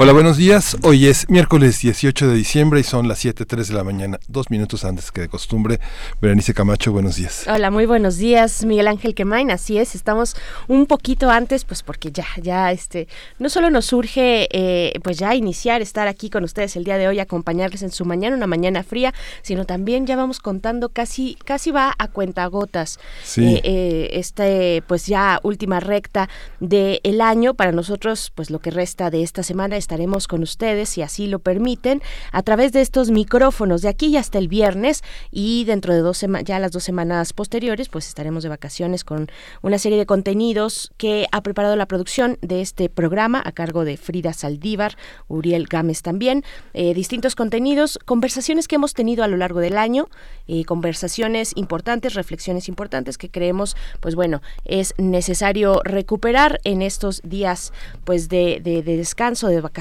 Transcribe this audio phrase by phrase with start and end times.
[0.00, 0.76] Hola, buenos días.
[0.84, 4.84] Hoy es miércoles 18 de diciembre y son las 7.03 de la mañana, dos minutos
[4.84, 5.80] antes que de costumbre.
[6.20, 7.46] Berenice Camacho, buenos días.
[7.52, 9.50] Hola, muy buenos días, Miguel Ángel Quemain.
[9.50, 10.36] Así es, estamos
[10.68, 13.08] un poquito antes, pues porque ya, ya, este,
[13.40, 17.08] no solo nos surge, eh, pues ya iniciar, estar aquí con ustedes el día de
[17.08, 21.72] hoy, acompañarles en su mañana, una mañana fría, sino también ya vamos contando casi, casi
[21.72, 23.00] va a cuentagotas.
[23.24, 23.44] Sí.
[23.44, 26.28] Eh, eh, este, pues ya última recta
[26.60, 27.54] del año.
[27.54, 31.28] Para nosotros, pues lo que resta de esta semana es estaremos con ustedes, si así
[31.28, 35.02] lo permiten, a través de estos micrófonos de aquí hasta el viernes.
[35.30, 39.30] Y dentro de dos ya las dos semanas posteriores, pues estaremos de vacaciones con
[39.62, 43.96] una serie de contenidos que ha preparado la producción de este programa a cargo de
[43.96, 49.60] Frida Saldívar, Uriel Gámez también, eh, distintos contenidos, conversaciones que hemos tenido a lo largo
[49.60, 50.10] del año,
[50.48, 57.72] eh, conversaciones importantes, reflexiones importantes que creemos, pues bueno, es necesario recuperar en estos días
[58.04, 59.77] pues de, de descanso, de vacaciones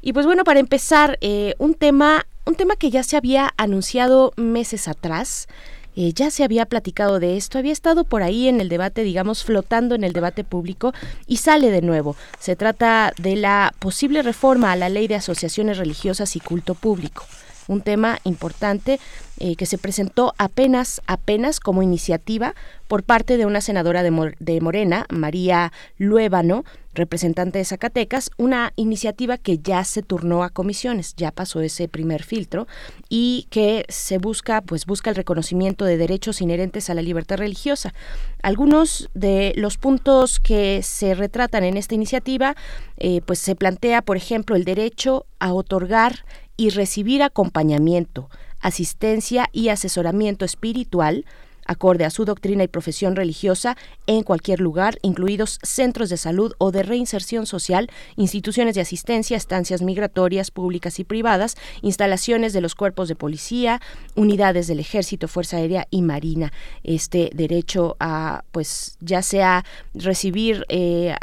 [0.00, 4.32] y pues bueno, para empezar, eh, un tema, un tema que ya se había anunciado
[4.36, 5.48] meses atrás.
[5.96, 9.42] Eh, ya se había platicado de esto, había estado por ahí en el debate, digamos,
[9.42, 10.92] flotando en el debate público
[11.26, 12.14] y sale de nuevo.
[12.38, 17.24] Se trata de la posible reforma a la ley de asociaciones religiosas y culto público
[17.68, 18.98] un tema importante
[19.38, 22.54] eh, que se presentó apenas, apenas como iniciativa
[22.88, 26.64] por parte de una senadora de, de Morena, María Luébano,
[26.98, 32.22] representante de Zacatecas, una iniciativa que ya se turnó a comisiones, ya pasó ese primer
[32.22, 32.66] filtro
[33.08, 37.94] y que se busca, pues busca el reconocimiento de derechos inherentes a la libertad religiosa.
[38.42, 42.54] Algunos de los puntos que se retratan en esta iniciativa,
[42.98, 46.24] eh, pues se plantea, por ejemplo, el derecho a otorgar
[46.56, 48.28] y recibir acompañamiento,
[48.60, 51.24] asistencia y asesoramiento espiritual
[51.68, 53.76] acorde a su doctrina y profesión religiosa
[54.08, 59.82] en cualquier lugar, incluidos centros de salud o de reinserción social, instituciones de asistencia, estancias
[59.82, 63.80] migratorias públicas y privadas, instalaciones de los cuerpos de policía,
[64.16, 66.52] unidades del ejército, fuerza aérea y marina.
[66.82, 69.64] Este derecho a, pues, ya sea
[69.94, 71.14] recibir eh,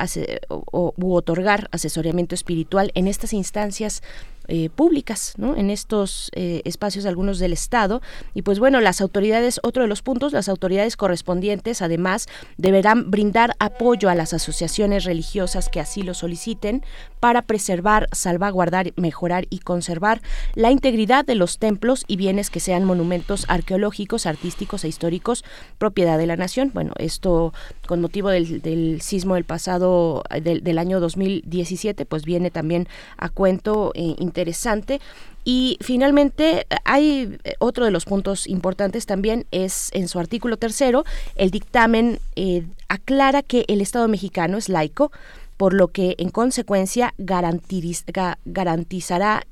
[0.47, 4.03] o, u otorgar asesoramiento espiritual en estas instancias
[4.47, 5.55] eh, públicas, ¿no?
[5.55, 8.01] En estos eh, espacios algunos del Estado.
[8.33, 13.55] Y pues bueno, las autoridades, otro de los puntos, las autoridades correspondientes además deberán brindar
[13.59, 16.83] apoyo a las asociaciones religiosas que así lo soliciten
[17.19, 20.21] para preservar, salvaguardar, mejorar y conservar
[20.53, 25.43] la integridad de los templos y bienes que sean monumentos arqueológicos, artísticos e históricos,
[25.77, 26.71] propiedad de la nación.
[26.73, 27.53] Bueno, esto
[27.85, 32.87] con motivo del, sismo del pasado, del, año 2017, pues viene también
[33.17, 34.99] a cuento eh, interesante.
[35.47, 41.05] Y finalmente, hay eh, otro de los puntos importantes también, es en su artículo tercero,
[41.35, 45.11] el dictamen eh, aclara que el Estado mexicano es laico,
[45.57, 48.37] por lo que en consecuencia garantizará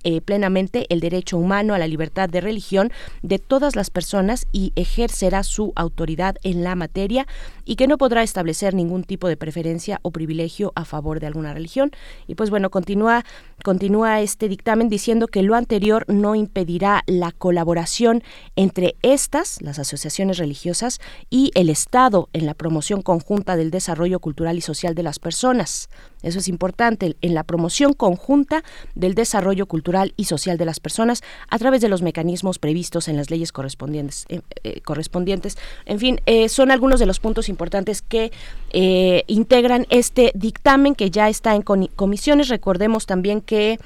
[0.04, 2.92] eh, plenamente el derecho humano a la libertad de religión
[3.22, 7.28] de todas las personas y ejercerá su autoridad en la materia
[7.66, 11.54] y que no podrá establecer ningún tipo de preferencia o privilegio a favor de alguna
[11.54, 11.92] religión.
[12.28, 13.24] Y pues bueno, continúa,
[13.64, 18.22] continúa este dictamen diciendo que lo anterior no impedirá la colaboración
[18.56, 24.58] entre estas, las asociaciones religiosas, y el Estado en la promoción conjunta del desarrollo cultural
[24.58, 25.90] y social de las personas.
[26.22, 28.64] Eso es importante, en la promoción conjunta
[28.96, 33.18] del desarrollo cultural y social de las personas a través de los mecanismos previstos en
[33.18, 34.26] las leyes correspondientes.
[34.30, 35.58] Eh, eh, correspondientes.
[35.86, 38.32] En fin, eh, son algunos de los puntos importantes que
[38.74, 42.50] integran este dictamen que ya está en comisiones.
[42.50, 43.80] Recordemos también que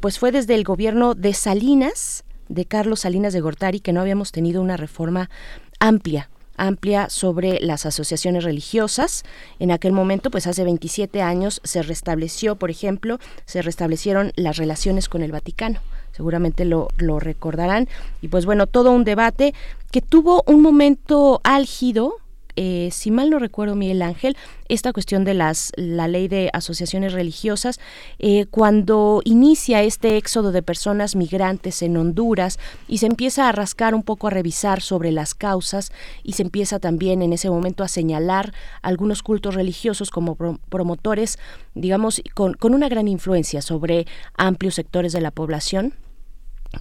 [0.00, 4.32] pues fue desde el gobierno de Salinas, de Carlos Salinas de Gortari, que no habíamos
[4.32, 5.30] tenido una reforma
[5.78, 9.24] amplia amplia sobre las asociaciones religiosas.
[9.58, 15.08] En aquel momento, pues hace 27 años, se restableció, por ejemplo, se restablecieron las relaciones
[15.08, 15.80] con el Vaticano.
[16.12, 17.88] Seguramente lo, lo recordarán.
[18.22, 19.54] Y pues bueno, todo un debate
[19.90, 22.16] que tuvo un momento álgido
[22.56, 24.36] eh, si mal no recuerdo, Miguel Ángel,
[24.68, 27.78] esta cuestión de las la ley de asociaciones religiosas,
[28.18, 32.58] eh, cuando inicia este éxodo de personas migrantes en Honduras
[32.88, 35.92] y se empieza a rascar un poco a revisar sobre las causas
[36.22, 41.38] y se empieza también en ese momento a señalar algunos cultos religiosos como promotores,
[41.74, 44.06] digamos, con, una gran influencia sobre
[44.36, 45.94] amplios sectores de la población.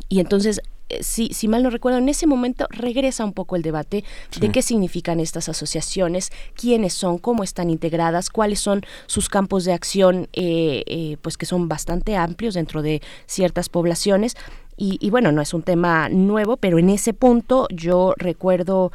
[0.10, 0.62] Y entonces
[1.02, 4.04] si, si, mal no recuerdo, en ese momento regresa un poco el debate
[4.40, 9.74] de qué significan estas asociaciones, quiénes son, cómo están integradas, cuáles son sus campos de
[9.74, 14.36] acción, eh, eh, pues que son bastante amplios dentro de ciertas poblaciones.
[14.78, 18.92] Y, y, bueno, no es un tema nuevo, pero en ese punto yo recuerdo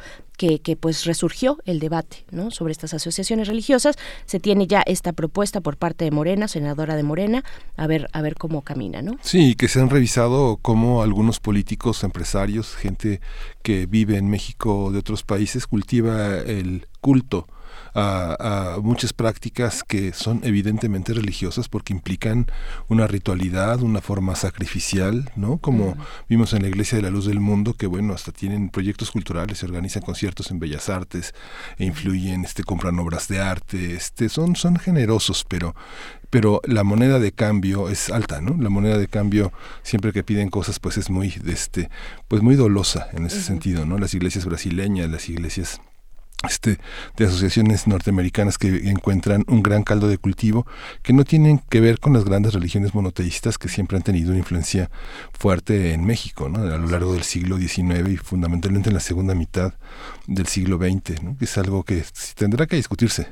[0.63, 2.51] que, pues resurgió el debate ¿no?
[2.51, 3.95] sobre estas asociaciones religiosas.
[4.25, 7.43] Se tiene ya esta propuesta por parte de Morena, senadora de Morena,
[7.77, 9.17] a ver, a ver cómo camina, ¿no?
[9.21, 13.21] Sí, que se han revisado cómo algunos políticos, empresarios, gente
[13.61, 17.47] que vive en México de otros países, cultiva el culto
[17.93, 22.47] a, muchas prácticas que son evidentemente religiosas porque implican
[22.87, 25.57] una ritualidad, una forma sacrificial, ¿no?
[25.57, 25.95] Como
[26.29, 29.59] vimos en la Iglesia de la Luz del Mundo, que bueno, hasta tienen proyectos culturales,
[29.59, 31.33] se organizan conciertos en Bellas Artes
[31.77, 35.75] e influyen, este, compran obras de arte, este, son, son generosos, pero
[36.31, 38.55] pero la moneda de cambio es alta, ¿no?
[38.57, 39.51] La moneda de cambio
[39.83, 41.89] siempre que piden cosas pues es muy este
[42.29, 43.97] pues muy dolosa en ese sentido, ¿no?
[43.97, 45.81] Las iglesias brasileñas, las iglesias
[46.47, 46.79] este,
[47.17, 50.65] de asociaciones norteamericanas que encuentran un gran caldo de cultivo
[51.03, 54.39] que no tienen que ver con las grandes religiones monoteístas que siempre han tenido una
[54.39, 54.89] influencia
[55.37, 56.59] fuerte en México ¿no?
[56.59, 59.73] a lo largo del siglo XIX y fundamentalmente en la segunda mitad
[60.27, 61.37] del siglo XX, ¿no?
[61.37, 62.03] que es algo que
[62.35, 63.27] tendrá que discutirse.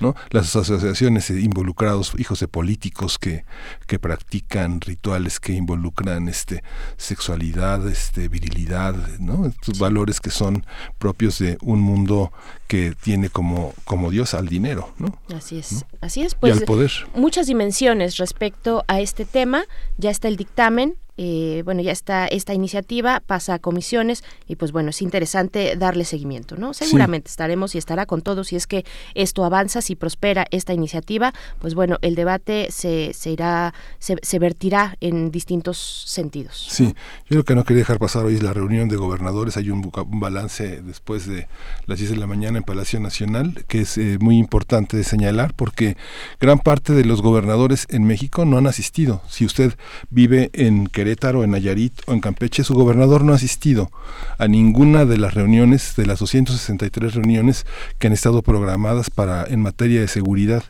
[0.00, 0.14] ¿No?
[0.30, 3.44] Las asociaciones involucrados, hijos de políticos que,
[3.86, 6.62] que practican rituales que involucran este,
[6.96, 9.46] sexualidad, este, virilidad, ¿no?
[9.46, 10.66] estos valores que son
[10.98, 12.32] propios de un mundo
[12.66, 14.92] que tiene como, como Dios al dinero.
[14.98, 15.18] ¿no?
[15.34, 16.34] Así es, así es.
[16.34, 16.92] Pues, y al poder.
[17.14, 19.64] Muchas dimensiones respecto a este tema.
[19.98, 24.72] Ya está el dictamen, eh, bueno, ya está esta iniciativa, pasa a comisiones y pues
[24.72, 26.74] bueno, es interesante darle seguimiento, ¿no?
[26.74, 28.84] Seguramente estaremos y estará con todos si es que
[29.14, 34.38] esto avanza, si prospera esta iniciativa, pues bueno, el debate se, se irá, se, se
[34.38, 36.66] vertirá en distintos sentidos.
[36.70, 36.94] Sí,
[37.28, 39.84] yo lo que no quería dejar pasar hoy es la reunión de gobernadores, hay un,
[40.06, 41.46] balance después de
[41.86, 45.54] las 10 de la mañana en Palacio Nacional, que es eh, muy importante de señalar
[45.54, 45.96] porque
[46.40, 49.22] gran parte de los gobernadores en México no han asistido.
[49.28, 49.74] Si usted
[50.10, 53.90] vive en que En Nayarit o en Campeche, su gobernador no ha asistido
[54.38, 57.66] a ninguna de las reuniones, de las 263 reuniones
[57.98, 60.64] que han estado programadas para en materia de seguridad.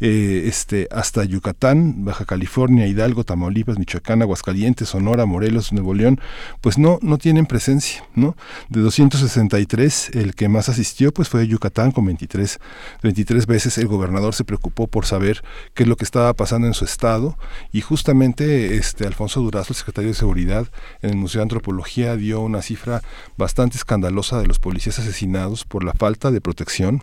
[0.00, 6.20] Eh, este, hasta Yucatán, Baja California, Hidalgo, Tamaulipas, Michoacán, Aguascalientes, Sonora, Morelos, Nuevo León,
[6.60, 8.36] pues no, no tienen presencia, ¿no?
[8.68, 12.58] De 263, el que más asistió pues fue Yucatán con 23,
[13.02, 15.42] 23 veces el gobernador se preocupó por saber
[15.74, 17.36] qué es lo que estaba pasando en su estado
[17.72, 20.66] y justamente este Alfonso Durazo, el secretario de Seguridad,
[21.02, 23.02] en el Museo de Antropología dio una cifra
[23.36, 27.02] bastante escandalosa de los policías asesinados por la falta de protección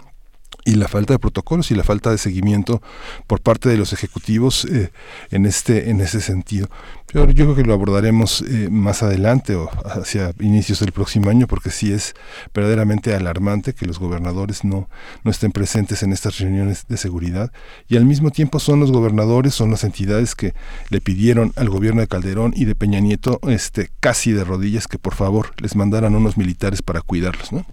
[0.68, 2.82] y la falta de protocolos y la falta de seguimiento
[3.26, 4.92] por parte de los ejecutivos eh,
[5.32, 6.70] en este en ese sentido
[7.14, 11.70] yo, creo que lo abordaremos eh, más adelante o hacia inicios del próximo año porque
[11.70, 12.14] sí es
[12.54, 14.90] verdaderamente alarmante que los gobernadores no
[15.24, 17.52] no estén presentes en estas reuniones de seguridad.
[17.88, 20.54] Y al mismo tiempo son los gobernadores son las entidades que
[20.90, 25.00] le pidieron al gobierno de Calderón y de Peña Nieto este casi de rodillas que
[25.00, 27.66] por favor les mandaran unos militares para cuidarlos no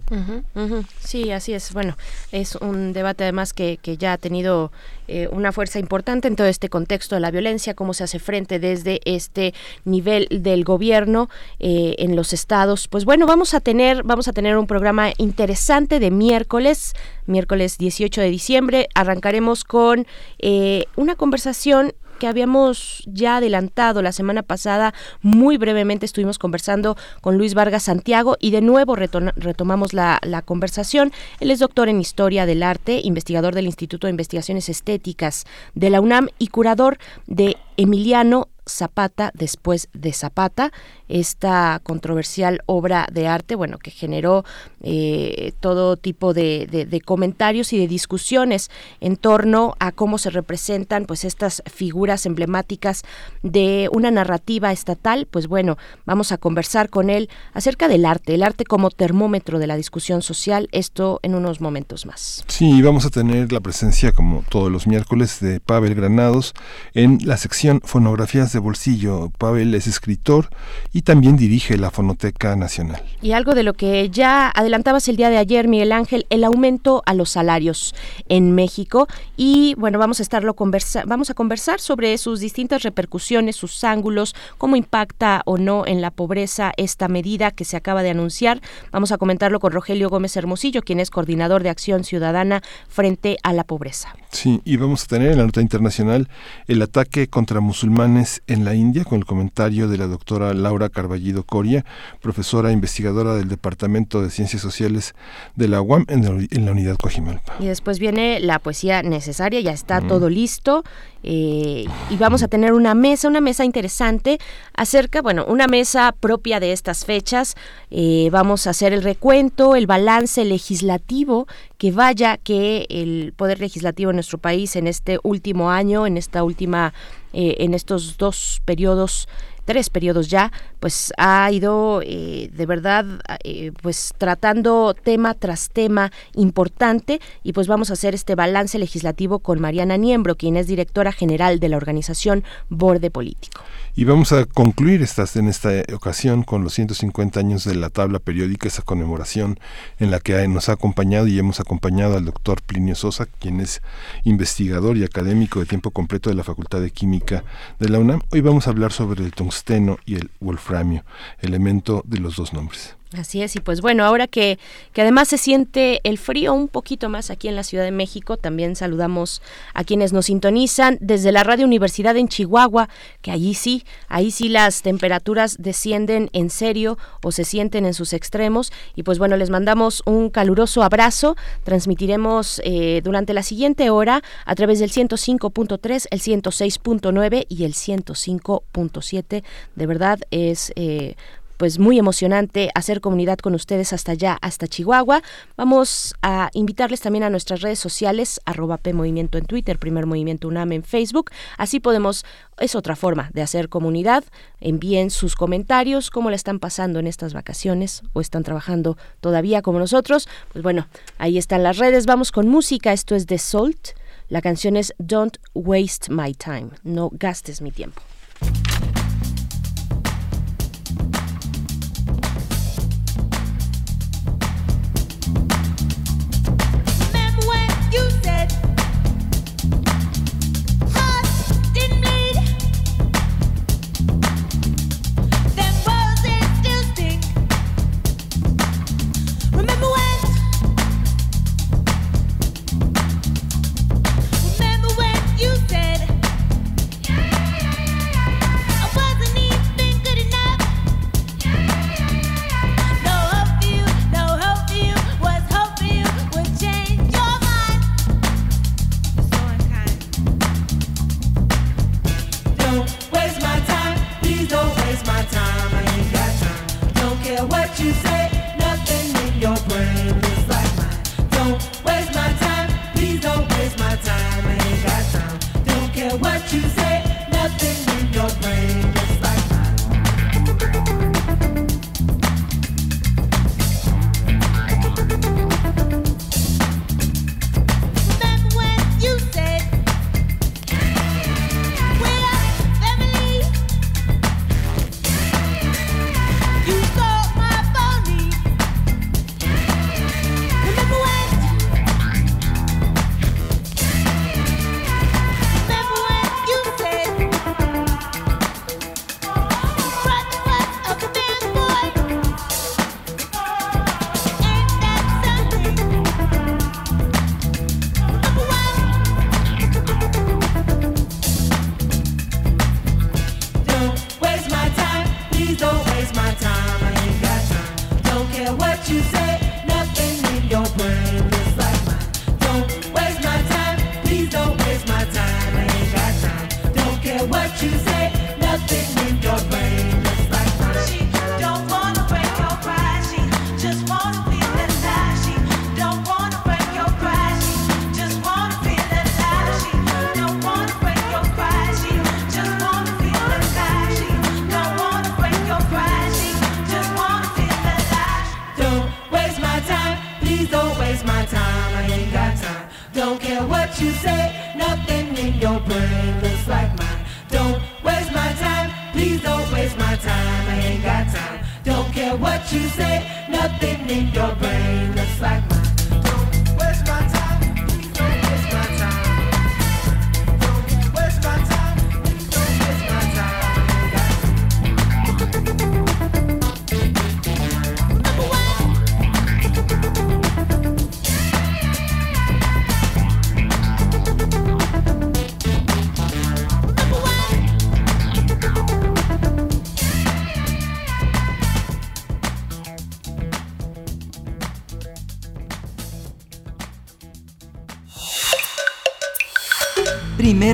[0.99, 1.73] sí así es.
[1.73, 1.97] Bueno
[2.31, 4.71] es un debate además que, que ya ha tenido
[5.07, 8.59] eh, una fuerza importante en todo este contexto de la violencia, cómo se hace frente
[8.59, 9.53] desde este
[9.83, 12.87] nivel del gobierno eh, en los estados.
[12.87, 16.93] Pues bueno, vamos a tener, vamos a tener un programa interesante de miércoles,
[17.25, 18.89] miércoles 18 de diciembre.
[18.95, 20.07] Arrancaremos con
[20.39, 27.37] eh, una conversación que habíamos ya adelantado la semana pasada, muy brevemente estuvimos conversando con
[27.37, 31.11] Luis Vargas Santiago y de nuevo retomamos la, conversación.
[31.39, 36.01] Él es doctor en Historia del Arte, investigador del Instituto de Investigaciones Estéticas de la
[36.01, 40.71] UNAM y curador de Emiliano Zapata después de Zapata,
[41.07, 44.43] esta controversial obra de arte, bueno, que generó
[44.81, 51.05] eh, todo tipo de, de, comentarios y de discusiones en torno a cómo se representan
[51.05, 53.03] pues estas figuras emblemáticas
[53.43, 55.27] de una narrativa estatal.
[55.29, 59.67] Pues bueno, vamos a conversar con él acerca del arte, el arte como termómetro de
[59.67, 62.43] la discusión social, esto en unos momentos más.
[62.47, 66.53] Sí, vamos a tener la presencia, como todos los miércoles, de Pavel Granados
[66.93, 69.31] en la sección Fonografías de bolsillo.
[69.37, 70.49] Pavel es escritor
[70.91, 73.03] y también dirige la Fonoteca Nacional.
[73.21, 77.03] Y algo de lo que ya adelantabas el día de ayer, Miguel Ángel, el aumento
[77.05, 77.93] a los salarios
[78.29, 79.07] en México.
[79.37, 84.35] Y bueno, vamos a estarlo conversa vamos a conversar sobre sus distintas repercusiones, sus ángulos,
[84.57, 88.61] cómo impacta o no en la pobreza esta medida que se acaba de anunciar.
[88.91, 93.53] Vamos a comentarlo con Rogelio Gómez Hermosillo, quien es coordinador de Acción Ciudadana frente a
[93.53, 94.15] la pobreza.
[94.31, 96.29] Sí, y vamos a tener en la nota internacional
[96.67, 101.43] el ataque contra musulmanes en la India con el comentario de la doctora Laura Carballido
[101.43, 101.85] Coria,
[102.21, 105.15] profesora investigadora del Departamento de Ciencias Sociales
[105.55, 106.23] de la UAM en
[106.65, 107.55] la, unidad Coajimalpa.
[107.59, 110.83] Y después viene la poesía necesaria, ya está todo listo.
[111.27, 114.37] Eh, y vamos a tener una mesa, una mesa interesante
[114.77, 117.55] acerca, bueno, una mesa propia de estas fechas.
[117.89, 121.47] Eh, vamos a hacer el recuento, el balance legislativo,
[121.79, 126.43] que vaya que el Poder Legislativo en nuestro país en este último año, en esta
[126.43, 126.93] última,
[127.33, 129.27] eh, en estos dos periodos
[129.65, 133.05] tres periodos ya, pues ha ido eh, de verdad
[133.43, 139.39] eh, pues tratando tema tras tema importante y pues vamos a hacer este balance legislativo
[139.39, 143.61] con Mariana Niembro, quien es directora general de la organización Borde Político.
[143.97, 148.19] Y vamos a concluir estas, en esta ocasión con los 150 años de la tabla
[148.19, 149.57] periódica, esa conmemoración
[149.99, 153.81] en la que nos ha acompañado y hemos acompañado al doctor Plinio Sosa, quien es
[154.25, 157.45] investigador y académico de tiempo completo de la Facultad de Química
[157.79, 158.19] de la UNAM.
[158.31, 161.05] Hoy vamos a hablar sobre el tungsteno y el wolframio,
[161.39, 162.97] elemento de los dos nombres.
[163.13, 164.57] Así es, y pues bueno, ahora que,
[164.91, 168.35] que además se siente el frío un poquito más aquí en la Ciudad de México,
[168.35, 169.43] también saludamos
[169.75, 172.89] a quienes nos sintonizan desde la Radio Universidad en Chihuahua,
[173.21, 178.11] que allí sí, ahí sí las temperaturas descienden en serio o se sienten en sus
[178.11, 184.23] extremos, y pues bueno, les mandamos un caluroso abrazo, transmitiremos eh, durante la siguiente hora
[184.45, 189.43] a través del 105.3, el 106.9 y el 105.7,
[189.75, 190.73] de verdad es...
[190.75, 191.15] Eh,
[191.57, 195.21] pues muy emocionante hacer comunidad con ustedes hasta allá, hasta Chihuahua.
[195.57, 200.47] Vamos a invitarles también a nuestras redes sociales, arroba P Movimiento en Twitter, Primer Movimiento
[200.47, 201.31] UNAM en Facebook.
[201.57, 202.25] Así podemos,
[202.59, 204.23] es otra forma de hacer comunidad.
[204.59, 209.79] Envíen sus comentarios, cómo le están pasando en estas vacaciones o están trabajando todavía como
[209.79, 210.27] nosotros.
[210.51, 212.05] Pues bueno, ahí están las redes.
[212.05, 212.93] Vamos con música.
[212.93, 213.89] Esto es de Salt.
[214.27, 216.69] La canción es Don't Waste My Time.
[216.83, 218.01] No gastes mi tiempo.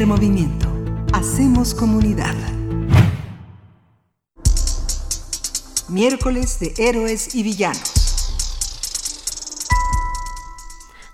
[0.06, 0.68] Movimiento.
[1.14, 2.36] Hacemos comunidad.
[5.90, 7.94] Miércoles de héroes y villanos.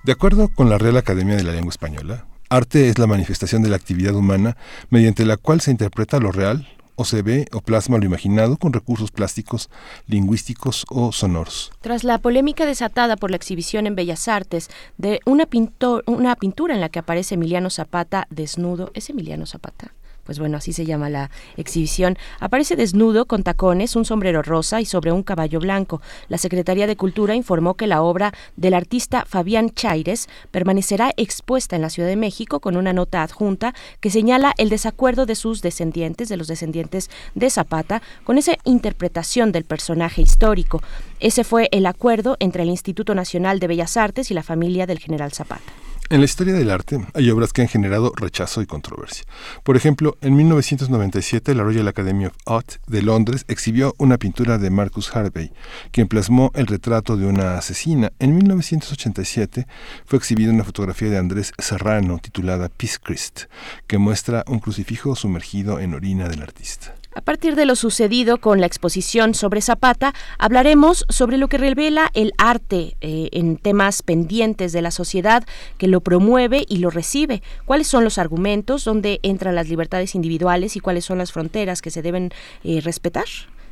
[0.04, 3.70] De acuerdo con la Real Academia de la Lengua Española, arte es la manifestación de
[3.70, 4.56] la actividad humana
[4.90, 6.68] mediante la cual se interpreta lo real,
[6.98, 9.70] o se ve o plasma lo imaginado con recursos plásticos,
[10.08, 11.72] lingüísticos o sonoros.
[11.80, 16.74] Tras la polémica desatada por la exhibición en Bellas Artes de una, pintor, una pintura
[16.74, 19.94] en la que aparece Emiliano Zapata desnudo, ¿es Emiliano Zapata?
[20.28, 24.86] Pues bueno, así se llama la exhibición, aparece desnudo con tacones, un sombrero rosa y
[24.86, 26.02] sobre un caballo blanco.
[26.28, 31.82] La Secretaría de Cultura informó que la obra del artista Fabián Chaires permanecerá expuesta en
[31.82, 36.28] la Ciudad de México con una nota adjunta que señala el desacuerdo de sus descendientes,
[36.28, 40.84] de los descendientes de Zapata, con esa interpretación del personaje histórico.
[41.22, 45.00] Ese fue el acuerdo entre el Instituto Nacional de Bellas Artes y la familia del
[45.00, 45.72] general Zapata.
[46.10, 49.26] En la historia del arte hay obras que han generado rechazo y controversia.
[49.64, 54.70] Por ejemplo, en 1997 la Royal Academy of Art de Londres exhibió una pintura de
[54.70, 55.52] Marcus Harvey,
[55.92, 58.14] quien plasmó el retrato de una asesina.
[58.20, 59.68] En 1987
[60.06, 63.42] fue exhibida una fotografía de Andrés Serrano titulada Peace Christ,
[63.86, 66.97] que muestra un crucifijo sumergido en orina del artista.
[67.18, 72.12] A partir de lo sucedido con la exposición sobre Zapata, hablaremos sobre lo que revela
[72.14, 75.44] el arte eh, en temas pendientes de la sociedad
[75.80, 77.42] que lo promueve y lo recibe.
[77.66, 78.86] ¿Cuáles son los argumentos?
[78.86, 82.30] ¿Dónde entran las libertades individuales y cuáles son las fronteras que se deben
[82.64, 83.26] eh, respetar?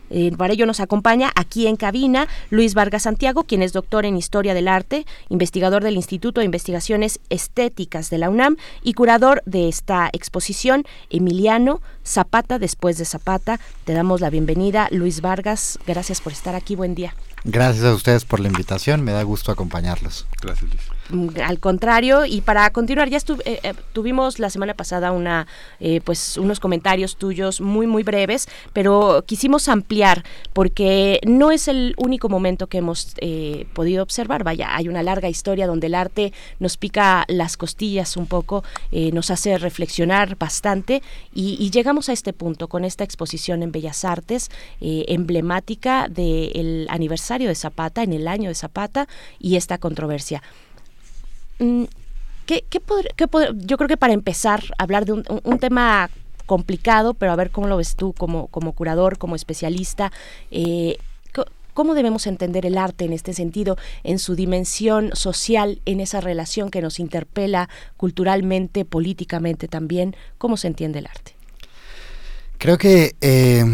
[0.09, 4.17] Eh, para ello nos acompaña aquí en cabina Luis Vargas Santiago, quien es doctor en
[4.17, 9.67] Historia del Arte, investigador del Instituto de Investigaciones Estéticas de la UNAM y curador de
[9.67, 13.59] esta exposición, Emiliano Zapata después de Zapata.
[13.83, 15.79] Te damos la bienvenida, Luis Vargas.
[15.85, 16.75] Gracias por estar aquí.
[16.75, 17.15] Buen día.
[17.43, 20.25] Gracias a ustedes por la invitación, me da gusto acompañarlos.
[20.41, 20.94] Gracias, Luis.
[21.43, 25.45] Al contrario, y para continuar, ya estu eh, eh, tuvimos la semana pasada una,
[25.79, 31.93] eh, pues, unos comentarios tuyos muy, muy breves, pero quisimos ampliar porque no es el
[31.97, 34.43] único momento que hemos eh, podido observar.
[34.43, 39.11] Vaya, hay una larga historia donde el arte nos pica las costillas un poco, eh,
[39.11, 44.49] nos hace reflexionar bastante y, llegamos a este punto con esta exposición en Bellas Artes
[44.79, 49.07] emblemática del aniversario de Zapata, en el año de Zapata
[49.39, 50.41] y esta controversia.
[51.57, 52.81] ¿Qué, qué,
[53.55, 56.09] yo creo que para empezar hablar de un, tema
[56.45, 60.11] complicado, pero a ver cómo lo ves tú como, como curador, como especialista.
[60.51, 60.97] Eh,
[61.73, 66.69] ¿Cómo debemos entender el arte en este sentido, en su dimensión social, en esa relación
[66.69, 70.15] que nos interpela culturalmente, políticamente también?
[70.37, 71.33] ¿Cómo se entiende el arte?
[72.59, 73.65] Creo que eh,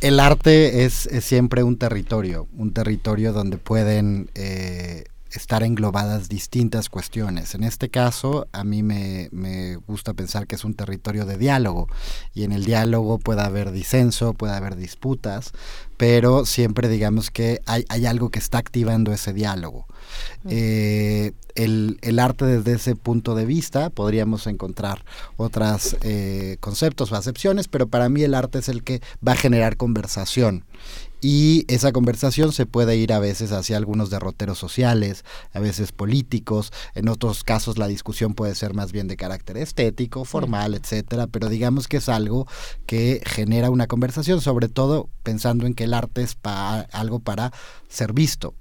[0.00, 6.88] el arte es, es, siempre un territorio, un territorio donde pueden eh, estar englobadas distintas
[6.88, 7.54] cuestiones.
[7.54, 11.88] En este caso, a mí me, me, gusta pensar que es un territorio de diálogo
[12.34, 15.52] y en el diálogo puede haber disenso, puede haber disputas,
[16.00, 19.86] pero siempre digamos que hay, hay algo que está activando ese diálogo.
[20.48, 25.04] Eh, el, el, arte desde ese punto de vista podríamos encontrar
[25.36, 29.36] otros eh, conceptos o acepciones, pero para mí el arte es el que va a
[29.36, 30.64] generar conversación.
[31.22, 36.72] Y esa conversación se puede ir a veces hacia algunos derroteros sociales, a veces políticos,
[36.94, 41.50] en otros casos la discusión puede ser más bien de carácter estético, formal, etcétera, pero
[41.50, 42.46] digamos que es algo
[42.86, 47.52] que genera una conversación, sobre todo pensando en que el arte es pa algo para
[47.88, 48.54] ser visto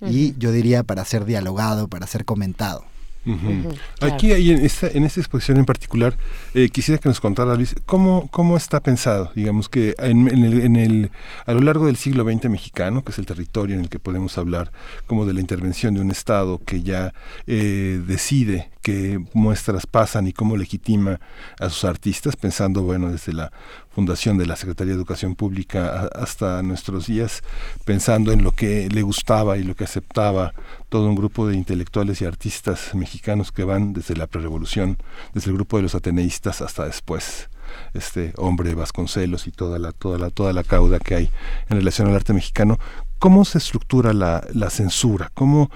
[0.00, 0.12] uh -huh.
[0.12, 2.84] y yo diría para ser dialogado, para ser comentado.
[3.24, 3.34] Uh -huh.
[3.34, 4.14] Uh -huh, claro.
[4.14, 6.16] Aquí hay en esta, en esta exposición en particular,
[6.54, 10.60] eh, quisiera que nos contara Luis cómo, cómo está pensado, digamos que en, en, el,
[10.60, 11.10] en, el,
[11.46, 14.38] a lo largo del siglo XX mexicano, que es el territorio en el que podemos
[14.38, 14.72] hablar
[15.06, 17.12] como de la intervención de un Estado que ya
[17.46, 21.20] eh, decide qué muestras pasan y cómo legitima
[21.60, 23.52] a sus artistas, pensando, bueno, desde la
[23.94, 27.42] fundación de la Secretaría de Educación Pública hasta nuestros días,
[27.84, 30.52] pensando en lo que le gustaba y lo que aceptaba
[30.92, 34.98] todo un grupo de intelectuales y artistas mexicanos que van desde la prerevolución,
[35.32, 37.48] desde el grupo de los ateneístas hasta después
[37.94, 41.30] este hombre Vasconcelos y toda la toda la toda la cauda que hay
[41.70, 42.78] en relación al arte mexicano
[43.22, 45.30] ¿cómo se estructura la, la censura?
[45.32, 45.70] ¿Cómo,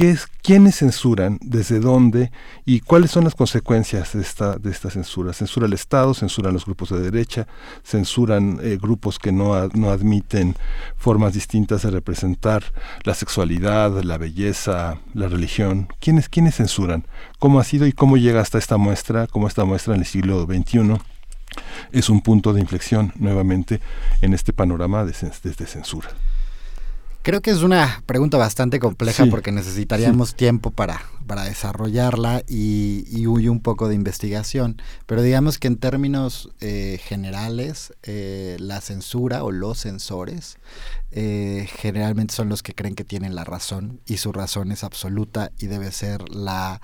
[0.00, 1.38] qué es, ¿Quiénes censuran?
[1.42, 2.32] ¿Desde dónde?
[2.64, 5.34] ¿Y cuáles son las consecuencias de esta, censura?
[5.34, 6.14] ¿Censura el Estado?
[6.14, 7.46] ¿Censuran los grupos de derecha?
[7.84, 10.56] ¿Censuran eh, grupos que no, admiten
[10.96, 12.62] formas distintas de representar
[13.04, 15.88] la sexualidad, la belleza, la religión?
[16.00, 17.04] ¿Quiénes, ¿Quiénes censuran?
[17.38, 19.26] ¿Cómo ha sido y cómo llega hasta esta muestra?
[19.26, 20.96] ¿Cómo esta muestra en el siglo XXI?
[21.92, 23.80] es un punto de inflexión nuevamente
[24.22, 26.08] en este panorama de- de censura.
[27.30, 33.04] Creo que es una pregunta bastante compleja Sí, porque necesitaríamos tiempo para, para desarrollarla y,
[33.06, 34.82] y huye un poco de investigación.
[35.06, 40.58] Pero digamos que en términos eh, generales, eh, la censura o los censores
[41.12, 45.52] eh, generalmente son los que creen que tienen la razón y su razón es absoluta
[45.60, 46.80] y debe ser la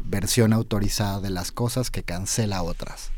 [0.00, 3.10] versión autorizada de las cosas que cancela otras.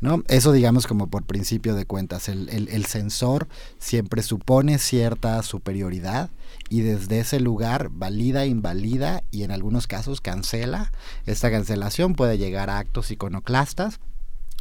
[0.00, 0.22] ¿No?
[0.28, 6.30] Eso digamos como por principio de cuentas, el, el, censor siempre supone cierta superioridad
[6.68, 10.92] y desde ese lugar valida, invalida y en algunos casos cancela.
[11.24, 14.00] Esta cancelación puede llegar a actos iconoclastas,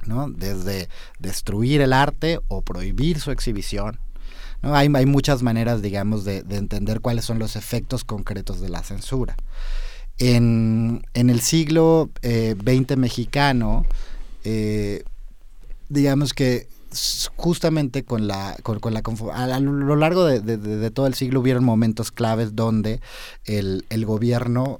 [0.05, 0.29] ¿no?
[0.29, 3.99] desde destruir el arte o prohibir su exhibición.
[4.61, 4.75] ¿no?
[4.75, 8.83] Hay, hay muchas maneras, digamos, de, de entender cuáles son los efectos concretos de la
[8.83, 9.35] censura.
[10.17, 13.85] En, en el siglo eh, XX mexicano,
[14.45, 15.03] eh,
[15.89, 16.67] digamos que
[17.35, 19.01] justamente con la con, con la
[19.33, 23.01] a, lo largo de- de- de todo el siglo hubieron momentos claves donde
[23.43, 24.79] el, el gobierno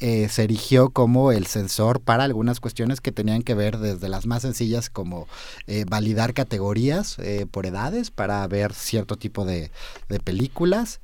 [0.00, 4.26] eh, se erigió como el censor para algunas cuestiones que tenían que ver desde las
[4.26, 5.28] más sencillas como
[5.68, 9.70] eh, validar categorías eh, por edades para ver cierto tipo de,
[10.08, 11.00] de películas,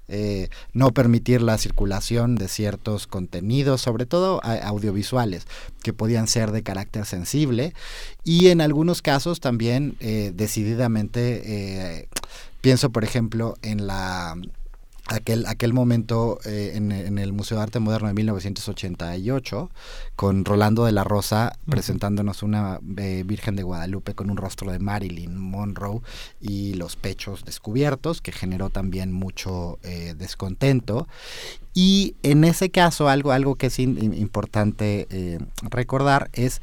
[0.73, 5.47] no permitir la circulación de ciertos contenidos, sobre todo audiovisuales,
[5.85, 7.75] que podían ser de carácter sensible.
[8.25, 9.97] Y en algunos casos también
[10.35, 12.09] decididamente,
[12.61, 14.37] pienso por ejemplo en la
[15.11, 19.71] aquel, aquel momento eh, en, en el Museo de Arte Moderno de 1988,
[20.17, 24.79] con Rolando de la Rosa presentándonos una eh, Virgen de Guadalupe con un rostro de
[24.79, 26.01] Marilyn Monroe
[26.41, 31.07] y los pechos descubiertos, que generó también mucho eh, descontento.
[31.75, 35.39] Y en ese caso, algo, algo que es in- importante
[35.71, 36.61] recordar es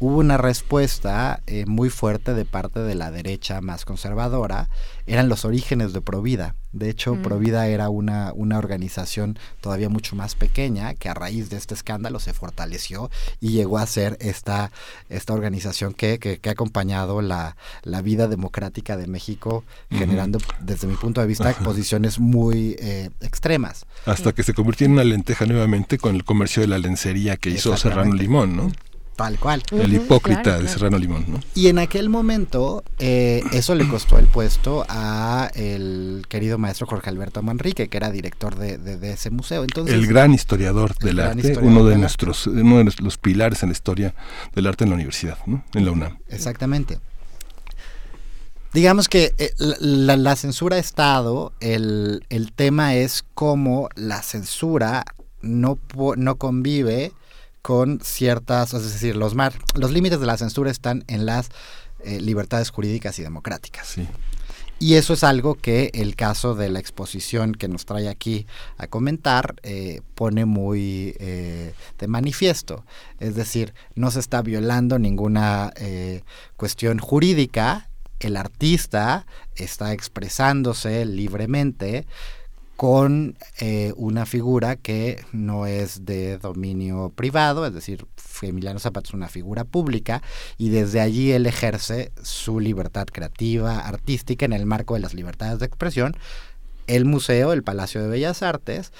[0.00, 4.68] hubo una respuesta eh, muy fuerte de parte de la derecha más conservadora,
[5.06, 6.56] eran los orígenes de Provida.
[6.72, 7.22] De hecho, Mm.
[7.22, 12.20] Provida era una, una organización todavía mucho más pequeña que a raíz de este escándalo
[12.20, 13.10] se fortaleció
[13.40, 14.70] y llegó a ser esta,
[15.08, 20.86] esta organización que, que, que ha acompañado la, la vida democrática de México, generando, desde
[20.86, 23.84] mi punto de vista, posiciones muy eh, extremas.
[24.06, 27.50] Hasta que se convirtió en una lenteja nuevamente con el comercio de la lencería que
[27.50, 28.14] hizo Serrano.
[28.14, 28.72] Limón, ¿no?
[29.20, 29.62] Tal cual.
[29.72, 30.78] el hipócrita claro, de claro.
[30.78, 31.40] Serrano Limón, ¿no?
[31.54, 37.10] Y en aquel momento eh, eso le costó el puesto a el querido maestro Jorge
[37.10, 39.62] Alberto Manrique, que era director de, de- de ese museo.
[39.62, 42.92] Entonces, el gran historiador el del gran arte, historiador uno de del nuestros, uno de
[43.02, 44.14] los pilares en la historia
[44.54, 45.64] del arte en la universidad, ¿no?
[45.74, 46.18] En la UNAM.
[46.28, 46.98] Exactamente.
[48.72, 55.04] Digamos que eh, la, la- censura ha estado, el, el tema es cómo la censura
[55.42, 55.78] no,
[56.16, 57.12] no convive
[57.62, 61.50] con ciertas, es decir, los, mar, los límites de la censura están en las
[62.04, 63.86] eh, libertades jurídicas y democráticas.
[63.86, 64.08] Sí.
[64.78, 68.46] Y eso es algo que el caso de la exposición que nos trae aquí
[68.78, 72.86] a comentar eh, pone muy eh, de manifiesto.
[73.18, 75.74] Es decir, no se está violando ninguna
[76.56, 82.06] cuestión jurídica, el artista está expresándose libremente
[82.80, 88.06] con eh, una figura que no es de dominio privado, es decir,
[88.40, 90.22] Emiliano Zapata es una figura pública
[90.56, 95.58] y desde allí él ejerce su libertad creativa, artística en el marco de las libertades
[95.58, 96.16] de expresión.
[96.86, 98.94] El museo, el Palacio de Bellas Artes,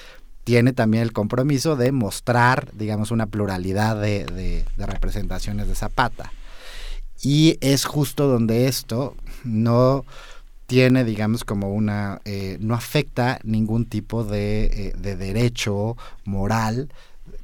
[0.45, 6.35] tiene también el compromiso de mostrar, digamos, una pluralidad de, representaciones de Zapata.
[7.23, 10.05] Y es justo donde esto no
[10.71, 16.93] tiene, digamos, como una, eh, no afecta ningún tipo de, eh, de derecho moral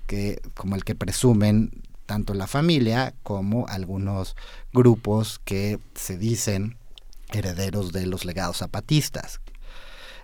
[0.07, 1.73] que, como el que presumen
[2.07, 4.37] tanto la familia como algunos
[4.73, 6.77] grupos que se dicen
[7.33, 9.41] herederos de los legados zapatistas.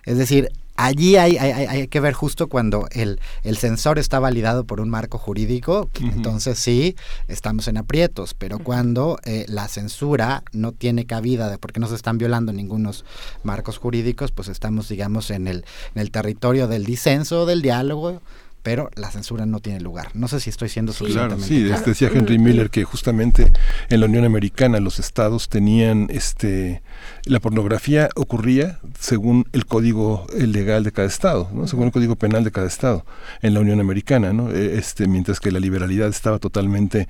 [0.05, 4.19] Es decir, allí hay, hay- hay- hay que ver justo cuando el, el censor está
[4.19, 6.95] validado por un marco jurídico, entonces sí,
[7.27, 11.95] estamos en aprietos, pero cuando eh, la censura no tiene cabida, de, porque no se
[11.95, 13.05] están violando ningunos
[13.43, 18.21] marcos jurídicos, pues estamos, digamos, en el, en el territorio del disenso, del diálogo,
[18.63, 20.09] pero la censura no tiene lugar.
[20.15, 21.75] No sé si estoy siendo Claro, suficientemente sí, claro.
[21.75, 23.51] este decía Henry Miller que justamente
[23.89, 26.81] en la Unión Americana los estados tenían este
[27.25, 31.67] la pornografía ocurría según el código legal de cada estado, ¿no?
[31.67, 33.05] según el código penal de cada estado
[33.41, 34.49] en la Unión Americana, ¿no?
[34.51, 37.07] Eh, este mientras que la liberalidad estaba totalmente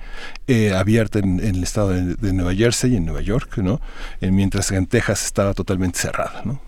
[0.48, 3.80] eh, abierta en, en el estado de, de Nueva Jersey y en Nueva York, ¿no?
[4.20, 6.60] Eh, mientras que en Texas estaba totalmente cerrada, ¿no?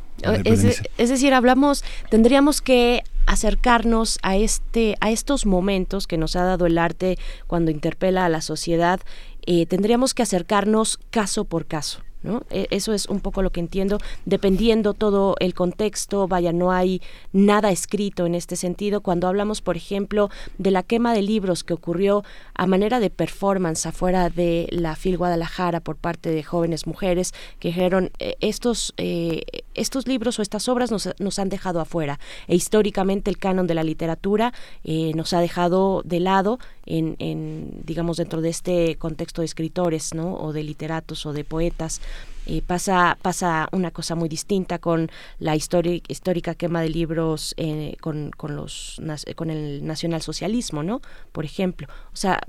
[0.45, 6.37] Es, de- es decir, hablamos, tendríamos que acercarnos a este, a estos momentos que nos
[6.37, 9.01] ha dado el arte cuando interpela a la sociedad.
[9.49, 12.06] eh, tendríamos que acercarnos caso por caso.
[12.27, 12.43] ¿No?
[12.51, 17.01] E- Eso es un poco lo que entiendo, dependiendo todo el contexto, vaya, no hay
[17.33, 19.01] nada escrito en este sentido.
[19.01, 23.87] Cuando hablamos, por ejemplo, de la quema de libros que ocurrió a manera de performance
[23.87, 29.43] afuera de la FIL Guadalajara por parte de jóvenes mujeres que dijeron, eh, estos, eh,
[29.75, 32.19] estos libros o estas obras nos, nos han dejado afuera.
[32.49, 34.53] E históricamente el canon de la literatura
[34.85, 40.15] eh, nos ha dejado de lado en, en, digamos, dentro de este contexto de escritores,
[40.15, 40.35] ¿no?
[40.35, 42.01] O de literatos o de poetas.
[42.49, 48.31] Eh, pasa, pasa una cosa muy distinta con la histórica quema de libros eh, con,
[48.37, 49.01] con, los,
[49.35, 51.03] con el nacionalsocialismo, ¿no?
[51.33, 51.89] Por ejemplo.
[52.13, 52.41] O sea,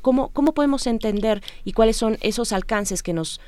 [0.00, 3.40] ¿cómo, ¿cómo podemos entender y cuáles son esos alcances que nos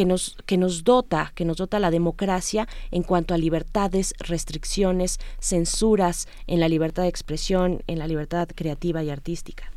[0.00, 5.18] que nos, que nos dota, que nos dota la democracia en cuanto a libertades, restricciones,
[5.40, 9.70] censuras en la libertad de expresión, en la libertad creativa y artística.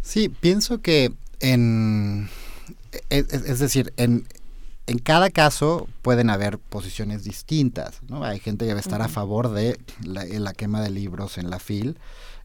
[0.00, 2.28] Sí, pienso que en...
[3.08, 4.26] Es, es- es decir, en,
[4.88, 8.24] en cada caso pueden haber posiciones distintas, ¿no?
[8.24, 11.50] Hay gente que va a estar a favor de la, la quema de libros en
[11.50, 11.96] la FIL.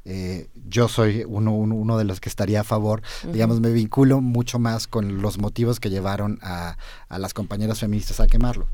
[0.05, 3.01] Eh, yo soy uno, uno, uno de los que estaría a favor.
[3.31, 6.77] Digamos, me vinculo mucho más con los motivos que llevaron a,
[7.09, 8.67] a las compañeras feministas a quemarlo.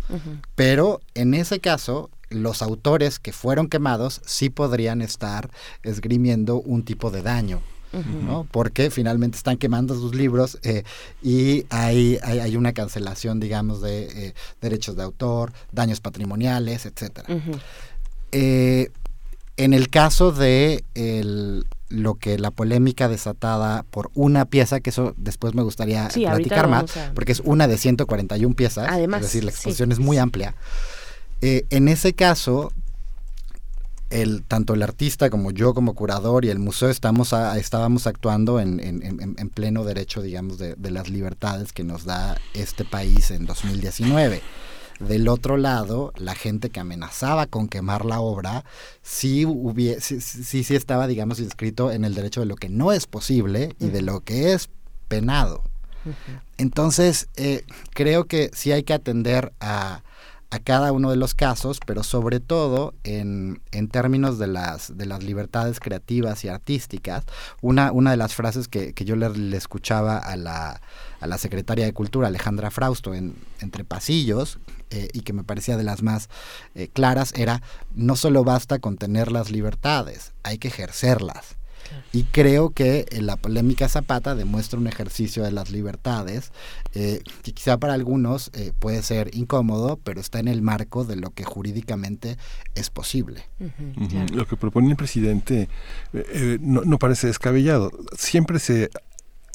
[0.55, 5.49] Pero en ese caso, los autores que fueron quemados sí podrían estar
[5.83, 7.61] esgrimiendo un tipo de daño.
[8.25, 8.47] ¿no?
[8.49, 10.83] Porque finalmente están quemando sus libros eh,
[11.21, 17.27] y hay, hay, hay una cancelación, digamos, de eh, derechos de autor, daños patrimoniales, etcétera.
[18.31, 18.91] Eh,
[19.57, 25.13] en el caso de el- lo que la polémica desatada por una pieza, que eso
[25.17, 29.27] después me gustaría Sí, platicar más, a- porque es una de 141 piezas, Además, es
[29.27, 29.55] decir, la sí.
[29.57, 30.55] exposición es muy amplia.
[31.41, 32.71] Eh, en ese caso,
[34.09, 38.59] el, tanto el artista como yo como curador y el museo estamos a- estábamos actuando
[38.59, 42.83] en, en- en- en pleno derecho, digamos, de, de las libertades que nos da este
[42.83, 44.41] país en 2019.
[45.07, 48.63] Del otro lado, la gente que amenazaba con quemar la obra,
[49.01, 52.69] sí, hubie- sí, sí, sí- sí estaba, digamos, inscrito en el derecho de lo que
[52.69, 54.69] no es posible y de lo que es
[55.07, 55.63] penado.
[56.57, 60.03] Entonces, eh, creo que sí hay que atender a,
[60.49, 65.05] a cada uno de los casos, pero sobre todo en, en términos de las, de
[65.05, 67.23] las libertades creativas y artísticas.
[67.61, 70.81] Una, una de las frases que, que yo le, le escuchaba a la,
[71.19, 74.59] a la secretaria de Cultura, Alejandra Frausto, en, entre pasillos,
[74.91, 76.29] eh, y que me parecía de las más
[76.75, 77.61] eh, claras, era,
[77.95, 81.55] no solo basta con tener las libertades, hay que ejercerlas.
[82.13, 86.51] Y creo que eh, la polémica Zapata demuestra un ejercicio de las libertades
[86.93, 91.15] eh, que quizá para algunos eh, puede ser incómodo, pero está en el marco de
[91.15, 92.37] lo que jurídicamente
[92.75, 93.43] es posible.
[94.33, 95.69] Lo que propone el presidente
[96.13, 97.91] eh, eh, no, no parece descabellado.
[98.17, 98.89] Siempre se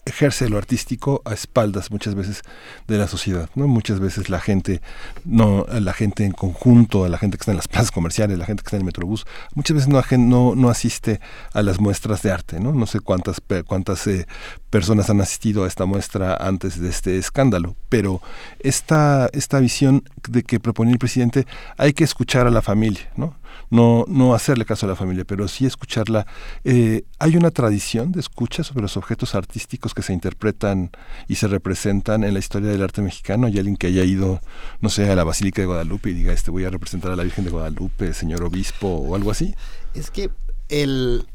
[0.07, 2.43] ejerce lo artístico a espaldas muchas veces
[2.87, 3.67] de la sociedad, ¿no?
[3.67, 4.81] Muchas veces la gente,
[5.25, 8.63] no, la gente en conjunto, la gente que está en las plazas comerciales, la gente
[8.63, 11.21] que está en el metrobús, muchas veces no, no, no asiste
[11.53, 12.73] a las muestras de arte, ¿no?
[12.73, 14.27] No sé cuántas, cuántas eh,
[14.71, 18.23] personas han asistido a esta muestra antes de este escándalo, pero
[18.61, 23.35] esta, esta visión de que propone el presidente hay que escuchar a la familia, ¿no?
[23.71, 26.27] No, no hacerle caso a la familia, pero sí escucharla.
[26.65, 30.91] Eh, hay una tradición de escucha sobre los objetos artísticos que se interpretan
[31.29, 33.47] y se representan en la historia del arte mexicano.
[33.47, 34.41] Hay alguien que haya ido,
[34.81, 37.23] no sé, a la Basílica de Guadalupe y diga, este voy a representar a la
[37.25, 39.55] Virgen de Guadalupe, señor obispo o algo así.
[39.95, 40.31] Es que
[40.69, 41.27] el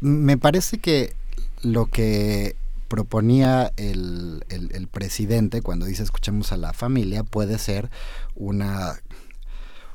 [0.00, 1.14] me parece que
[1.62, 2.56] lo que
[2.88, 7.88] proponía el, el- el presidente cuando dice escuchemos a la familia puede ser
[8.34, 8.94] una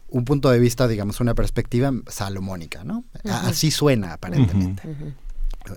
[0.09, 3.03] un punto de vista, digamos, una perspectiva salomónica, ¿no?
[3.29, 4.81] Así suena aparentemente.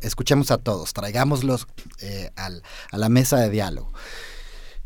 [0.02, 1.66] Escuchemos a todos, traigámoslos
[2.00, 2.62] eh, al-
[2.92, 3.92] a la mesa de diálogo.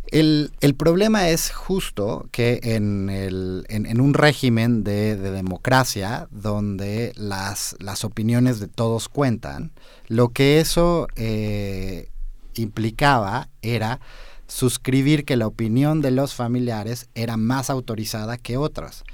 [0.07, 6.29] El, el problema es justo que en, el, en, en un régimen de, de democracia
[6.31, 9.73] donde las, las opiniones de todos cuentan,
[10.07, 12.11] lo que eso eh,
[12.55, 13.99] implicaba era
[14.47, 19.05] suscribir que la opinión de los familiares era más autorizada que otras.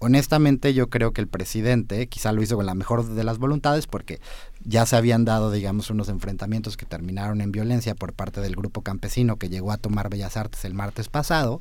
[0.00, 3.86] Honestamente yo creo que el presidente quizá lo hizo con la mejor de las voluntades
[3.86, 4.20] porque
[4.64, 8.82] ya se habían dado, digamos, unos enfrentamientos que terminaron en violencia por parte del grupo
[8.82, 11.60] campesino que llegó a tomar Bellas Artes el martes pasado,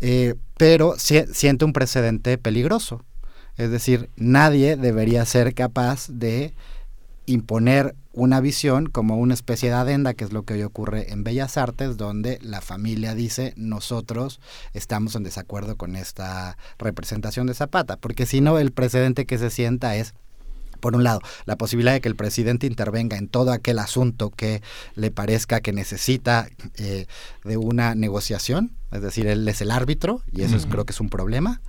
[0.00, 3.02] eh, pero si- siente un precedente peligroso.
[3.56, 6.54] Es decir, nadie debería ser capaz de
[7.26, 11.24] imponer una visión como una especie de adenda, que es lo que hoy ocurre en
[11.24, 14.40] Bellas Artes, donde la familia dice nosotros
[14.72, 19.50] estamos en desacuerdo con esta representación de Zapata, porque si no el precedente que se
[19.50, 20.14] sienta es
[20.84, 24.60] por un lado, la posibilidad de que el presidente intervenga en todo aquel asunto que
[24.96, 26.46] le parezca que necesita
[26.76, 27.06] eh,
[27.42, 31.00] de una negociación, es decir, él es el árbitro y eso es, creo que es
[31.00, 31.62] un problema.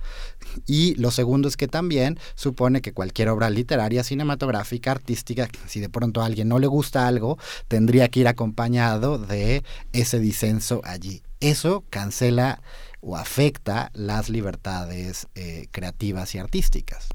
[0.66, 5.88] Y lo segundo es que también supone que cualquier obra literaria, cinematográfica, artística, si de
[5.88, 7.38] pronto a alguien no le gusta algo,
[7.68, 11.22] tendría que ir acompañado de ese disenso allí.
[11.40, 12.62] Eso cancela
[13.00, 17.08] o afecta las libertades eh, creativas y artísticas.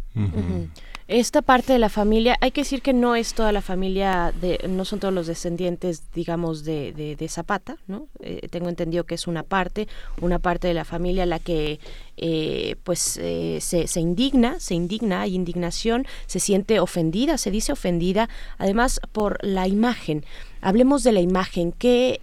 [1.11, 4.65] Esta parte de la familia, hay que decir que no es toda la familia, de,
[4.69, 8.07] no son todos los descendientes, digamos, de, de, de Zapata, ¿no?
[8.21, 9.89] Eh, tengo entendido que es una parte,
[10.21, 11.81] una parte de la familia la que,
[12.15, 17.73] eh, pues, eh, se, se indigna, se indigna, hay indignación, se siente ofendida, se dice
[17.73, 20.23] ofendida, además por la imagen.
[20.61, 22.21] Hablemos de la imagen, ¿qué,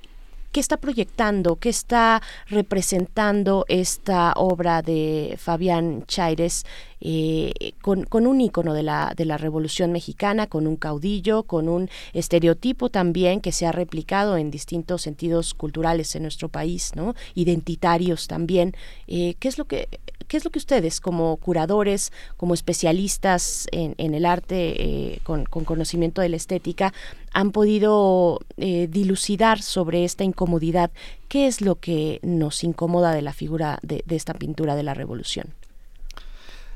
[0.53, 1.57] ¿Qué está proyectando?
[1.57, 6.65] ¿Qué está representando esta obra de Fabián Chaires
[7.01, 11.91] eh, con, un ícono de la, de la Revolución Mexicana, con un caudillo, con un
[12.13, 17.15] estereotipo también que se ha replicado en distintos sentidos culturales en nuestro país, ¿no?
[17.35, 18.75] Identitarios también.
[19.07, 19.89] Eh, ¿Qué es lo que
[20.27, 25.45] ¿Qué es lo que ustedes, como curadores, como especialistas en, en el arte, eh, con,
[25.45, 26.93] con, conocimiento de la estética,
[27.33, 30.91] han podido eh, dilucidar sobre esta incomodidad?
[31.29, 34.95] ¿Qué es lo que nos incomoda de la figura de, de esta pintura de la
[34.95, 35.55] revolución?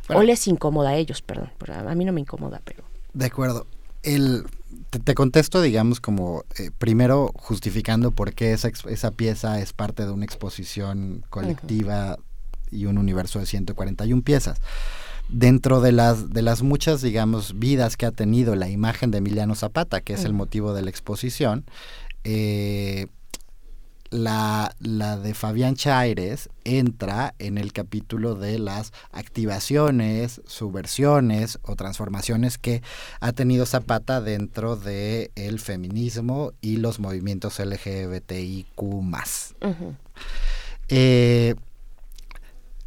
[0.07, 1.51] Bueno, o les incomoda a ellos, perdón.
[1.69, 2.85] A mí no me incomoda, pero...
[3.13, 3.67] De acuerdo.
[4.03, 4.45] El,
[4.91, 10.07] te, te, contesto, digamos, como eh, primero justificando por qué esa, esa pieza es parte
[10.07, 12.15] de una exposición colectiva.
[12.15, 12.32] Uh -huh
[12.73, 14.61] y un universo de 141 piezas.
[15.29, 19.55] Dentro de las, de las muchas, digamos, vidas que ha tenido la imagen de Emiliano
[19.55, 21.65] Zapata, que es el motivo de la exposición,
[22.25, 23.07] eh,
[24.13, 32.59] la, la, de Fabián Chaires entra en el capítulo de las activaciones, subversiones o transformaciones
[32.59, 32.83] que
[33.21, 38.83] ha tenido Zapata dentro del el feminismo y los movimientos LGBTIQ.
[38.83, 39.97] Uh -huh.
[40.89, 41.55] eh,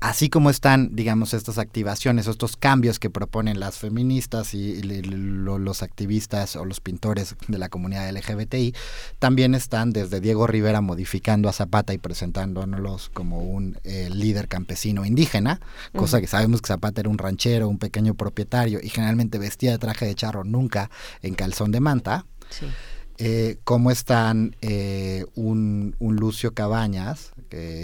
[0.05, 5.57] así como están, digamos, estas activaciones, estos cambios que proponen las feministas y, y lo,
[5.57, 8.75] los activistas o los pintores de la comunidad LGBTI,
[9.17, 15.05] también están desde Diego Rivera modificando a Zapata y presentándonos como un eh, líder campesino
[15.05, 15.99] indígena, uh -huh.
[15.99, 19.79] cosa que sabemos que Zapata era un ranchero, un pequeño propietario y generalmente vestía de
[19.79, 20.91] traje de charro, nunca
[21.23, 22.25] en calzón de manta.
[22.51, 22.67] Sí.
[23.17, 27.31] Eh, cómo están eh, un, Lucio Cabañas,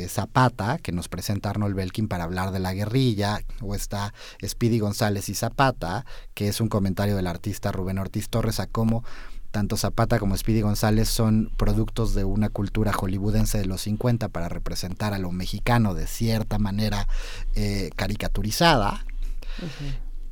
[0.09, 4.13] Zapata, que nos presenta Arnold Belkin para hablar de la guerrilla, o está
[4.45, 9.05] Speedy González y Zapata, que es un comentario del artista Rubén Ortiz Torres a cómo
[9.51, 14.49] tanto Zapata como Speedy González son productos de una cultura hollywoodense de los 50 para
[14.49, 17.07] representar a lo mexicano de cierta manera
[17.53, 19.05] eh, caricaturizada.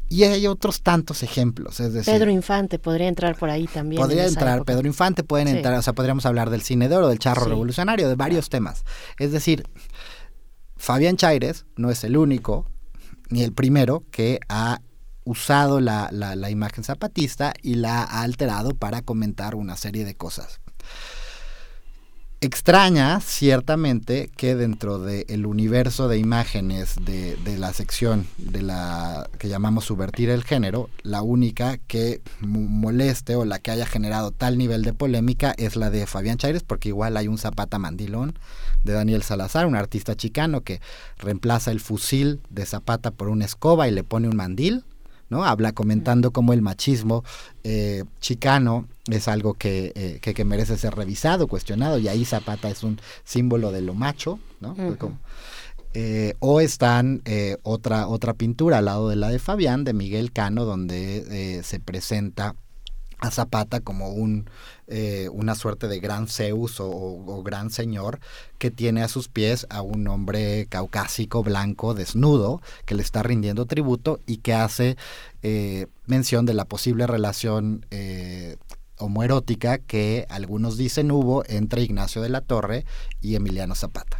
[0.09, 2.11] Y hay otros tantos ejemplos, es decir...
[2.11, 4.01] Pedro Infante podría entrar por ahí también.
[4.01, 4.73] Podría entrar época.
[4.73, 5.57] Pedro Infante, pueden sí.
[5.57, 7.49] entrar, o sea, podríamos hablar del cine de oro, del charro sí.
[7.49, 8.65] revolucionario, de varios claro.
[8.65, 8.83] temas.
[9.19, 9.63] Es decir,
[10.77, 12.65] Fabián Chaires no es el único,
[13.29, 14.81] ni el primero, que ha
[15.25, 20.15] usado la, la, la imagen zapatista y la ha alterado para comentar una serie de
[20.15, 20.59] cosas.
[22.41, 29.29] Extraña, ciertamente, que dentro del de universo de imágenes de, de, la sección de la
[29.37, 34.57] que llamamos subvertir el género, la única que moleste o la que haya generado tal
[34.57, 38.39] nivel de polémica es la de Fabián Chaires, porque igual hay un Zapata Mandilón
[38.85, 40.79] de Daniel Salazar, un artista chicano que
[41.17, 44.85] reemplaza el fusil de Zapata por una escoba y le pone un mandil.
[45.29, 45.43] ¿No?
[45.45, 47.23] Habla comentando cómo el machismo
[47.63, 52.69] eh, chicano es algo que, eh, que, que, merece ser revisado, cuestionado, y ahí Zapata
[52.69, 54.71] es un símbolo de lo macho, ¿no?
[54.71, 54.97] Uh -huh.
[54.97, 55.19] como,
[55.93, 57.23] eh, o están
[57.63, 62.55] otra, otra pintura al lado de la de Fabián, de Miguel Cano, donde se presenta
[63.19, 64.49] a Zapata como un,
[64.87, 68.19] eh, una suerte de gran Zeus o, o, gran señor
[68.57, 73.65] que tiene a sus pies a un hombre caucásico, blanco, desnudo, que le está rindiendo
[73.65, 74.97] tributo y que hace
[75.43, 78.57] eh, mención de la posible relación eh,
[78.97, 82.85] homoerótica que algunos dicen hubo entre Ignacio de la Torre
[83.21, 84.19] y Emiliano Zapata.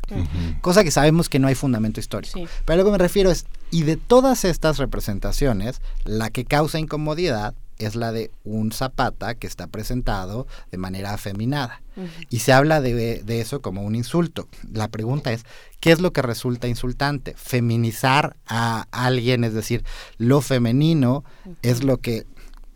[0.62, 2.40] Cosa que sabemos que no hay fundamento histórico.
[2.40, 2.48] Sí.
[2.66, 6.80] Pero a lo que me refiero es, y de todas estas representaciones, la que causa
[6.80, 11.82] incomodidad es la de un Zapata que está presentado de manera afeminada.
[12.30, 14.48] Y se habla de, de eso como un insulto.
[14.72, 15.44] La pregunta es,
[15.82, 17.34] ¿qué es lo que resulta insultante?
[17.36, 19.84] Feminizar a alguien, es decir,
[20.18, 21.26] lo femenino
[21.62, 22.26] es lo que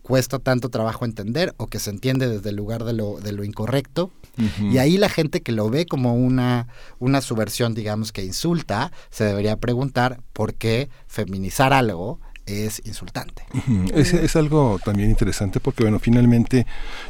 [0.04, 3.44] cuesta tanto trabajo entender o que se entiende desde el lugar de lo, de lo
[3.44, 4.12] incorrecto.
[4.60, 6.68] Y ahí la gente que lo ve como una,
[7.00, 13.44] una subversión, digamos, que insulta, se debería preguntar por qué feminizar algo es insultante.
[13.94, 16.66] Es, es algo también interesante porque, bueno, finalmente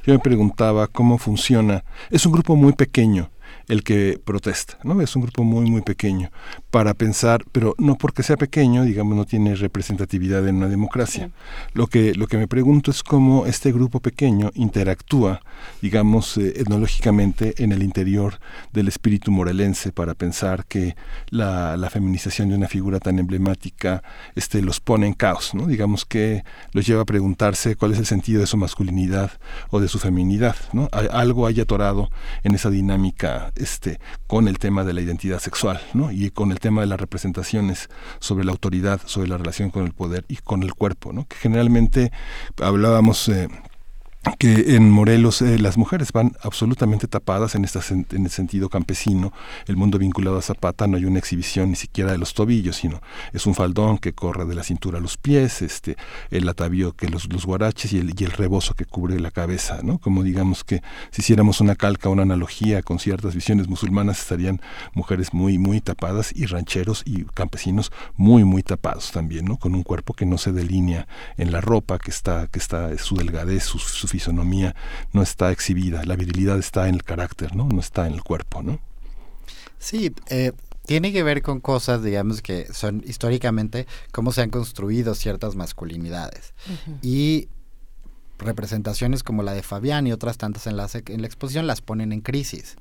[0.05, 1.83] yo me preguntaba cómo funciona.
[2.09, 3.29] Es un grupo muy pequeño
[3.67, 4.99] el que protesta, ¿no?
[5.01, 6.31] Es un grupo muy, muy pequeño
[6.69, 11.31] para pensar, pero no porque sea pequeño, digamos, no tiene representatividad en una democracia.
[11.73, 15.41] Lo, que, lo que me pregunto es cómo este grupo pequeño interactúa,
[15.81, 18.39] digamos, eh, etnológicamente en el interior
[18.71, 20.95] del espíritu morelense para pensar que
[21.29, 24.03] la, la feminización de una figura tan emblemática
[24.35, 25.67] este, los pone en caos, ¿no?
[25.67, 29.31] Digamos que los lleva a preguntarse cuál es el sentido de su masculinidad
[29.69, 30.89] o de su feminidad, ¿no?
[30.91, 32.09] Algo hay atorado
[32.43, 36.11] en esa dinámica este, con el tema de la identidad sexual, ¿no?
[36.11, 37.89] Y con el tema de las representaciones
[38.19, 41.27] sobre la autoridad, sobre la relación con el poder y con el cuerpo, ¿no?
[41.27, 42.11] Que generalmente
[42.61, 43.27] hablábamos...
[43.29, 43.47] eh,
[44.39, 49.33] que en Morelos eh, las mujeres van absolutamente tapadas en, esta en el sentido campesino,
[49.67, 53.01] el mundo vinculado a Zapata no hay una exhibición ni siquiera de los tobillos, sino
[53.33, 55.97] es un faldón que corre de la cintura a los pies, este,
[56.31, 59.79] el atavío que los, los guaraches y el, y el rebozo que cubre la cabeza,
[59.83, 59.97] ¿no?
[59.97, 64.61] Como digamos que si hiciéramos una calca, una analogía con ciertas visiones musulmanas, estarían
[64.93, 69.57] mujeres muy, muy tapadas y rancheros y campesinos muy, muy tapados también, ¿no?
[69.57, 71.07] Con un cuerpo que no se delinea
[71.37, 74.75] en la ropa, que está, que está su delgadez, su, su fisonomía
[75.11, 77.67] no está exhibida, la virilidad está en el carácter, ¿no?
[77.67, 78.79] No está en el cuerpo, ¿no?
[79.79, 80.51] Sí, eh,
[80.85, 86.53] tiene que ver con cosas, digamos, que son históricamente cómo se han construido ciertas masculinidades.
[87.01, 87.47] Y
[88.37, 92.11] representaciones como la de Fabián y otras tantas en la, en la exposición las ponen
[92.11, 92.75] en crisis.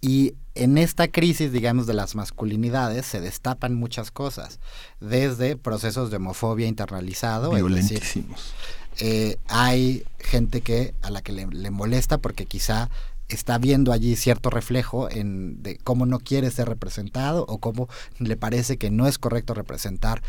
[0.00, 4.58] Y en esta crisis, digamos, de las masculinidades se destapan muchas cosas,
[4.98, 8.54] desde procesos de homofobia internalizado, es decir, Violentísimos.
[8.98, 12.90] Eh, hay gente que a la que le, le molesta porque quizá
[13.28, 17.88] está viendo allí cierto reflejo en de cómo no quiere ser representado o cómo
[18.18, 20.22] le parece que no es correcto representar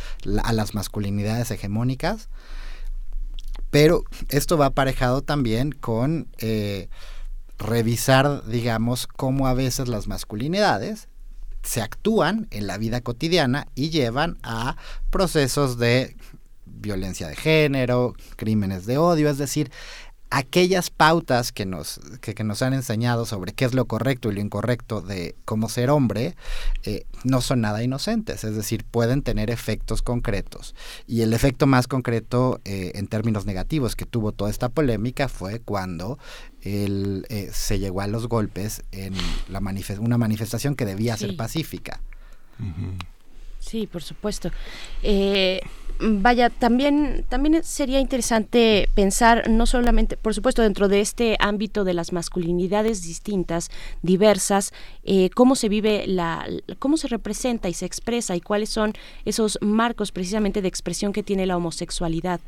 [0.44, 2.30] a las masculinidades hegemónicas.
[3.70, 6.90] Pero esto va aparejado también con eh,
[7.60, 11.08] revisar, digamos, cómo a veces las masculinidades
[11.64, 14.78] se actúan en la vida cotidiana y llevan a
[15.10, 16.16] procesos de
[16.80, 19.72] violencia de género, crímenes de odio, es decir,
[20.30, 24.36] aquellas pautas que nos, que, que nos han enseñado sobre qué es lo correcto y
[24.36, 26.36] lo incorrecto de cómo ser hombre,
[26.84, 30.76] eh, no son nada inocentes, es decir, pueden tener efectos concretos.
[31.08, 35.60] Y el efecto más concreto eh, en términos negativos que tuvo toda esta polémica fue
[35.62, 36.20] cuando
[36.62, 39.14] el, eh, se llegó a los golpes en
[39.48, 39.62] la
[40.00, 41.26] una manifestación que debía Sí.
[41.28, 42.02] ser pacífica.
[43.60, 44.52] Sí, por supuesto.
[46.00, 51.96] Vaya, también, también sería interesante pensar, no solamente, por supuesto, dentro de este ámbito de
[51.96, 53.72] las masculinidades distintas,
[54.04, 54.74] diversas,
[55.04, 58.94] eh, cómo se vive la, cómo se representa y se expresa y cuáles son
[59.26, 62.42] esos marcos precisamente de expresión que tiene la homosexualidad.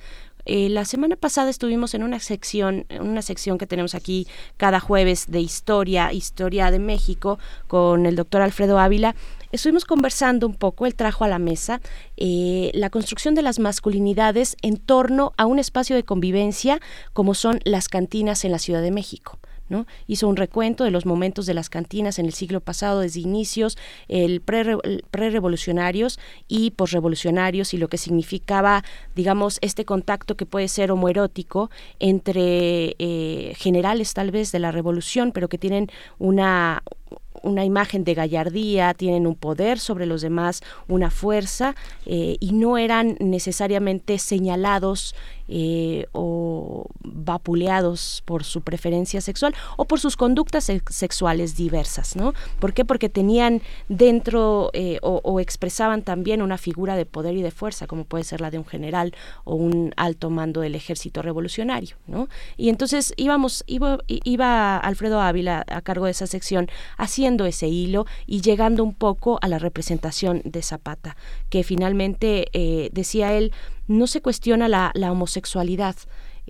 [0.46, 4.28] Eh, la semana pasada estuvimos en una sección, en una sección que tenemos aquí
[4.58, 9.16] cada jueves de historia, historia de México, con el doctor Alfredo Ávila.
[9.52, 11.82] Estuvimos conversando un poco, él trajo a la mesa
[12.18, 16.80] eh, la construcción de las masculinidades en torno a un espacio de convivencia
[17.14, 19.40] como son las cantinas en la Ciudad de México.
[19.70, 19.86] ¿no?
[20.08, 23.78] Hizo un recuento de los momentos de las cantinas en el siglo pasado, desde inicios,
[24.08, 24.80] el pre-
[25.12, 28.84] pre-revolucionarios y posrevolucionarios, y lo que significaba,
[29.16, 31.70] digamos, este contacto que puede ser homoerótico
[32.00, 35.88] entre eh, generales tal vez de la revolución, pero que tienen
[36.18, 36.82] una
[37.42, 41.74] una imagen de gallardía, tienen un poder sobre los demás, una fuerza,
[42.06, 45.16] eh, y no eran necesariamente señalados
[45.48, 52.34] eh, o vapuleados por su preferencia sexual o por sus conductas sex- sexuales diversas, ¿no?
[52.60, 52.86] ¿Por qué?
[52.86, 58.04] Porque tenían dentro eh, o, expresaban también una figura de poder y de fuerza, como
[58.04, 62.28] puede ser la de un general o un alto mando del ejército revolucionario, ¿no?
[62.58, 66.70] Y entonces íbamos, iba, iba Alfredo Ávila a cargo de esa sección
[67.00, 71.16] haciendo ese hilo y llegando un poco a la representación de Zapata,
[71.50, 73.52] que finalmente, eh, decía él,
[73.88, 75.96] no se cuestiona la, la homosexualidad.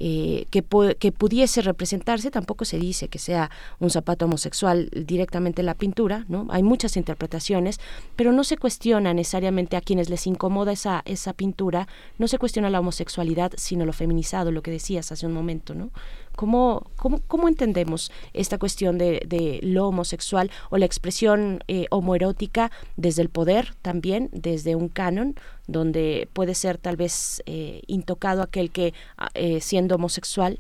[0.02, 0.64] eh, que,
[0.97, 2.32] que pudiese representarse.
[2.32, 6.47] Tampoco se dice que sea un zapato homosexual directamente en la pintura, ¿no?
[6.50, 7.80] Hay muchas interpretaciones,
[8.16, 11.88] pero no se cuestiona necesariamente a quienes les incomoda esa, esa pintura,
[12.18, 15.91] no se cuestiona la homosexualidad, sino lo feminizado, lo que decías hace un momento, ¿no?
[16.36, 22.72] ¿Cómo, cómo, cómo entendemos esta cuestión de, de lo homosexual o la expresión eh, homoerótica
[22.96, 25.36] desde el poder también, desde un canon,
[25.68, 30.60] donde puede ser tal vez eh, intocado aquel que, ah, eh, siendo homosexual,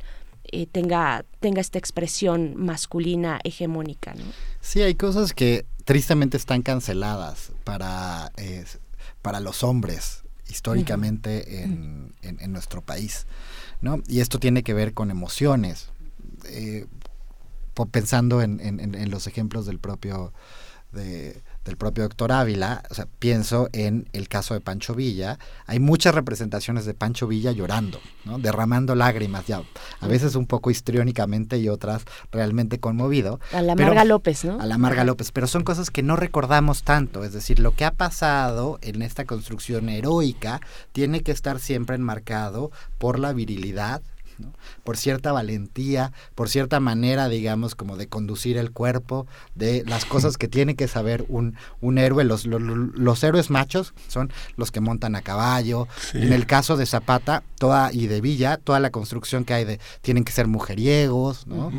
[0.51, 4.25] eh, tenga, tenga esta expresión masculina hegemónica, ¿no?
[4.61, 8.65] Sí, hay cosas que tristemente están canceladas para, eh,
[9.21, 13.27] para los hombres históricamente en, en- en nuestro país,
[13.81, 14.01] ¿no?
[14.07, 15.89] Y esto tiene que ver con emociones.
[16.45, 16.85] Eh,
[17.91, 20.33] pensando en, en- en- en los ejemplos del propio
[20.91, 25.37] de- del propio doctor Ávila, o sea, pienso en el caso de Pancho Villa,
[25.67, 28.39] hay muchas representaciones de Pancho Villa llorando, ¿no?
[28.39, 29.61] derramando lágrimas, ya
[29.99, 33.39] a veces un poco histriónicamente y otras realmente conmovido.
[33.53, 34.59] A la pero- Marga López, ¿no?
[34.59, 37.85] a la Marga López, pero son cosas que no recordamos tanto, es decir, lo que
[37.85, 44.01] ha pasado en esta construcción heroica tiene que estar siempre enmarcado por la virilidad,
[44.39, 44.53] ¿no?
[44.83, 50.37] por cierta valentía, por cierta manera, digamos, como de conducir el cuerpo, de las cosas
[50.37, 52.23] que tiene que saber un, un héroe.
[52.23, 55.87] Los, lo- lo- los héroes machos son los que montan a caballo.
[56.11, 56.17] Sí.
[56.19, 59.79] En el caso de Zapata toda y de Villa, toda la construcción que hay de
[60.01, 61.71] tienen que ser mujeriegos, ¿no?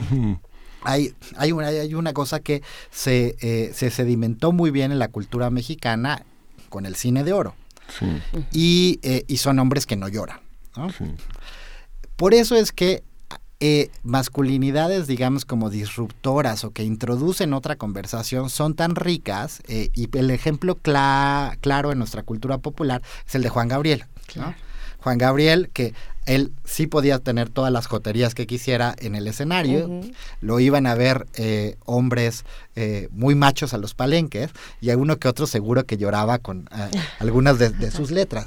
[0.83, 5.09] Hay, hay, una, hay una cosa que se, eh, se sedimentó muy bien en la
[5.09, 6.25] cultura mexicana
[6.71, 7.55] con el cine de oro.
[7.99, 8.07] Sí,
[8.53, 10.41] Y, eh, y son hombres que no lloran.
[10.77, 10.91] ¿no?
[10.91, 11.05] sí.
[12.21, 13.03] Por eso es que
[13.61, 20.15] eh, masculinidades, digamos, como disruptoras o que introducen otra conversación son tan ricas eh, y
[20.19, 24.05] el ejemplo cla- claro en nuestra cultura popular es el de Juan Gabriel.
[24.37, 24.55] ¿no?
[24.99, 25.95] Juan Gabriel, que
[26.27, 29.89] él sí podía tener todas las joterías que quisiera en el escenario,
[30.43, 32.45] lo iban a ver eh, hombres
[33.13, 34.51] muy machos a los palenques
[34.83, 36.69] y a uno que otro seguro que lloraba con
[37.19, 38.47] algunas de, de sus letras.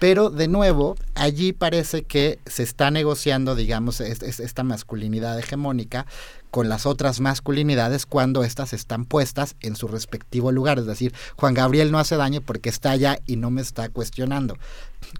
[0.00, 6.06] Pero de nuevo, allí parece que se está negociando, digamos, es- es- esta masculinidad hegemónica
[6.50, 10.78] con las otras masculinidades cuando éstas están puestas en su respectivo lugar.
[10.78, 14.56] Es decir, Juan Gabriel no hace daño porque está allá y no me está cuestionando.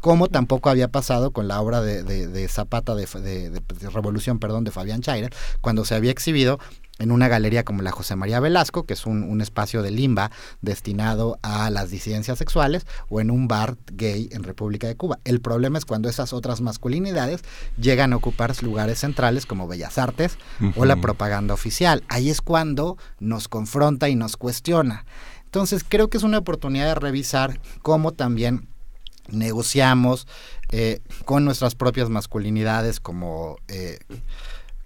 [0.01, 3.07] Como tampoco había pasado con la obra de, Zapata, de-
[3.51, 5.28] de Revolución, perdón, de Fabián Chaira,
[5.61, 6.59] cuando se había exhibido
[7.01, 10.30] en una galería como la José María Velasco, que es un, un espacio de limba
[10.61, 15.18] destinado a las disidencias sexuales, o en un bar gay en República de Cuba.
[15.24, 17.42] El problema es cuando esas otras masculinidades
[17.76, 20.38] llegan a ocupar lugares centrales como Bellas Artes
[20.76, 22.03] o la propaganda oficial.
[22.09, 25.05] Ahí es cuando nos confronta y nos cuestiona.
[25.44, 28.68] Entonces creo que es una oportunidad de revisar cómo también
[29.28, 30.26] negociamos
[30.70, 33.98] eh, con nuestras propias masculinidades como, eh,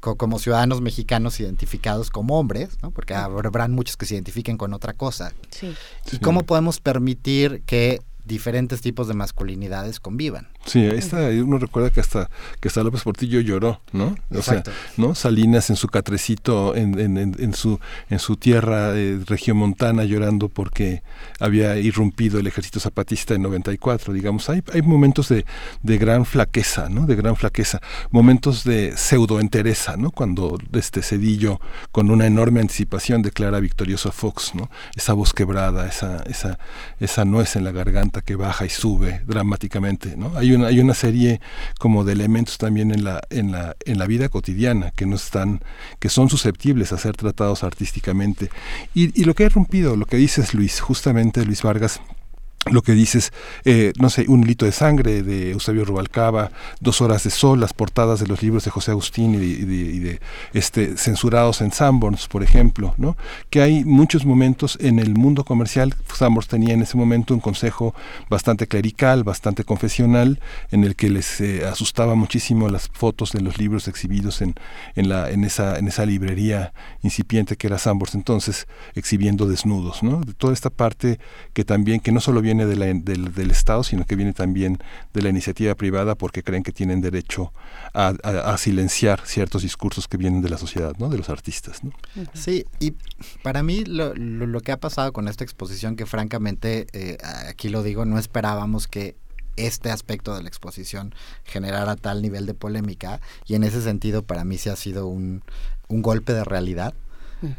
[0.05, 2.91] co- como ciudadanos mexicanos identificados como hombres, ¿no?
[2.91, 5.33] porque habrán muchos que se identifiquen con otra cosa.
[5.51, 5.75] Sí.
[6.07, 6.19] ¿Y Sí.
[6.19, 10.49] cómo podemos permitir que diferentes tipos de masculinidades convivan?
[10.66, 14.16] Sí, ahí está, uno recuerda que hasta que hasta López Portillo lloró, ¿no?
[14.31, 14.70] O Exacto.
[14.70, 15.14] sea, ¿no?
[15.14, 17.79] Salinas en su catrecito, en, en, en, en su
[18.11, 21.03] en su tierra eh, regiomontana llorando porque
[21.41, 24.49] había irrumpido el ejército zapatista en 94, digamos.
[24.49, 25.45] Hay, hay momentos de,
[25.83, 27.07] de gran flaqueza, ¿no?
[27.07, 27.81] De gran flaqueza.
[28.11, 30.11] Momentos de pseudoentereza, ¿no?
[30.11, 31.61] Cuando este Cedillo,
[31.93, 34.70] con una enorme anticipación, declara victorioso a Fox, ¿no?
[34.95, 36.59] Esa voz quebrada, esa, esa,
[37.01, 40.37] esa nuez en la garganta que baja y sube dramáticamente, ¿no?
[40.37, 41.41] Hay una, hay una serie
[41.79, 45.62] como de elementos también en la, en la, en la vida cotidiana que no están,
[45.99, 48.51] que son susceptibles a ser tratados artísticamente.
[48.95, 52.01] Y, y lo que ha rompido, lo que dices Luis, justamente Luis Vargas,
[52.71, 53.33] lo que dices,
[53.65, 56.51] eh, no sé, un hilito de sangre de Eusebio Rubalcaba,
[56.81, 60.21] dos horas de sol, las portadas de los libros de José Agustín y de,
[60.53, 63.17] este, censurados en Sanborns, por ejemplo, ¿no?
[63.51, 65.95] Que hay muchos momentos en el mundo comercial.
[66.15, 67.95] Sanborns tenía en ese momento un consejo
[68.31, 70.41] bastante clerical, bastante confesional,
[70.71, 74.55] en el que les eh, asustaba muchísimo las fotos de los libros exhibidos en,
[74.95, 80.21] en, la, en, esa, en esa librería incipiente que era Sanborns entonces, exhibiendo desnudos, ¿no?
[80.21, 81.19] De toda esta parte
[81.53, 84.79] que también, que no solo viene de la- del, del Estado, sino que viene también
[85.13, 87.53] de la iniciativa privada porque creen que tienen derecho
[87.93, 91.09] a, a- a silenciar ciertos discursos que vienen de la sociedad, ¿no?
[91.09, 91.91] De los artistas, ¿no?
[92.35, 92.95] Sí, y
[93.43, 97.69] para mí lo, lo- lo que ha pasado con esta exposición, que francamente, eh, aquí
[97.69, 99.17] lo digo, no esperábamos que
[99.57, 104.45] este aspecto de la exposición generara tal nivel de polémica, y en ese sentido para
[104.45, 105.43] mí sí ha sido un,
[105.89, 106.93] un golpe de realidad.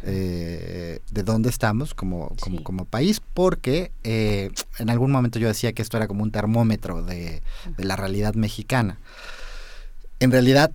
[0.03, 2.63] Eh, de dónde estamos como, como, Sí.
[2.63, 7.03] como país, porque eh, en algún momento yo decía que esto era como un termómetro
[7.03, 7.41] de,
[7.77, 8.97] de la realidad mexicana.
[10.19, 10.71] en realidad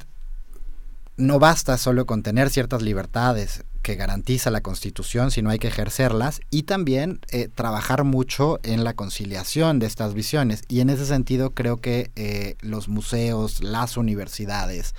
[1.16, 6.40] no basta solo con tener ciertas libertades que garantiza la Constitución, sino hay que ejercerlas
[6.50, 10.62] y también eh, trabajar mucho en la conciliación de estas visiones.
[10.68, 14.94] Y en ese sentido creo que eh, los museos, las universidades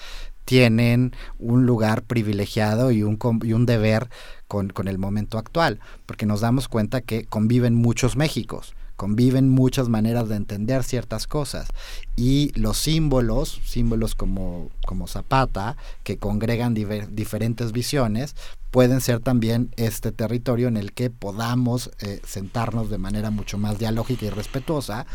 [0.46, 4.10] tienen un lugar privilegiado y un, y un deber
[4.48, 9.90] con, con el momento actual, porque nos damos cuenta que conviven muchos Méxicos conviven muchas
[9.90, 11.70] maneras de entender ciertas cosas
[12.16, 18.36] y los símbolos, símbolos como, como Zapata, que congregan diver- diferentes visiones,
[18.70, 23.80] pueden ser también este territorio en el que podamos eh, sentarnos de manera mucho más
[23.80, 25.08] dialógica y respetuosa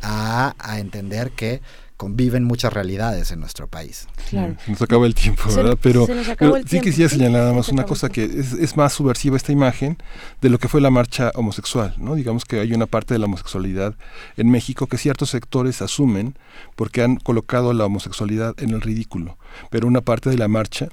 [0.00, 1.60] a, a entender que
[1.96, 4.06] conviven muchas realidades en nuestro país.
[4.28, 4.56] Claro.
[4.64, 5.78] Se nos acaba el tiempo, Se- ¿verdad?
[5.80, 6.06] Pero,
[6.38, 9.52] pero sí quisiera sí, señalar nada más una cosa que es, es más subversiva esta
[9.52, 9.96] imagen
[10.40, 12.14] de lo que fue la marcha homosexual, ¿no?
[12.16, 13.94] Digamos que hay una parte de la homosexualidad
[14.36, 16.36] en México que ciertos sectores asumen
[16.74, 19.38] porque han colocado la homosexualidad en el ridículo,
[19.70, 20.88] pero una parte de la marcha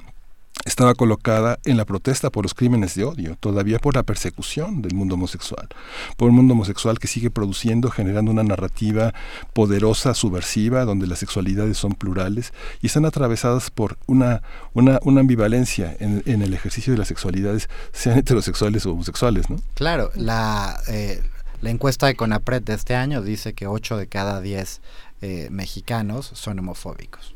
[0.66, 4.96] estaba colocada en la protesta por los crímenes de odio, todavía por la persecución del
[4.96, 5.68] mundo homosexual,
[6.18, 9.14] por un mundo homosexual que sigue produciendo, generando una narrativa
[9.54, 14.42] poderosa, subversiva, donde las sexualidades son plurales y están atravesadas por una,
[14.74, 19.58] una, una ambivalencia en, en el ejercicio de las sexualidades, sean heterosexuales o homosexuales, ¿no?
[19.74, 21.22] Claro, la, eh,
[21.62, 24.82] la encuesta de CONAPRED de este año dice que 8 de cada 10
[25.22, 27.36] eh, mexicanos son homofóbicos.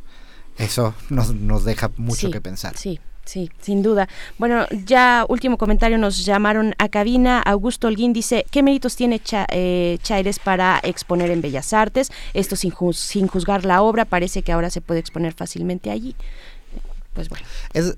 [0.57, 2.77] Eso nos, nos deja mucho Sí, que pensar.
[2.77, 4.07] Sí, sí, sin duda.
[4.37, 7.41] Bueno, ya último comentario, nos llamaron a cabina.
[7.41, 12.11] Augusto Holguín dice, ¿qué méritos tiene Cha- eh, Chaires para exponer en Bellas Artes?
[12.33, 16.15] Esto sin, juz- sin juzgar la obra, parece que ahora se puede exponer fácilmente allí.
[17.13, 17.45] Pues bueno.
[17.73, 17.95] Es,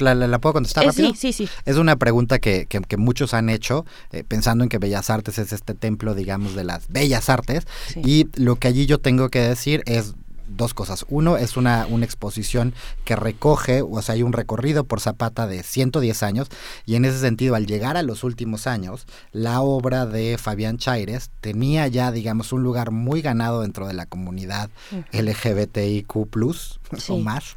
[0.00, 1.10] la, la- la puedo contestar Eh, rápido?
[1.14, 1.48] sí, sí, sí.
[1.64, 5.38] Es una pregunta que, que- que muchos han hecho, eh, pensando en que Bellas Artes
[5.38, 7.64] es este templo, digamos, de las bellas artes.
[7.92, 8.00] Sí.
[8.04, 10.14] Y lo que allí yo tengo que decir es
[10.48, 11.04] dos cosas.
[11.08, 12.74] Uno, es una, una exposición
[13.04, 16.48] que recoge, o sea, hay un recorrido por Zapata de 110 años,
[16.86, 21.30] y en ese sentido, al llegar a los últimos años, la obra de Fabián Chaires
[21.40, 24.70] tenía ya, digamos, un lugar muy ganado dentro de la comunidad
[25.12, 26.54] LGBTIQ, o
[26.98, 27.16] Sí.
[27.18, 27.56] más.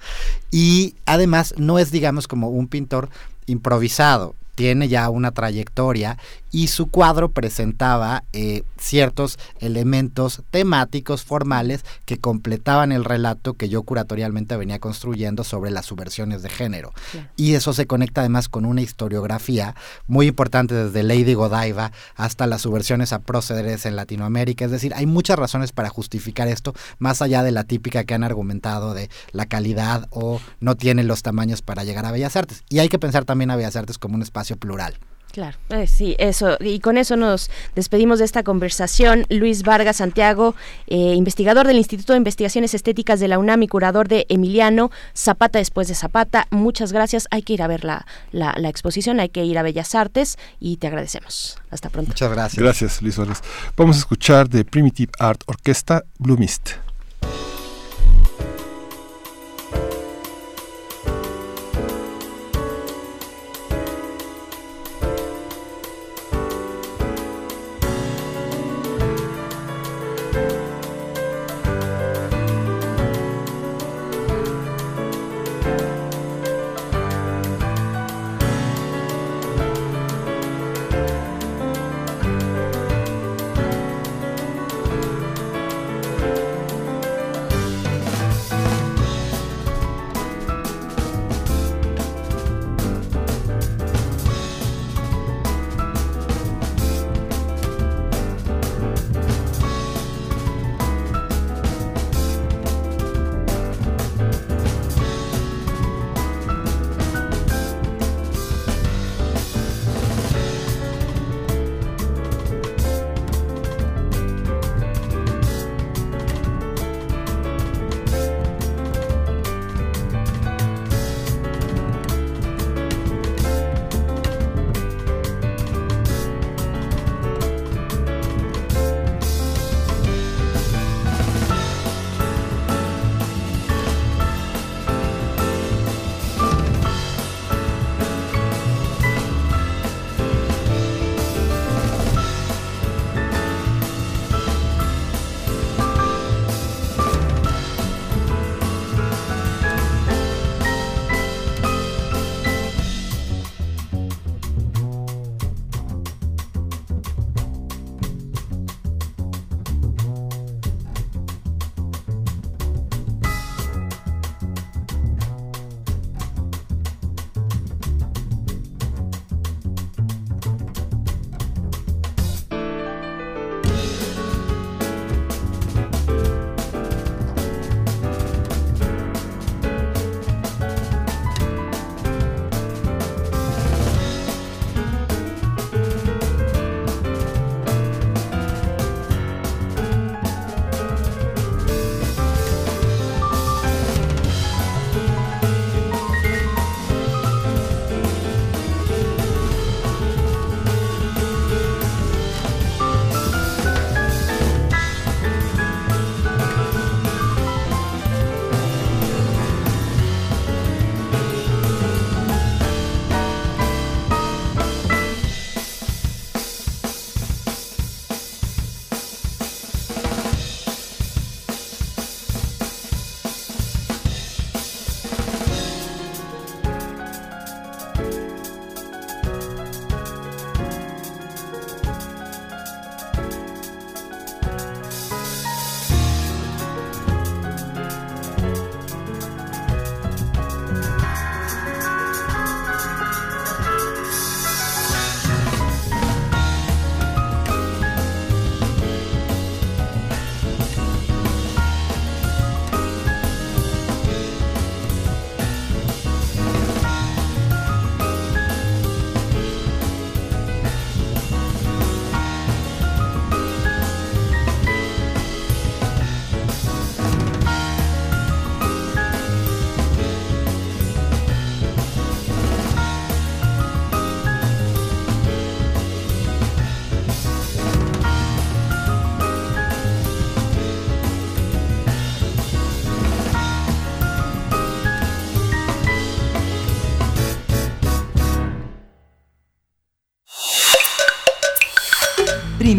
[0.51, 3.09] Y además, no es, digamos, como un pintor
[3.45, 4.35] improvisado.
[4.55, 6.17] Tiene ya una trayectoria
[6.57, 13.83] y su cuadro presentaba eh, ciertos elementos temáticos formales que completaban el relato que yo
[13.83, 16.93] curatorialmente venía construyendo sobre las subversiones de género.
[17.35, 19.75] Y eso se conecta además con una historiografía
[20.07, 24.65] muy importante desde Lady Godiva hasta las subversiones a procederes en Latinoamérica.
[24.65, 28.23] Es decir, hay muchas razones para justificar esto, más allá de la típica que han
[28.23, 32.63] argumentado de la calidad o no tienen los tamaños para llegar a Bellas Artes.
[32.67, 34.97] Y hay que pensar también a Bellas Artes como un espacio plural.
[35.37, 36.57] Claro, eh, sí, eso.
[36.59, 39.27] Y con eso nos despedimos de esta conversación.
[39.29, 40.55] Luis Vargas Santiago,
[40.87, 45.59] eh, investigador del Instituto de Investigaciones Estéticas de la UNAM y curador de Emiliano, Zapata
[45.59, 46.47] después de Zapata.
[46.49, 47.27] Muchas gracias.
[47.29, 50.39] Hay que ir a ver la, la, la exposición, hay que ir a Bellas Artes
[50.59, 51.59] y te agradecemos.
[51.69, 52.09] Hasta pronto.
[52.09, 52.63] Muchas gracias.
[52.63, 53.43] Gracias, Luis Vargas.
[53.75, 56.86] Vamos a escuchar de Primitive Art Orquesta Blue Mist.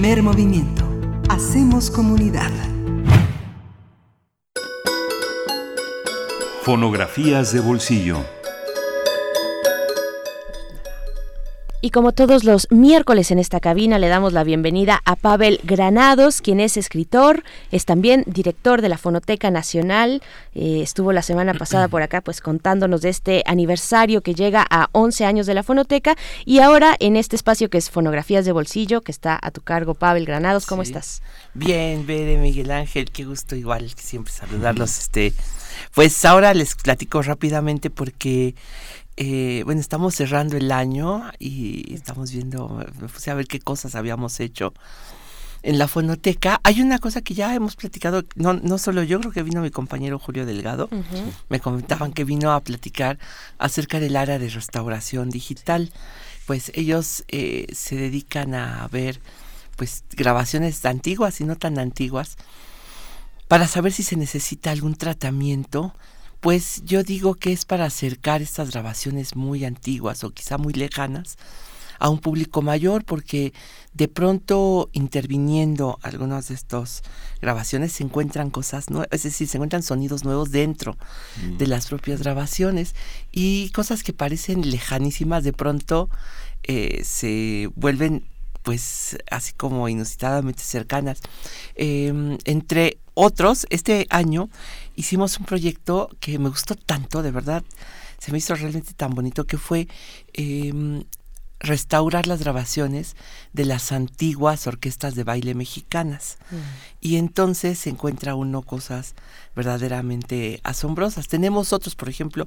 [0.09, 0.89] Primer movimiento.
[1.29, 2.51] Hacemos comunidad.
[6.63, 8.38] Fonografías de bolsillo.
[11.89, 16.43] Y como todos los miércoles en esta cabina, le damos la bienvenida a Pavel Granados,
[16.43, 20.23] quien es escritor, es también director de la Fonoteca Nacional.
[20.55, 24.91] Eh, estuvo la semana pasada por acá, pues contándonos de este aniversario que llega a
[24.93, 26.15] 11 años de la Fonoteca.
[26.45, 29.95] Y ahora en este espacio que es Fonografías de Bolsillo, que está a tu cargo,
[29.95, 30.91] Pavel Granados, ¿cómo Sí.
[30.91, 31.23] estás?
[31.55, 34.99] Bien, Bere, Miguel Ángel, qué gusto igual que siempre saludarlos.
[34.99, 35.33] Este,
[35.95, 38.55] pues ahora les platico rápidamente porque,
[39.21, 43.97] eh, bueno, estamos cerrando el año y estamos viendo, me puse a ver qué cosas
[43.97, 44.73] habíamos hecho
[45.65, 46.61] en la fonoteca.
[46.63, 49.73] Hay una cosa que ya hemos platicado, no, no solo yo, creo que vino mi
[49.73, 50.89] compañero Julio Delgado,
[51.49, 53.19] me comentaban que vino a platicar
[53.59, 55.93] acerca del área de restauración digital.
[56.47, 59.21] Pues ellos eh, se dedican a ver
[59.75, 62.37] pues grabaciones antiguas y no tan antiguas
[63.49, 65.93] para saber si se necesita algún tratamiento.
[66.41, 71.37] Pues yo digo que es para acercar estas grabaciones muy antiguas o quizá muy lejanas
[71.99, 73.53] a un público mayor porque
[73.93, 77.03] de pronto interviniendo algunas de estas
[77.41, 80.97] grabaciones se encuentran cosas nuevas, es decir, se encuentran sonidos nuevos dentro
[81.59, 82.95] de las propias grabaciones
[83.33, 86.09] y cosas que parecen lejanísimas de pronto
[86.63, 88.25] eh, se vuelven
[88.63, 91.21] pues así como inusitadamente cercanas.
[91.75, 94.51] Eh, entre otros, este año
[94.99, 97.63] hicimos un proyecto que me gustó tanto, de verdad,
[98.19, 99.87] se me hizo realmente tan bonito, que fue
[100.35, 101.05] eh,
[101.61, 103.17] restaurar las grabaciones
[103.53, 106.39] de las antiguas orquestas de baile mexicanas.
[107.01, 109.15] Y entonces se encuentra uno cosas
[109.57, 111.27] verdaderamente asombrosas.
[111.29, 112.47] Tenemos otros, por ejemplo,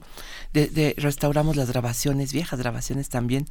[0.53, 3.47] de, de- restauramos las grabaciones, viejas grabaciones también,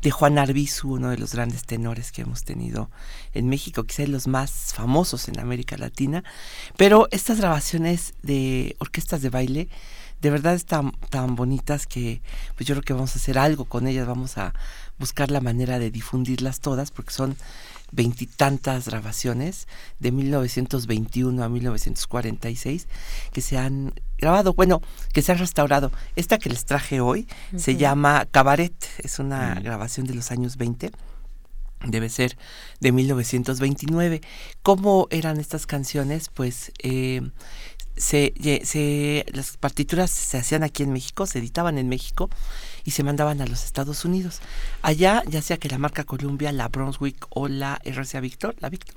[0.00, 2.90] de Juan Arbizu, uno de los grandes tenores que hemos tenido
[3.34, 6.24] en México, quizá de los más famosos en América Latina.
[6.78, 9.68] Pero estas grabaciones de orquestas de baile,
[10.22, 12.22] de verdad están tan bonitas que
[12.56, 14.54] pues yo creo que vamos a hacer algo con ellas, vamos a
[15.02, 17.36] buscar la manera de difundirlas todas, porque son
[17.94, 19.66] veintitantas grabaciones
[19.98, 22.86] de 1921 a 1946
[23.32, 24.80] que se han grabado, bueno,
[25.12, 25.90] que se han restaurado.
[26.16, 27.26] Esta que les traje hoy
[27.56, 30.90] se llama Cabaret, es una grabación de los años 20
[31.84, 32.36] debe ser
[32.80, 34.20] de 1929.
[34.62, 36.30] ¿Cómo eran estas canciones?
[36.32, 37.20] Pues eh,
[37.96, 38.32] se,
[38.64, 42.30] se- las partituras se hacían aquí en México, se editaban en México
[42.84, 44.40] y se mandaban a los Estados Unidos.
[44.82, 48.96] Allá, ya sea que la marca Columbia, la Brunswick o la RCA Victor, la Victor,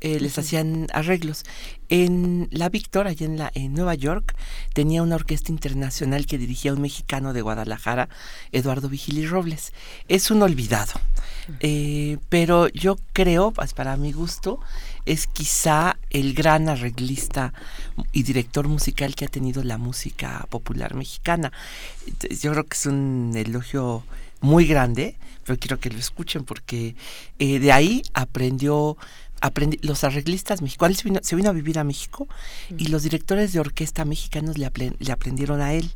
[0.00, 1.44] eh, les hacían arreglos.
[1.88, 4.34] En la Victor, allá en, la, en Nueva York,
[4.72, 8.08] tenía una orquesta internacional que dirigía un mexicano de Guadalajara,
[8.52, 9.72] Eduardo Vigili Robles.
[10.08, 11.00] Es un olvidado.
[11.60, 14.60] Eh, pero yo creo, pues, para mi gusto,
[15.06, 17.52] es quizá el gran arreglista
[18.12, 21.52] y director musical que ha tenido la música popular mexicana.
[22.40, 24.04] Yo creo que es un elogio
[24.40, 26.94] muy grande, pero quiero que lo escuchen porque
[27.38, 28.96] eh, de ahí aprendió
[29.40, 32.28] aprendi- los arreglistas mexicanos se vino, se vino a vivir a México
[32.76, 35.90] y los directores de orquesta mexicanos le, apre- le aprendieron a él.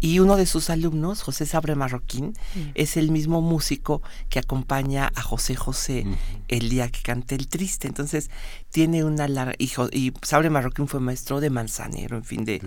[0.00, 2.34] Y uno de sus alumnos, José Sabre Marroquín,
[2.74, 6.04] es el mismo músico que acompaña a José José
[6.48, 7.86] el día que canta el triste.
[7.86, 8.28] Entonces,
[8.70, 9.54] tiene una larga.
[9.58, 12.60] Y, y Sabre Marroquín fue maestro de Manzanero, en fin, de,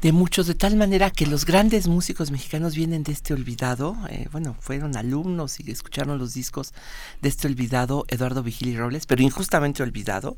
[0.00, 3.96] de muchos, de tal manera que los grandes músicos mexicanos vienen de este olvidado.
[4.08, 6.72] eh, bueno, fueron alumnos y escucharon los discos
[7.20, 10.36] de este olvidado Eduardo Vigili Robles, pero injustamente olvidado,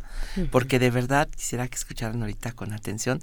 [0.50, 3.22] porque de verdad quisiera que escucharan ahorita con atención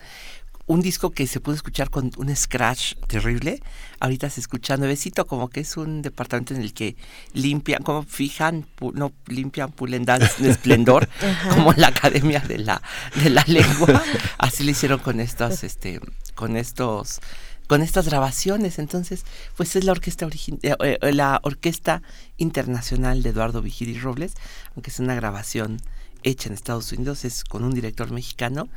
[0.69, 3.59] un disco que se pudo escuchar con un scratch terrible.
[3.99, 6.95] Ahorita se escucha nuevecito, como que es un departamento en el que
[7.33, 11.09] limpian, como fijan, pu- no limpian, pulen, dan esplendor,
[11.49, 12.83] como la Academia de la,
[13.15, 14.03] de la Lengua.
[14.37, 15.99] Así lo hicieron con estos, este,
[16.35, 17.19] con estos
[17.67, 18.77] con estas grabaciones.
[18.77, 19.25] Entonces,
[19.57, 22.03] pues es la orquesta origi- eh, eh, la orquesta
[22.37, 24.33] internacional de Eduardo Vigiri Robles,
[24.75, 25.81] aunque es una grabación
[26.23, 28.67] hecha en Estados Unidos, es con un director mexicano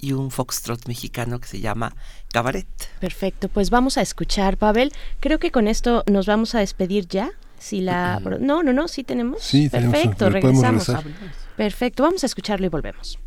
[0.00, 1.94] y un foxtrot mexicano que se llama
[2.32, 2.66] Cabaret.
[3.00, 4.92] Perfecto, pues vamos a escuchar, Pavel.
[5.20, 7.30] Creo que con esto nos vamos a despedir ya.
[7.58, 9.42] Si la no, no, no, sí tenemos.
[9.42, 10.90] Sí, tenemos, Perfecto, regresamos.
[11.56, 13.18] Perfecto, vamos a escucharlo y volvemos.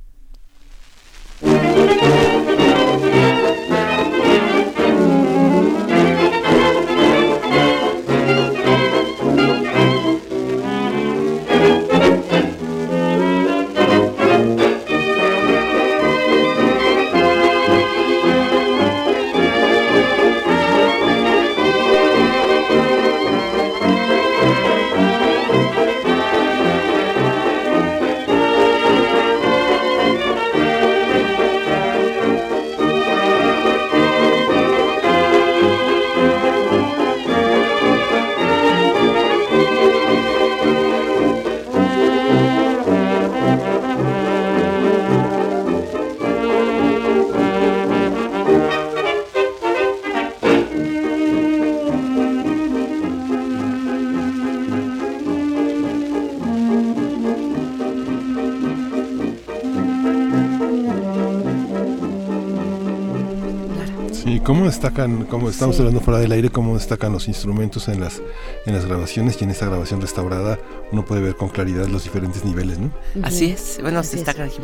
[64.44, 65.82] Cómo destacan, como estamos Sí.
[65.82, 68.22] hablando fuera del aire, cómo destacan los instrumentos en las
[68.66, 70.60] en las grabaciones y en esta grabación restaurada
[70.92, 72.92] uno puede ver con claridad los diferentes niveles, ¿no?
[73.24, 73.80] Así es.
[73.82, 74.26] Bueno, Así se es.
[74.26, 74.60] destacan aquí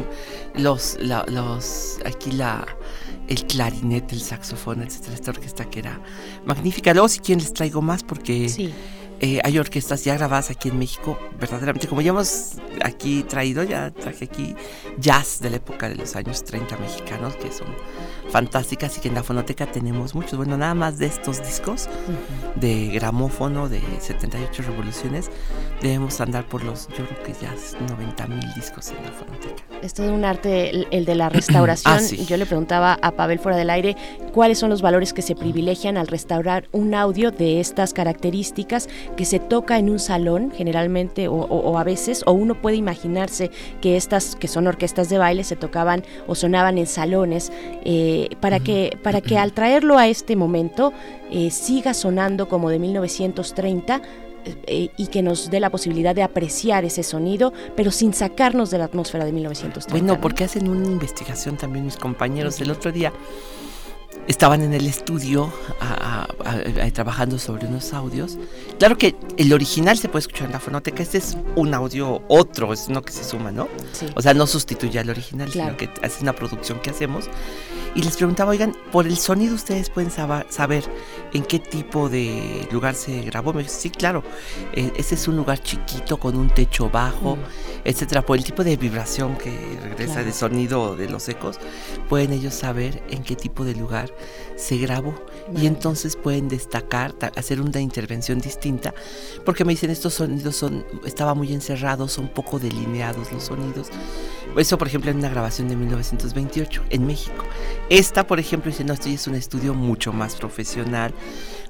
[0.55, 2.65] los, la- los, aquí la,
[3.27, 5.13] el clarinete, el saxofón, etcétera.
[5.15, 5.99] Esta orquesta que era
[6.45, 6.93] magnífica.
[6.93, 8.73] Luego, si quieren, les traigo más porque Sí.
[9.21, 11.87] eh, hay orquestas ya grabadas aquí en México, verdaderamente.
[11.87, 14.55] Como ya hemos aquí traído, ya traje aquí
[14.97, 17.67] jazz de la época de los años 30 mexicanos, que son
[18.31, 20.37] fantásticas y que en la fonoteca tenemos muchos.
[20.37, 22.59] Bueno, nada más de estos discos Ujú.
[22.59, 25.29] de gramófono de 78 revoluciones,
[25.81, 27.53] debemos andar por los, yo creo que ya
[27.89, 29.63] 90 mil discos en la fonoteca.
[29.81, 31.89] Es todo un arte el, el de la restauración.
[31.89, 32.23] Ah, sí.
[32.25, 33.95] Yo le preguntaba a Pavel fuera del aire
[34.33, 39.25] cuáles son los valores que se privilegian al restaurar un audio de estas características que
[39.25, 43.49] se toca en un salón generalmente o, o- o a veces o uno puede imaginarse
[43.81, 47.51] que estas que son orquestas de baile se tocaban o sonaban en salones
[47.85, 50.91] eh, para que para que al traerlo a este momento
[51.31, 54.01] eh, siga sonando como de 1930
[54.67, 58.77] eh, y que nos dé la posibilidad de apreciar ese sonido, pero sin sacarnos de
[58.79, 59.91] la atmósfera de 1930.
[59.91, 60.21] Bueno, ¿no?
[60.21, 62.59] porque hacen una investigación también mis compañeros.
[62.61, 63.11] El otro día
[64.27, 68.37] estaban en el estudio a- a- a- trabajando sobre unos audios.
[68.77, 71.01] Claro que el original se puede escuchar en la fonoteca.
[71.03, 73.67] Este es un audio otro, es uno que se suma, ¿no?
[73.91, 74.05] Sí.
[74.15, 75.75] O sea, no sustituye al original, Claro.
[75.79, 77.25] sino que es una producción que hacemos.
[77.95, 80.83] Y les preguntaba, oigan, por el sonido ustedes pueden saber
[81.33, 83.51] en qué tipo de lugar se grabó.
[83.51, 84.23] Me dijo, sí, claro,
[84.73, 87.39] eh, ese es un lugar chiquito con un techo bajo, Mm.
[87.85, 88.21] etcétera.
[88.25, 89.49] Por el tipo de vibración que
[89.81, 90.25] regresa Claro.
[90.27, 91.59] de sonido de los ecos,
[92.07, 94.13] pueden ellos saber en qué tipo de lugar
[94.55, 95.15] se grabó.
[95.59, 98.93] Y entonces pueden destacar, ta- hacer una intervención distinta,
[99.45, 103.87] porque me dicen estos sonidos son, estaba muy encerrados, son poco delineados los sonidos.
[104.55, 107.43] Eso, por ejemplo, en una grabación de 1928 en México.
[107.89, 111.13] Esta, por ejemplo, dice, no, esto es un estudio mucho más profesional,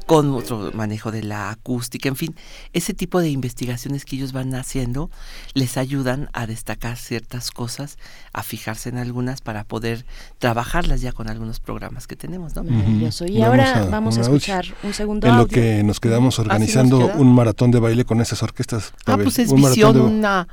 [0.05, 2.35] con otro manejo de la acústica, en fin,
[2.73, 5.11] ese tipo de investigaciones que ellos van haciendo
[5.53, 7.99] les ayudan a destacar ciertas cosas,
[8.33, 10.07] a fijarse en algunas para poder
[10.39, 12.63] trabajarlas ya con algunos programas que tenemos, ¿no?
[12.63, 13.25] Maravilloso.
[13.27, 16.39] Y Vamos ahora a vamos a escuchar un segundo En lo que nos quedamos nos
[16.39, 17.15] organizando queda.
[17.17, 18.93] un maratón de baile con esas orquestas.
[19.05, 20.47] Ah, pues es Un Visión, de- una,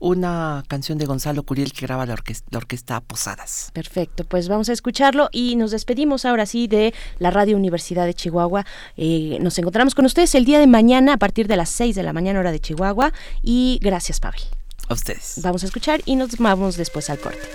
[0.00, 3.70] una canción de Gonzalo Curiel que graba la orquesta, la orquesta Posadas.
[3.72, 8.14] Perfecto, pues vamos a escucharlo y nos despedimos ahora sí de la Radio Universidad de
[8.14, 8.64] Chihuahua.
[8.96, 12.02] Eh, nos encontramos con ustedes el día de mañana a partir de las 6 de
[12.02, 14.40] la mañana hora de Chihuahua y gracias Pavel.
[14.88, 15.40] A ustedes.
[15.42, 17.46] Vamos a escuchar y nos vamos después al corte.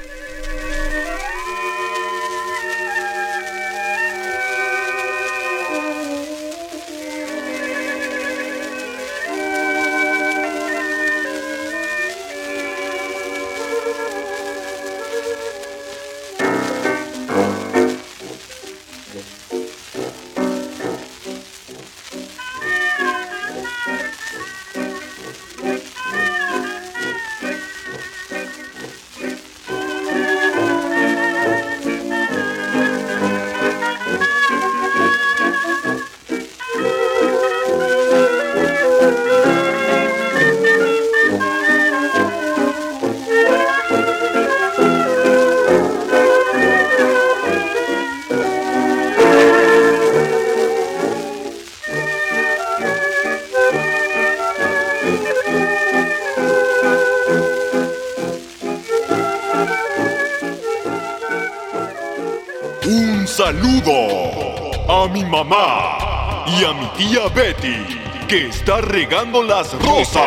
[68.65, 70.25] Está regando las rosas.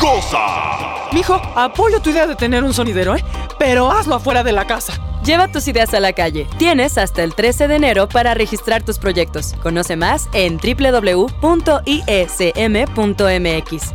[0.00, 1.08] ¡Goza!
[1.12, 3.24] Mijo, apoyo tu idea de tener un sonidero, ¿eh?
[3.58, 4.92] Pero hazlo afuera de la casa.
[5.24, 6.46] Lleva tus ideas a la calle.
[6.58, 9.54] Tienes hasta el 13 de enero para registrar tus proyectos.
[9.60, 11.32] Conoce más en www.ism.mx.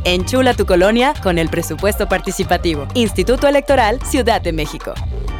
[0.04, 2.86] Enchula tu colonia con el presupuesto participativo.
[2.92, 4.92] Instituto Electoral Ciudad de México.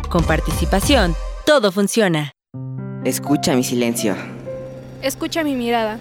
[0.08, 2.32] Con participación, todo funciona.
[3.04, 4.16] Escucha mi silencio.
[5.02, 6.00] Escucha mi mirada.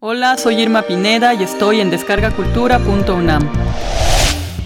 [0.00, 3.50] Hola, soy Irma Pineda y estoy en descargacultura.unam.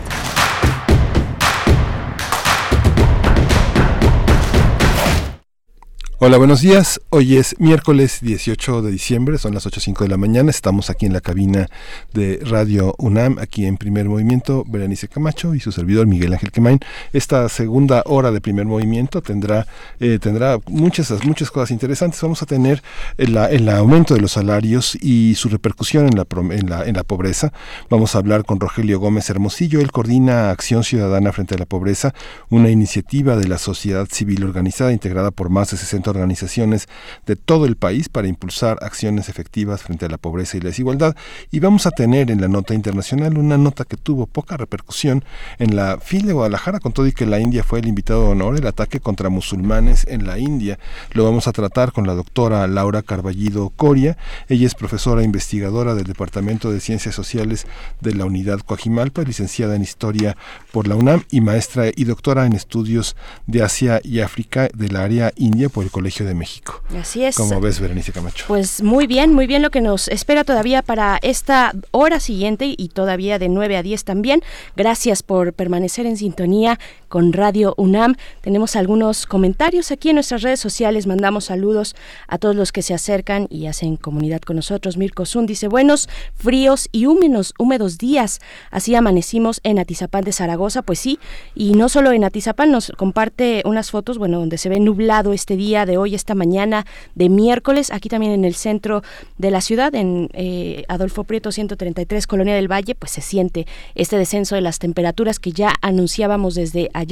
[6.26, 7.02] Hola, buenos días.
[7.10, 10.52] Hoy es miércoles 18 de diciembre, son las 8.05 de la mañana.
[10.52, 11.68] Estamos aquí en la cabina
[12.14, 16.80] de Radio UNAM, aquí en Primer Movimiento, Berenice Camacho y su servidor Miguel Ángel Quemain.
[17.12, 19.68] Esta segunda hora de Primer Movimiento tendrá,
[20.00, 22.22] eh, tendrá muchas, muchas cosas interesantes.
[22.22, 22.82] Vamos a tener
[23.18, 27.04] el, el aumento de los salarios y su repercusión en la, en, la, en la
[27.04, 27.52] pobreza.
[27.90, 29.82] Vamos a hablar con Rogelio Gómez Hermosillo.
[29.82, 32.14] Él coordina Acción Ciudadana frente a la Pobreza,
[32.50, 36.88] una iniciativa de la sociedad civil organizada integrada por más de 60 organizaciones
[37.26, 41.16] de todo el país para impulsar acciones efectivas frente a la pobreza y la desigualdad.
[41.52, 45.24] Y vamos a tener en la nota internacional una nota que tuvo poca repercusión
[45.60, 48.30] en la FIL de Guadalajara, con todo y que la India fue el invitado de
[48.30, 50.80] honor, el ataque contra musulmanes en la India.
[51.12, 54.18] Lo vamos a tratar con la doctora Laura Carballido Coria.
[54.50, 57.66] Ella es profesora investigadora del Departamento de Ciencias Sociales
[58.02, 60.38] de la Unidad Coajimalpa, licenciada en Historia
[60.72, 63.16] por la UNAM y maestra y doctora en estudios
[63.48, 66.82] de Asia y África del área India por el Colegio de México.
[67.00, 67.38] Así es.
[67.38, 68.44] Como ves, Berenice Camacho.
[68.50, 72.90] Pues muy bien, muy bien lo que nos espera todavía para esta hora siguiente y
[72.90, 74.42] todavía de 9 a 10 también.
[74.76, 76.78] Gracias por permanecer en sintonía
[77.14, 78.16] con Radio UNAM.
[78.42, 81.06] Tenemos algunos comentarios aquí en nuestras redes sociales.
[81.06, 81.96] Mandamos saludos
[82.28, 84.98] a todos los que se acercan y hacen comunidad con nosotros.
[84.98, 88.40] Mirko Zun dice, buenos, fríos y húmedos, húmedos días.
[88.72, 90.82] Así amanecimos en Atizapán de Zaragoza.
[90.82, 91.20] Pues sí,
[91.54, 95.56] y no solo en Atizapán, nos comparte unas fotos, bueno, donde se ve nublado este
[95.56, 99.04] día de hoy, esta mañana de miércoles, aquí también en el centro
[99.38, 104.18] de la ciudad, en eh, Adolfo Prieto 133, Colonia del Valle, pues se siente este
[104.18, 107.03] descenso de las temperaturas que ya anunciábamos desde ayer.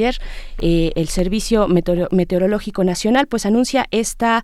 [0.59, 4.43] Eh, el Servicio Meteoro- Meteorológico Nacional pues anuncia esta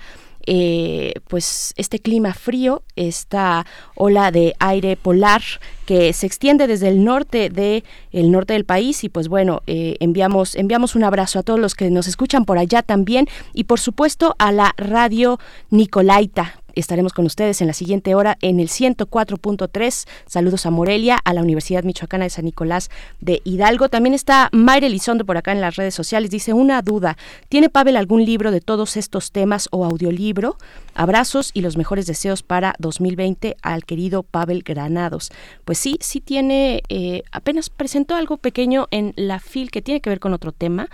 [0.50, 5.42] eh, pues este clima frío, esta ola de aire polar
[5.86, 7.84] que se extiende desde el norte de
[8.14, 9.04] el norte del país.
[9.04, 12.58] Y pues bueno eh, enviamos enviamos un abrazo a todos los que nos escuchan por
[12.58, 13.28] allá también.
[13.54, 15.38] Y por supuesto a la radio
[15.70, 20.08] Nicolaita estaremos con ustedes en la siguiente hora en el 104.3.
[20.26, 23.90] Saludos a Morelia, a la Universidad Michoacana de San Nicolás de Hidalgo.
[23.90, 26.32] También está Mayra Elizondo por acá en las redes sociales.
[26.32, 27.18] Dice una duda.
[27.50, 30.58] ¿Tiene Pavel algún libro de todos estos temas o audiolibro?
[30.94, 35.32] Abrazos y los mejores deseos para 2020 al querido Pavel Granados.
[35.66, 40.10] Pues sí, sí tiene, eh, apenas presentó algo pequeño en la FIL que tiene que
[40.10, 40.90] ver con otro tema.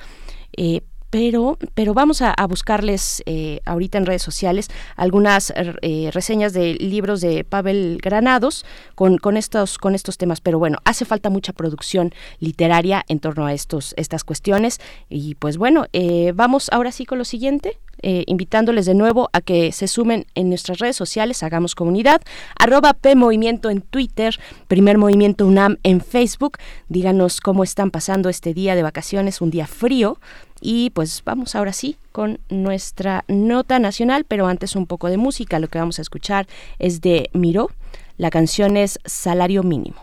[0.55, 0.81] Eh,
[1.13, 7.21] pero, pero vamos a, buscarles eh, ahorita en redes sociales algunas eh, reseñas de libros
[7.21, 10.41] de Pavel Granados con, con, estos, con estos temas.
[10.41, 14.79] Pero bueno, hace falta mucha producción literaria en torno a estos, estas cuestiones.
[15.07, 17.77] Y pues bueno, eh, vamos ahora sí con lo siguiente.
[18.05, 22.21] Eh, invitándoles de nuevo a que se sumen en nuestras redes sociales, hagamos comunidad,
[22.59, 24.37] arroba P Movimiento en Twitter,
[24.67, 26.57] Primer Movimiento UNAM en Facebook,
[26.89, 30.17] díganos cómo están pasando este día de vacaciones, un día frío,
[30.63, 35.59] y pues vamos ahora sí con nuestra nota nacional, pero antes un poco de música,
[35.59, 36.47] lo que vamos a escuchar
[36.79, 37.69] es de Miró,
[38.17, 40.01] la canción es Salario Mínimo.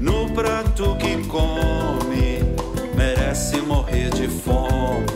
[0.00, 0.96] No prato
[4.44, 5.06] fome,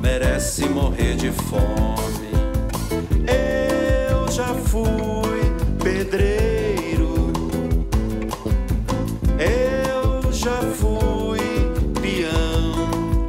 [0.00, 2.30] merece morrer de fome.
[3.26, 5.40] Eu já fui
[5.82, 7.32] pedreiro,
[9.38, 11.40] eu já fui
[12.00, 13.26] peão,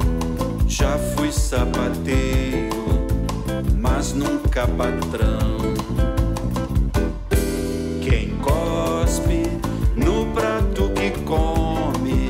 [0.68, 2.70] já fui sapateiro,
[3.78, 5.52] mas nunca patrão.
[8.02, 9.44] Quem cospe
[9.96, 12.30] no prato que come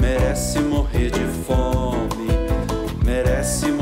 [0.00, 1.79] merece morrer de fome,
[3.50, 3.79] merece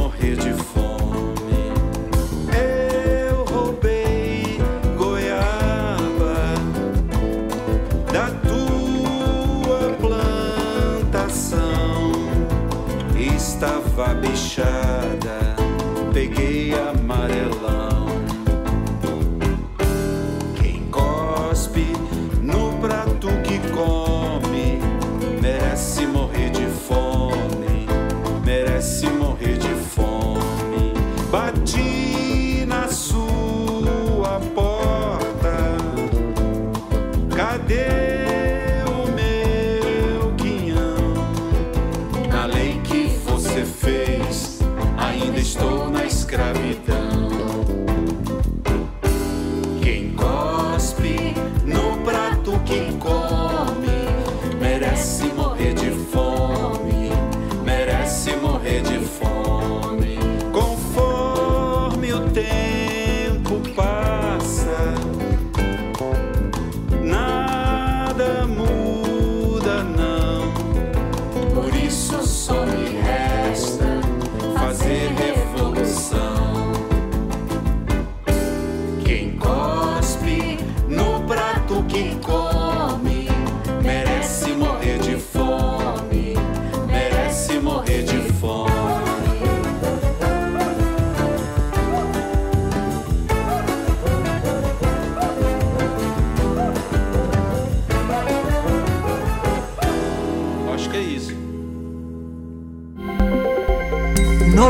[46.31, 46.68] estou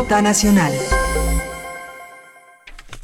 [0.09, 0.73] Nacional.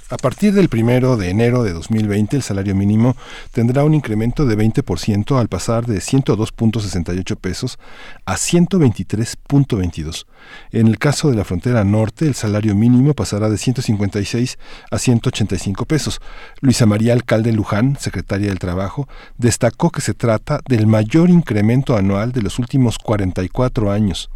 [0.10, 3.16] A partir del primero de enero de 2020, el salario mínimo
[3.52, 7.78] tendrá un incremento de 20% al pasar de 102.68 pesos
[8.26, 10.26] a 123.22.
[10.72, 14.58] En el caso de la frontera norte, el salario mínimo pasará de 156
[14.90, 16.22] a 185 pesos.
[16.62, 19.08] Luisa María Alcalde Luján, secretaria del Trabajo,
[19.38, 24.32] destacó que se trata del mayor incremento anual de los últimos 44 años.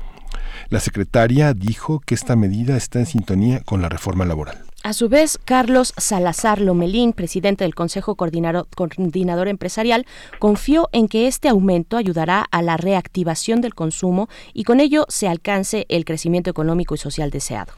[0.70, 4.64] La secretaria dijo que esta medida está en sintonía con la reforma laboral.
[4.82, 10.06] A su vez, Carlos Salazar Lomelín, presidente del Consejo Coordinador, Coordinador Empresarial,
[10.40, 15.28] confió en que este aumento ayudará a la reactivación del consumo y con ello se
[15.28, 17.74] alcance el crecimiento económico y social deseado.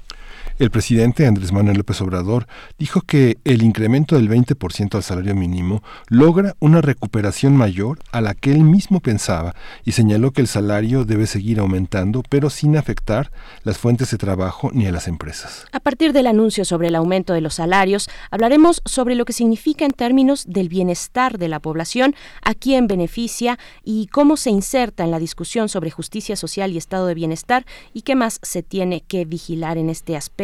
[0.60, 2.48] El presidente Andrés Manuel López Obrador
[2.78, 8.34] dijo que el incremento del 20% al salario mínimo logra una recuperación mayor a la
[8.36, 13.32] que él mismo pensaba y señaló que el salario debe seguir aumentando, pero sin afectar
[13.64, 15.66] las fuentes de trabajo ni a las empresas.
[15.72, 19.86] A partir del anuncio sobre el aumento de los salarios, hablaremos sobre lo que significa
[19.86, 25.12] en términos del bienestar de la población, a quién beneficia y cómo se inserta en
[25.12, 29.26] la discusión sobre justicia social y estado de bienestar y qué más se tiene que
[29.26, 30.41] vigilar en este aspecto.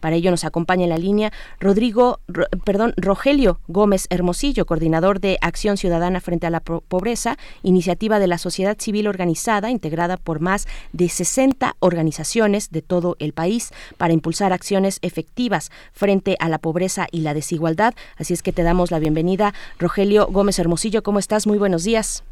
[0.00, 5.38] Para ello nos acompaña en la línea Rodrigo, Ro- perdón, Rogelio Gómez Hermosillo, coordinador de
[5.40, 10.40] Acción Ciudadana frente a la Po- Pobreza, iniciativa de la sociedad civil organizada integrada por
[10.40, 16.58] más de 60 organizaciones de todo el país para impulsar acciones efectivas frente a la
[16.58, 17.94] pobreza y la desigualdad.
[18.16, 21.02] Así es que te damos la bienvenida, Rogelio Gómez Hermosillo.
[21.02, 21.46] ¿Cómo estás?
[21.46, 22.22] Muy buenos días.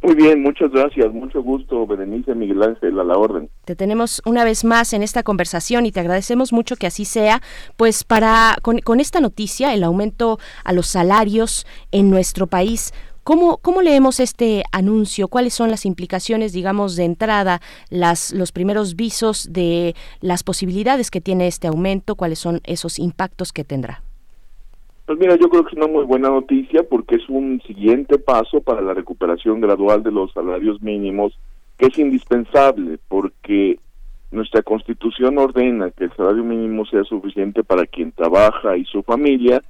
[0.00, 3.50] Muy bien, muchas gracias, mucho gusto, Berenice Miguel Ángel, a la orden.
[3.64, 7.42] Te tenemos una vez más en esta conversación y te agradecemos mucho que así sea,
[7.76, 12.92] pues para con, con esta noticia, el aumento a los salarios en nuestro país.
[13.24, 15.28] ¿Cómo, ¿Cómo leemos este anuncio?
[15.28, 17.60] ¿Cuáles son las implicaciones, digamos, de entrada,
[17.90, 22.14] las, los primeros visos de las posibilidades que tiene este aumento?
[22.14, 24.02] ¿Cuáles son esos impactos que tendrá?
[25.08, 28.60] Pues mira, yo creo que es una muy buena noticia porque es un siguiente paso
[28.60, 31.32] para la recuperación gradual de los salarios mínimos,
[31.78, 33.80] que es indispensable porque
[34.30, 39.62] nuestra constitución ordena que el salario mínimo sea suficiente para quien trabaja y su familia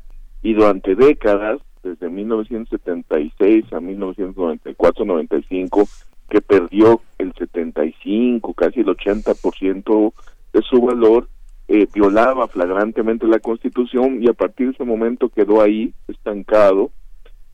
[0.43, 5.89] y durante décadas, desde 1976 a 1994-95,
[6.31, 10.13] que perdió el 75, casi el 80%
[10.53, 11.29] de su valor,
[11.69, 16.91] eh, violaba flagrantemente la Constitución y a partir de ese momento quedó ahí estancado.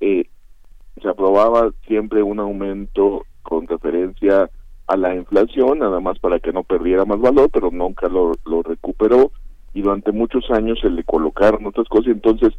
[0.01, 0.28] Eh,
[1.03, 4.49] se aprobaba siempre un aumento con referencia
[4.86, 8.62] a la inflación, nada más para que no perdiera más valor, pero nunca lo, lo
[8.62, 9.32] recuperó
[9.73, 12.12] y durante muchos años se le colocaron otras cosas.
[12.12, 12.55] Entonces,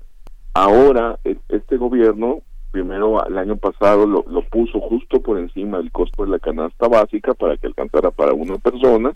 [0.53, 2.41] ahora e- este gobierno,
[2.71, 6.89] primero el año pasado lo, lo puso justo por encima del costo de la canasta
[6.89, 9.13] básica para que alcanzara para una persona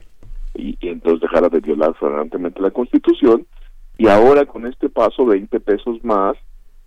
[0.55, 3.45] y, y entonces dejara de violar flagrantemente la Constitución
[3.97, 6.35] y ahora con este paso 20 pesos más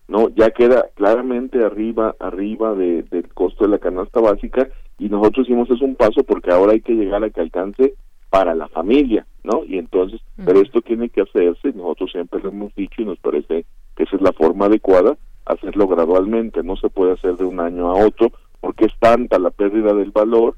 [0.08, 4.68] no ya queda claramente arriba arriba de, del costo de la canasta básica
[4.98, 7.94] y nosotros hicimos es un paso porque ahora hay que llegar a que alcance
[8.30, 12.74] para la familia no y entonces pero esto tiene que hacerse nosotros siempre lo hemos
[12.74, 17.12] dicho y nos parece que esa es la forma adecuada hacerlo gradualmente no se puede
[17.12, 20.56] hacer de un año a otro porque es tanta la pérdida del valor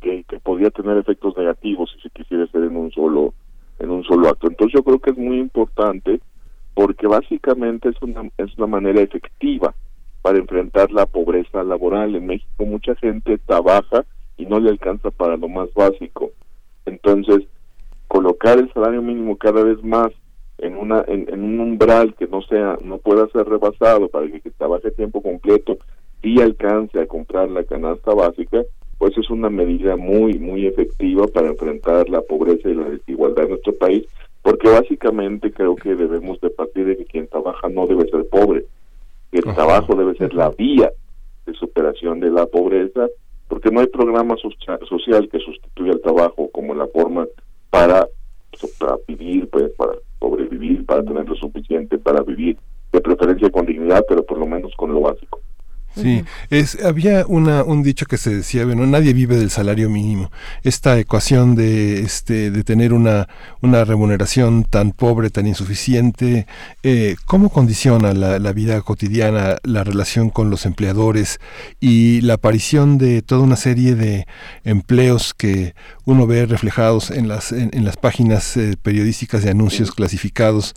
[0.00, 3.34] que, que podría tener efectos negativos si se quisiera hacer en un solo
[3.78, 4.48] en un solo acto.
[4.48, 6.20] Entonces yo creo que es muy importante
[6.74, 9.74] porque básicamente es una es una manera efectiva
[10.22, 12.64] para enfrentar la pobreza laboral en México.
[12.66, 14.04] Mucha gente trabaja
[14.36, 16.30] y no le alcanza para lo más básico.
[16.86, 17.46] Entonces
[18.08, 20.08] colocar el salario mínimo cada vez más
[20.58, 24.50] en una en, un umbral que no sea no pueda ser rebasado para que, que
[24.50, 25.78] trabaje tiempo completo
[26.22, 28.62] y alcance a comprar la canasta básica
[29.00, 33.52] pues es una medida muy, muy efectiva para enfrentar la pobreza y la desigualdad en
[33.52, 34.04] nuestro país,
[34.42, 38.66] porque básicamente creo que debemos de partir de que quien trabaja no debe ser pobre,
[39.32, 40.92] el trabajo debe ser la vía
[41.46, 43.08] de superación de la pobreza,
[43.48, 47.26] porque no hay programa socia- social que sustituya el trabajo como la forma
[47.70, 48.06] para,
[48.78, 52.58] para vivir, pues, para sobrevivir, para tener lo suficiente para vivir,
[52.92, 55.40] de preferencia con dignidad, pero por lo menos con lo básico.
[55.94, 60.30] Sí, es, había una, un dicho que se decía, bueno, nadie vive del salario mínimo.
[60.62, 63.28] Esta ecuación de, este, de tener una,
[63.60, 66.46] una remuneración tan pobre, tan insuficiente,
[66.82, 71.40] eh, ¿cómo condiciona la, la vida cotidiana, la relación con los empleadores
[71.80, 74.26] y la aparición de toda una serie de
[74.64, 79.90] empleos que uno ve reflejados en las, en, en las páginas eh, periodísticas de anuncios
[79.92, 80.74] clasificados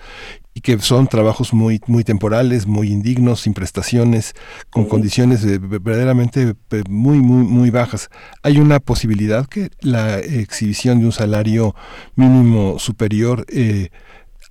[0.54, 4.34] y que son trabajos muy muy temporales, muy indignos, sin prestaciones,
[4.70, 6.54] con condiciones eh, verdaderamente
[6.90, 8.10] muy muy muy bajas.
[8.44, 11.76] Hay una posibilidad que la exhibición de un salario
[12.16, 13.90] mínimo superior eh,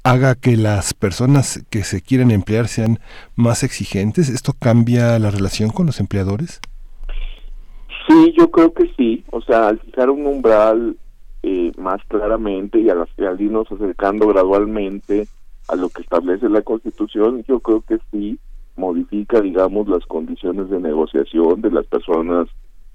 [0.04, 2.98] haga que las personas que se quieren emplear sean
[3.36, 4.28] más exigentes.
[4.28, 6.60] ¿Esto cambia la relación con los empleadores?
[8.08, 9.24] Sí, yo creo que sí.
[9.30, 10.96] O sea, al fijar un umbral
[11.44, 15.28] eh, más claramente y al, al irnos acercando gradualmente
[15.72, 18.38] a lo que establece la Constitución, yo creo que sí
[18.76, 22.48] modifica, digamos, las condiciones de negociación de las personas,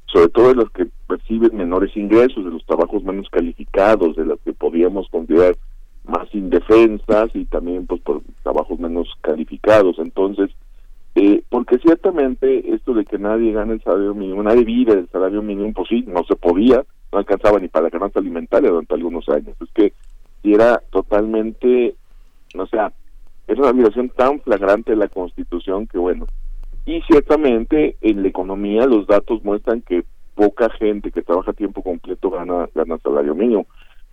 [0.06, 4.40] sobre todo de las que perciben menores ingresos, de los trabajos menos calificados, de las
[4.42, 5.56] que podríamos considerar
[6.06, 9.98] más indefensas y también pues por trabajos menos calificados.
[9.98, 10.52] Entonces,
[11.16, 15.42] eh, porque ciertamente esto de que nadie gane el salario mínimo, nadie vive del salario
[15.42, 19.28] mínimo, pues sí, no se podía, no alcanzaba ni para la canasta alimentaria durante algunos
[19.30, 19.56] años.
[19.60, 19.94] Es que
[20.44, 21.96] era totalmente,
[22.56, 22.92] o sea,
[23.48, 26.28] es una violación tan flagrante de la Constitución que bueno.
[26.86, 30.04] Y ciertamente en la economía los datos muestran que
[30.36, 33.66] poca gente que trabaja a tiempo completo gana, gana salario mínimo.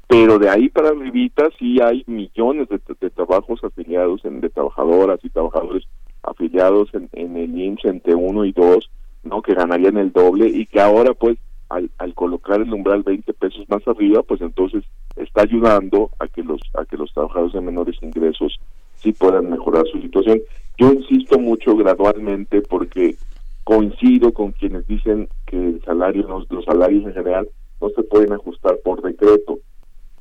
[0.06, 5.20] Pero de ahí para arribita sí hay millones de, de trabajos afiliados, en, de trabajadoras
[5.22, 5.84] y trabajadores
[6.22, 8.90] afiliados en, en el IMSS entre uno y dos,
[9.22, 9.42] ¿no?
[9.42, 13.64] Que ganarían el doble y que ahora pues al, al colocar el umbral 20 pesos
[13.68, 14.84] más arriba, pues entonces
[15.16, 18.56] está ayudando a que los a que los trabajadores de menores ingresos
[18.96, 20.40] sí puedan mejorar su situación.
[20.78, 23.16] Yo insisto mucho gradualmente porque
[23.64, 27.48] coincido con quienes dicen que el salario, no- los salarios en general
[27.80, 29.58] no se pueden ajustar por decreto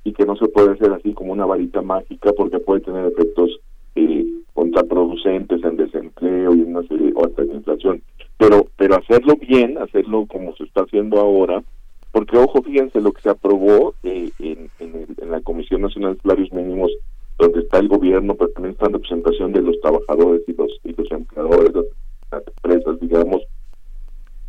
[0.03, 3.59] y que no se puede hacer así como una varita mágica porque puede tener efectos
[3.95, 8.01] eh, contraproducentes en desempleo y en una serie o hasta inflación.
[8.43, 11.63] Pero pero hacerlo bien, hacerlo como se está haciendo ahora,
[12.11, 16.21] porque ojo, fíjense lo que se aprobó eh, en, el- en la Comisión Nacional de
[16.23, 16.91] Salarios Mínimos,
[17.39, 20.91] donde está el gobierno, pero también está en representación de los trabajadores y los, y
[20.93, 21.85] los empleadores, las,
[22.33, 23.43] las empresas, digamos,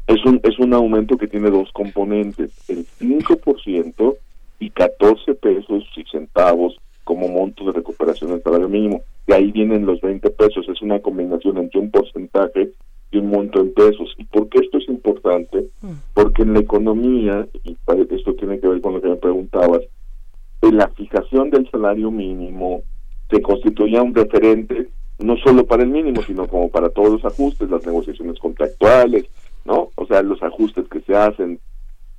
[0.09, 4.17] es un, es un aumento que tiene dos componentes, el 5%
[4.59, 9.03] y 14 pesos y centavos como monto de recuperación del salario mínimo.
[9.29, 12.71] Y ahí vienen los 20 pesos, es una combinación entre un porcentaje
[13.19, 14.15] un monto en pesos.
[14.19, 15.69] ¿Y por qué esto es importante?
[16.15, 17.77] Porque en la economía, y
[18.11, 19.81] esto tiene que ver con lo que me preguntabas,
[20.63, 22.83] en la fijación del salario mínimo
[23.31, 24.89] se constituía un referente
[25.19, 29.25] no solo para el mínimo, sino como para todos los ajustes, las negociaciones contractuales,
[29.65, 29.91] ¿no?
[29.97, 31.61] O sea, los ajustes que se hacen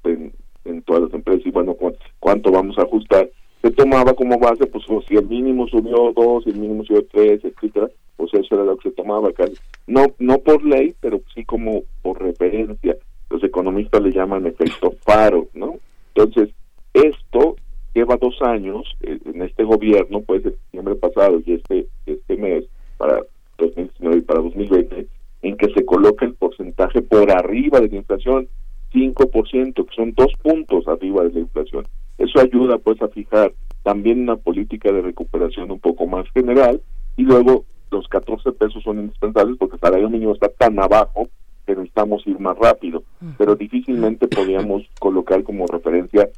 [0.03, 0.33] en,
[0.65, 3.29] en todas las empresas y bueno, cu- cuánto vamos a ajustar.
[3.61, 7.05] Se tomaba como base, pues o si el mínimo subió dos, si el mínimo subió
[7.11, 9.45] tres, etcétera, pues eso era lo que se tomaba acá.
[9.87, 12.97] No, no por ley, pero sí como por referencia.
[13.29, 15.75] Los economistas le llaman efecto faro, ¿no?
[16.13, 16.49] Entonces,
[16.93, 17.55] esto
[17.93, 22.65] lleva dos años eh, en este gobierno, pues el diciembre pasado y este este mes
[22.97, 23.21] para
[23.57, 25.07] 2019 y para 2020,
[25.41, 28.47] en que se coloca el porcentaje por arriba de la inflación,
[28.93, 31.87] 5%, que son dos puntos arriba de la inflación.
[32.17, 33.53] Eso ayuda pues a fijar
[33.83, 36.81] también una política de recuperación un poco más general
[37.17, 37.65] y luego
[37.95, 41.29] los 14 pesos son indispensables porque el salario mínimo está tan abajo
[41.65, 43.03] que necesitamos ir más rápido,
[43.37, 46.29] pero difícilmente podíamos colocar como referencia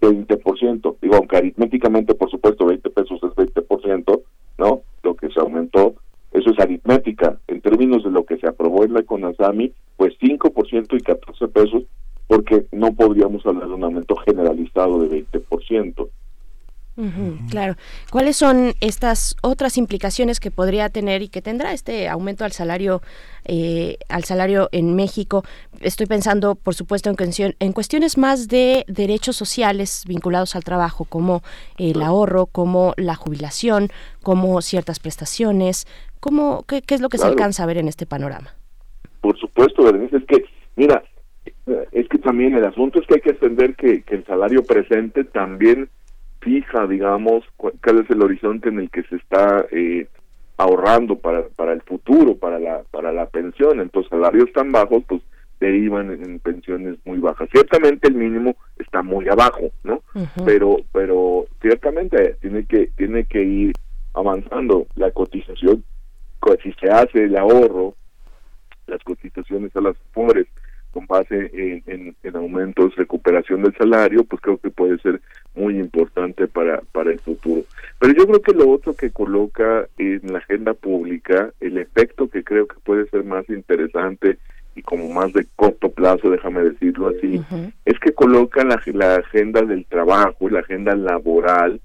[0.00, 0.96] 20%.
[1.00, 4.20] Digo, aunque aritméticamente, por supuesto, 20 pesos es 20%,
[4.58, 4.82] ¿no?
[5.02, 5.94] Lo que se aumentó,
[6.32, 7.38] eso es aritmética.
[7.46, 11.84] En términos de lo que se aprobó en la CONASAMI, pues 5% y 14 pesos,
[12.26, 16.08] porque no podríamos hablar de un aumento generalizado de 20%.
[17.50, 17.74] Claro.
[18.10, 23.02] ¿Cuáles son estas otras implicaciones que podría tener y que tendrá este aumento al salario
[23.44, 25.44] eh, al salario en México?
[25.80, 31.04] Estoy pensando, por supuesto, en, cuestión- en cuestiones más de derechos sociales vinculados al trabajo,
[31.04, 31.42] como
[31.78, 33.88] el ahorro, como la jubilación,
[34.22, 35.86] como ciertas prestaciones.
[36.20, 38.54] ¿Cómo, qué, qué es lo que se alcanza a ver en este panorama?
[39.20, 40.44] Por supuesto, Berenice, es que,
[40.76, 41.02] mira,
[41.92, 45.24] Es que también el asunto es que hay que entender que, que el salario presente
[45.24, 45.88] también
[46.44, 50.06] fija, digamos, cu- cuál es el horizonte en el que se está eh,
[50.58, 53.80] ahorrando para, para el futuro, para la, para la pensión.
[53.80, 55.22] Entonces, salarios tan bajos, pues
[55.60, 57.48] derivan en, en pensiones muy bajas.
[57.50, 60.02] Ciertamente el mínimo está muy abajo, ¿no?
[60.44, 63.72] Pero, pero ciertamente tiene que, tiene que ir
[64.12, 65.82] avanzando la cotización.
[66.38, 67.94] Co- Si se hace el ahorro,
[68.86, 70.46] las cotizaciones a las pobres
[70.94, 75.20] con base en, en, en aumentos, recuperación del salario, pues creo que puede ser
[75.56, 77.62] muy importante para, para el futuro.
[77.98, 82.44] Pero yo creo que lo otro que coloca en la agenda pública, el efecto que
[82.44, 84.38] creo que puede ser más interesante
[84.76, 87.40] y como más de corto plazo, déjame decirlo así,
[87.84, 91.80] es que coloca la, la agenda del trabajo, la agenda laboral,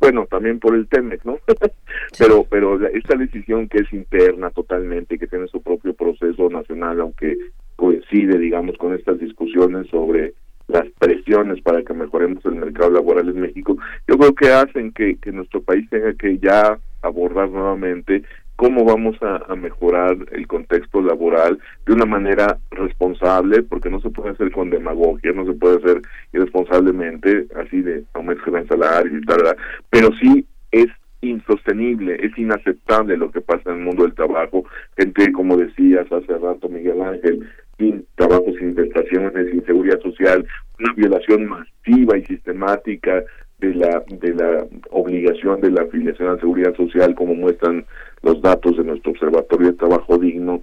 [0.00, 1.38] bueno, también por el TEMEC, ¿no?
[2.18, 7.00] pero pero la- esta decisión que es interna totalmente, que tiene su propio proceso nacional,
[7.00, 7.36] aunque
[7.82, 10.34] coincide, digamos, con estas discusiones sobre
[10.68, 13.76] las presiones para que mejoremos el mercado laboral en México,
[14.06, 18.22] yo creo que hacen que, nuestro país tenga que ya abordar nuevamente
[18.54, 24.30] cómo vamos a, mejorar el contexto laboral de una manera responsable, porque no se puede
[24.30, 26.02] hacer con demagogia, no se puede hacer
[26.32, 29.56] irresponsablemente, así de aumentos en el salario y tal, tal,
[29.90, 30.86] pero sí es
[31.22, 34.64] insostenible, es inaceptable lo que pasa en el mundo del trabajo,
[34.96, 37.48] gente, como decías hace rato Miguel Ángel,
[37.82, 40.46] sin trabajo, sin prestaciones, sin seguridad social,
[40.78, 43.24] una violación masiva y sistemática
[43.58, 47.84] de la de la obligación de la afiliación a la seguridad social como muestran
[48.22, 50.62] los datos de nuestro observatorio de trabajo digno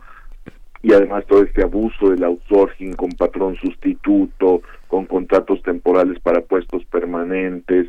[0.82, 6.86] y además todo este abuso del outsourcing con patrón sustituto, con contratos temporales para puestos
[6.86, 7.88] permanentes,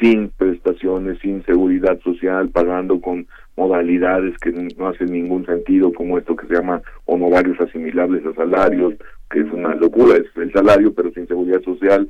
[0.00, 6.34] sin prestaciones, sin seguridad social, pagando con modalidades que no hacen ningún sentido, como esto
[6.34, 8.94] que se llama honorarios asimilables a salarios,
[9.30, 12.08] que es una locura, es el salario pero sin seguridad social,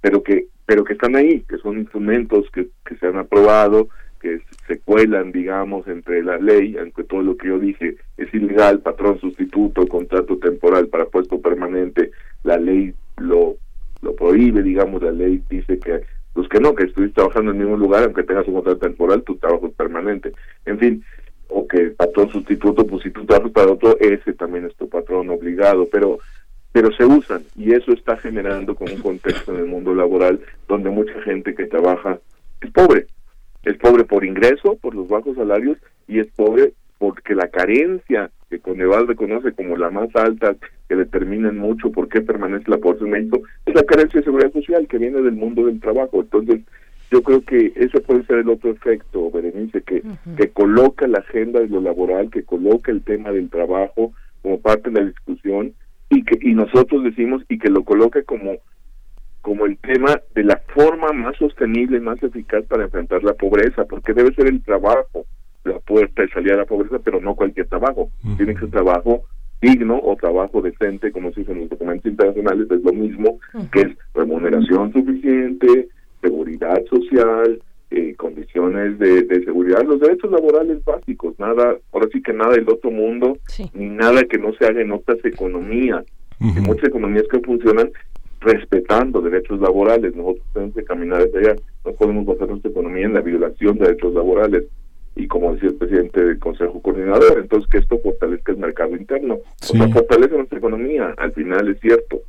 [0.00, 3.88] pero que pero que están ahí, que son instrumentos que, que se han aprobado,
[4.20, 8.80] que se cuelan, digamos, entre la ley, aunque todo lo que yo dije es ilegal,
[8.80, 12.10] patrón sustituto, contrato temporal para puesto permanente,
[12.44, 13.56] la ley lo,
[14.02, 16.02] lo prohíbe, digamos, la ley dice que
[16.38, 19.24] pues que no, que estuviste trabajando en el mismo lugar, aunque tengas un contrato temporal,
[19.24, 20.30] tu trabajo es permanente.
[20.66, 21.04] En fin,
[21.48, 25.30] o que patrón sustituto, pues si tú trabajas para otro, ese también es tu patrón
[25.30, 26.20] obligado, pero
[26.70, 30.38] pero se usan y eso está generando como un contexto en el mundo laboral
[30.68, 32.20] donde mucha gente que trabaja
[32.60, 33.08] es pobre.
[33.64, 38.60] Es pobre por ingreso, por los bajos salarios y es pobre porque la carencia que
[38.60, 40.56] Coneval reconoce como la más alta
[40.88, 44.24] que determina en mucho por qué permanece la pobreza en México es la carencia de
[44.24, 46.20] seguridad social que viene del mundo del trabajo.
[46.20, 46.60] Entonces,
[47.10, 50.02] yo creo que ese puede ser el otro efecto, Berenice, que,
[50.36, 54.12] que coloca la agenda de lo laboral, que coloca el tema del trabajo
[54.42, 55.72] como parte de la discusión
[56.10, 58.56] y que y nosotros decimos y que lo coloque como
[59.42, 63.84] como el tema de la forma más sostenible y más eficaz para enfrentar la pobreza,
[63.84, 65.24] porque debe ser el trabajo
[65.68, 68.10] la puerta de salida a la pobreza, pero no cualquier trabajo.
[68.36, 69.24] Tiene que ser trabajo
[69.60, 73.38] digno o trabajo decente, como se dice en los documentos internacionales, es lo mismo,
[73.72, 75.88] que es remuneración suficiente,
[76.20, 82.32] seguridad social, eh, condiciones de, de seguridad, los derechos laborales básicos, nada, ahora sí que
[82.32, 83.38] nada del otro mundo,
[83.74, 86.04] ni nada que no se haga en otras economías.
[86.40, 87.90] Hay muchas economías que funcionan
[88.40, 93.14] respetando derechos laborales, nosotros tenemos que caminar hacia allá, no podemos basar nuestra economía en
[93.14, 94.64] la violación de derechos laborales
[95.18, 99.34] y como decía el presidente del Consejo Coordinador, entonces que esto fortalezca el mercado interno,
[99.34, 102.22] o sea, fortalece nuestra economía, al final es cierto.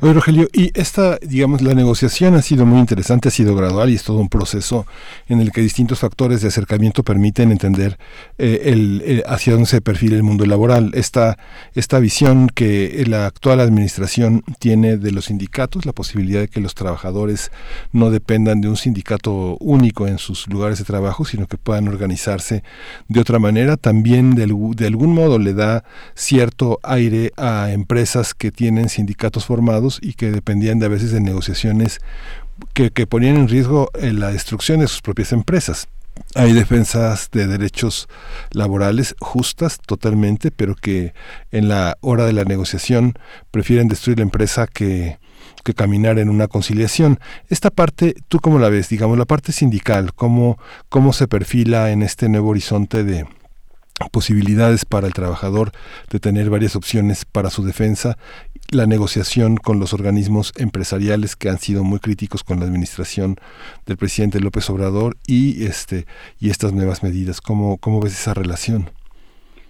[0.00, 3.94] Oye, Rogelio, y esta, digamos, la negociación ha sido muy interesante, ha sido gradual y
[3.94, 4.86] es todo un proceso
[5.28, 7.98] en el que distintos factores de acercamiento permiten entender
[8.38, 10.90] eh, el- hacia dónde se perfila el mundo laboral.
[10.94, 11.38] Esta,
[11.74, 16.74] esta visión que la actual administración tiene de los sindicatos, la posibilidad de que los
[16.74, 17.50] trabajadores
[17.92, 22.62] no dependan de un sindicato único en sus lugares de trabajo, sino que puedan organizarse
[23.08, 25.84] de otra manera, también de, de algún modo le da
[26.14, 29.46] cierto aire a empresas que tienen sindicatos
[30.00, 32.00] y que dependían de a veces de negociaciones
[32.72, 35.88] que, que ponían en riesgo eh, la destrucción de sus propias empresas.
[36.34, 38.08] Hay defensas de derechos
[38.50, 41.12] laborales justas totalmente, pero que
[41.50, 43.14] en la hora de la negociación
[43.50, 45.18] prefieren destruir la empresa que,
[45.62, 47.18] que caminar en una conciliación.
[47.48, 48.88] Esta parte, ¿tú cómo la ves?
[48.88, 53.26] Digamos, la parte sindical, ¿cómo, cómo se perfila en este nuevo horizonte de
[54.10, 55.72] posibilidades para el trabajador
[56.10, 58.18] de tener varias opciones para su defensa,
[58.72, 63.36] la negociación con los organismos empresariales que han sido muy críticos con la administración
[63.86, 66.04] del presidente López Obrador y este
[66.40, 67.40] y estas nuevas medidas.
[67.40, 68.90] ¿Cómo, cómo ves esa relación?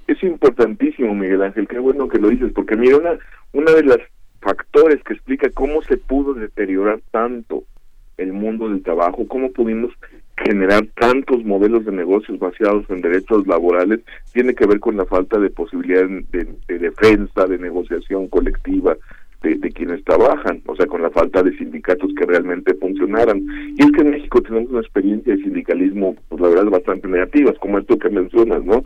[0.06, 3.18] Es importantísimo, Miguel Ángel, qué bueno que lo dices, porque mira, una,
[3.52, 3.98] una de las
[4.40, 7.64] factores que explica cómo se pudo deteriorar tanto
[8.16, 9.92] el mundo del trabajo, cómo pudimos
[10.44, 14.00] generar tantos modelos de negocios basados en derechos laborales,
[14.32, 18.96] tiene que ver con la falta de posibilidad de, de defensa, de negociación colectiva
[19.42, 23.42] de, quienes trabajan, o sea, con la falta de sindicatos que realmente funcionaran.
[23.76, 27.56] Y es que en México tenemos una experiencia de sindicalismo, pues la verdad, bastante negativas,
[27.58, 28.82] como esto que mencionas, ¿no?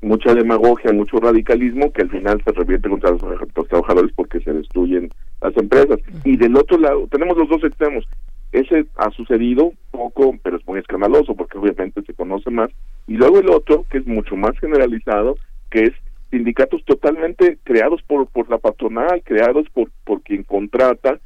[0.00, 5.10] mucha demagogia, mucho radicalismo que al final se revierte contra los trabajadores porque se destruyen
[5.42, 5.98] las empresas.
[6.24, 8.06] Y del otro lado, tenemos los dos extremos.
[8.52, 12.70] Ese ha sucedido poco, pero es muy escandaloso porque obviamente se conoce más.
[13.06, 15.36] Y luego el otro, que es mucho más generalizado,
[15.70, 15.92] que es
[16.30, 21.18] sindicatos totalmente creados por, por la patronal, creados por, por quien contrata,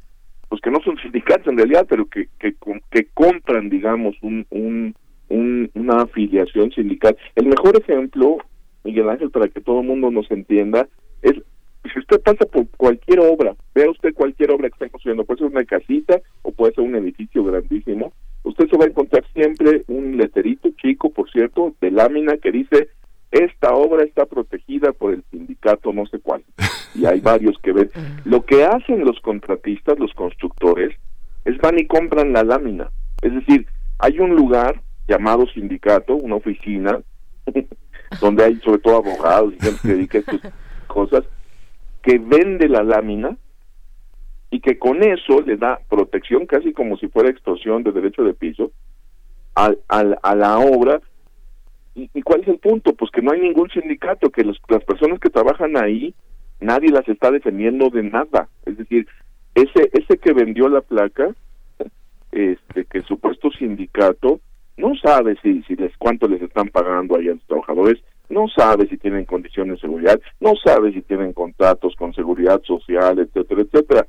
[0.49, 2.55] pues que no son sindicatos en realidad, pero que, que,
[2.91, 4.95] que compran, digamos, un, un,
[5.29, 7.17] un, una afiliación sindical.
[7.35, 8.37] El mejor ejemplo
[8.83, 10.87] Miguel Ángel, para que todo el mundo nos entienda,
[11.21, 11.33] es
[11.91, 15.47] si usted pasa por cualquier obra, vea usted cualquier obra que está construyendo, puede ser
[15.47, 20.17] una casita o puede ser un edificio grandísimo, usted se va a encontrar siempre un
[20.17, 22.89] letrerito chico, por cierto, de lámina que dice
[23.31, 26.43] esta obra está protegida por el sindicato no sé cuál.
[26.93, 27.89] Y hay varios que ven.
[28.25, 30.95] Lo que hacen los contratistas, los constructores,
[31.43, 32.91] es van y compran la lámina.
[33.21, 33.65] Es decir,
[33.97, 36.99] hay un lugar llamado sindicato, una oficina,
[38.21, 40.53] donde hay sobre todo abogados y gente que dedica a estas
[40.87, 41.23] cosas,
[42.03, 43.37] que vende la lámina
[44.51, 48.35] y que con eso le da protección casi como si fuera extorsión de derecho de
[48.35, 48.71] piso
[49.55, 51.01] a, a, a la obra.
[51.95, 52.93] ¿Y, ¿Y cuál es el punto?
[52.93, 56.13] Pues que no hay ningún sindicato, que los, las personas que trabajan ahí,
[56.59, 58.49] nadie las está defendiendo de nada.
[58.65, 59.07] Es decir,
[59.55, 61.33] ese, ese que vendió la placa,
[62.31, 64.39] este que supuesto sindicato
[64.77, 68.03] no sabe si, si les cuánto les están pagando ahí a los trabajadores,
[68.33, 73.19] no sabe si tienen condiciones de seguridad, no sabe si tienen contratos con seguridad social,
[73.19, 74.07] etcétera, etcétera.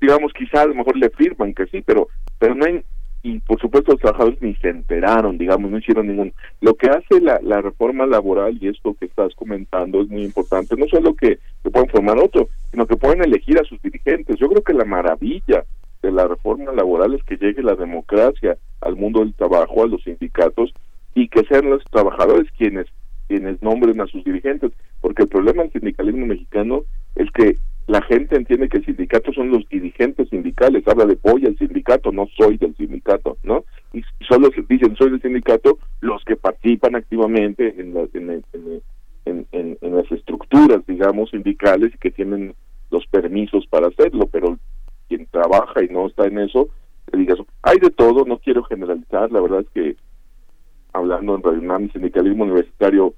[0.00, 2.08] Digamos, quizá a lo mejor le firman que sí, pero,
[2.38, 2.82] pero no hay,
[3.22, 6.32] y por supuesto los trabajadores ni se enteraron, digamos, no hicieron ningún.
[6.60, 10.76] Lo que hace la, la reforma laboral, y esto que estás comentando es muy importante,
[10.76, 14.38] no solo que, que puedan formar otro, sino que pueden elegir a sus dirigentes.
[14.38, 15.64] Yo creo que la maravilla
[16.02, 20.02] de la reforma laboral es que llegue la democracia al mundo del trabajo, a los
[20.02, 20.74] sindicatos,
[21.14, 22.86] y que sean los trabajadores quienes
[23.32, 26.82] quienes nombren a sus dirigentes, porque el problema del sindicalismo mexicano
[27.16, 27.56] es que
[27.86, 32.12] la gente entiende que el sindicato son los dirigentes sindicales, habla de voy al sindicato,
[32.12, 33.64] no soy del sindicato, ¿no?
[33.94, 40.12] Y solo dicen soy del sindicato los que participan activamente en, la- en, en- las
[40.12, 42.54] estructuras, digamos, sindicales y que tienen
[42.90, 44.58] los permisos para hacerlo, pero
[45.08, 46.68] quien trabaja y no está en eso,
[47.14, 49.96] digas, hay de todo, no quiero generalizar, la verdad es que
[50.92, 53.14] hablando en Radio UNAM, sindicalismo universitario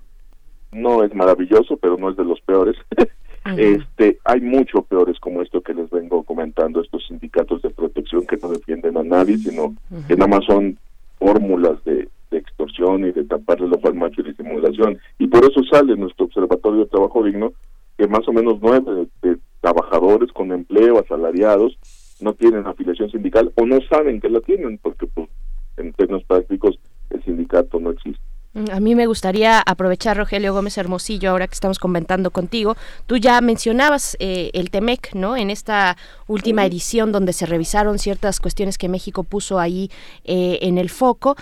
[0.75, 2.77] no es maravilloso, pero no es de los peores.
[3.57, 8.37] este, hay mucho peores como esto que les vengo comentando, estos sindicatos de protección que
[8.37, 9.75] no defienden a nadie, sino
[10.09, 10.79] que nada más son
[11.19, 14.99] fórmulas de, de extorsión y de taparle el ojo al macho y de simulación.
[15.19, 17.53] Y por eso sale nuestro Observatorio de Trabajo Digno,
[17.97, 21.79] que más o menos nueve de, de trabajadores con empleo, asalariados,
[22.21, 25.29] no tienen afiliación sindical o no saben que la tienen, porque pues,
[25.77, 26.79] en términos prácticos
[27.11, 28.23] el sindicato no existe.
[28.55, 32.77] Mm, A mí me gustaría aprovechar, Rogelio Gómez Hermosillo, ahora que estamos comentando contigo.
[33.07, 35.37] Tú ya mencionabas eh, el TEMEC, ¿no?
[35.37, 39.91] En esta última edición donde se revisaron ciertas cuestiones que México puso ahí
[40.25, 41.37] eh, en el foco.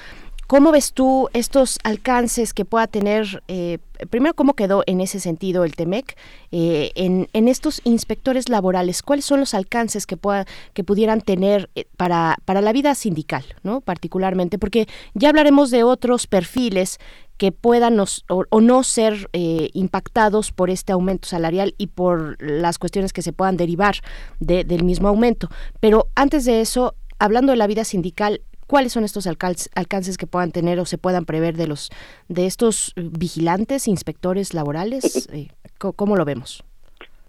[0.52, 3.78] ¿Cómo ves tú estos alcances que pueda tener, eh,
[4.10, 6.14] primero, cómo quedó en ese sentido el TEMEC,
[6.50, 9.02] eh, en, estos inspectores laborales?
[9.02, 13.46] ¿Cuáles son los alcances que, pueda, que pudieran tener eh, para, para la vida sindical,
[13.62, 13.80] ¿no?
[13.80, 14.58] particularmente?
[14.58, 16.98] Porque ya hablaremos de otros perfiles
[17.38, 23.22] que puedan o, no ser impactados por este aumento salarial y por las cuestiones que
[23.22, 23.96] se puedan derivar
[24.38, 25.48] de- del mismo aumento.
[25.80, 28.42] Pero antes de eso, hablando de la vida sindical,
[28.73, 31.90] ¿cuáles son estos alcance- alcances que puedan tener o se puedan prever de los
[32.28, 35.28] de estos vigilantes, inspectores laborales?
[35.32, 36.65] Eh, ¿Cómo lo vemos?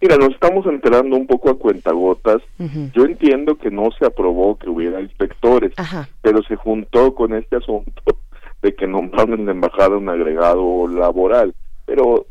[0.02, 2.38] Mira, nos estamos enterando un poco a cuentagotas.
[2.94, 6.08] Yo entiendo que no se aprobó que hubiera inspectores, Ajá.
[6.22, 8.02] pero se juntó con este asunto
[8.62, 11.54] de que nombraron en la embajada un agregado laboral.
[11.86, 12.26] Pero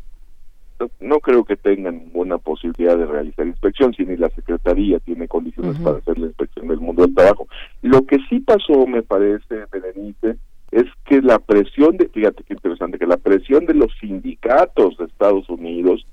[0.79, 5.27] no- no creo que tengan ninguna posibilidad de realizar inspección, si ni la Secretaría tiene
[5.27, 7.47] condiciones para hacer la inspección del mundo del trabajo.
[7.81, 10.37] Lo que sí pasó, me parece, Berenice,
[10.71, 15.05] es que la presión de, fíjate qué interesante, que la presión de los sindicatos de
[15.05, 16.05] Estados Unidos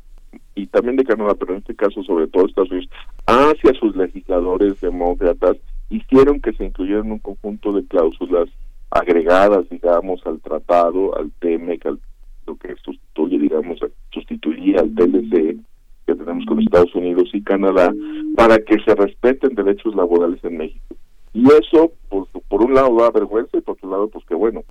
[0.55, 2.91] y también de Canadá, pero en este caso sobre todo Estados Unidos,
[3.27, 5.57] hacia sus legisladores demócratas,
[5.89, 8.49] hicieron que se incluyeran un conjunto de cláusulas
[8.91, 12.01] agregadas, digamos, al tratado, al TEMEC, al,
[12.57, 13.79] que sustituye, digamos,
[14.13, 15.57] sustituiría al TLC
[16.07, 17.95] que tenemos con Estados Unidos y Canadá,
[18.37, 20.97] para que se respeten derechos laborales en México.
[21.33, 24.63] Y eso, pues, por un lado da vergüenza y por otro lado, pues que bueno,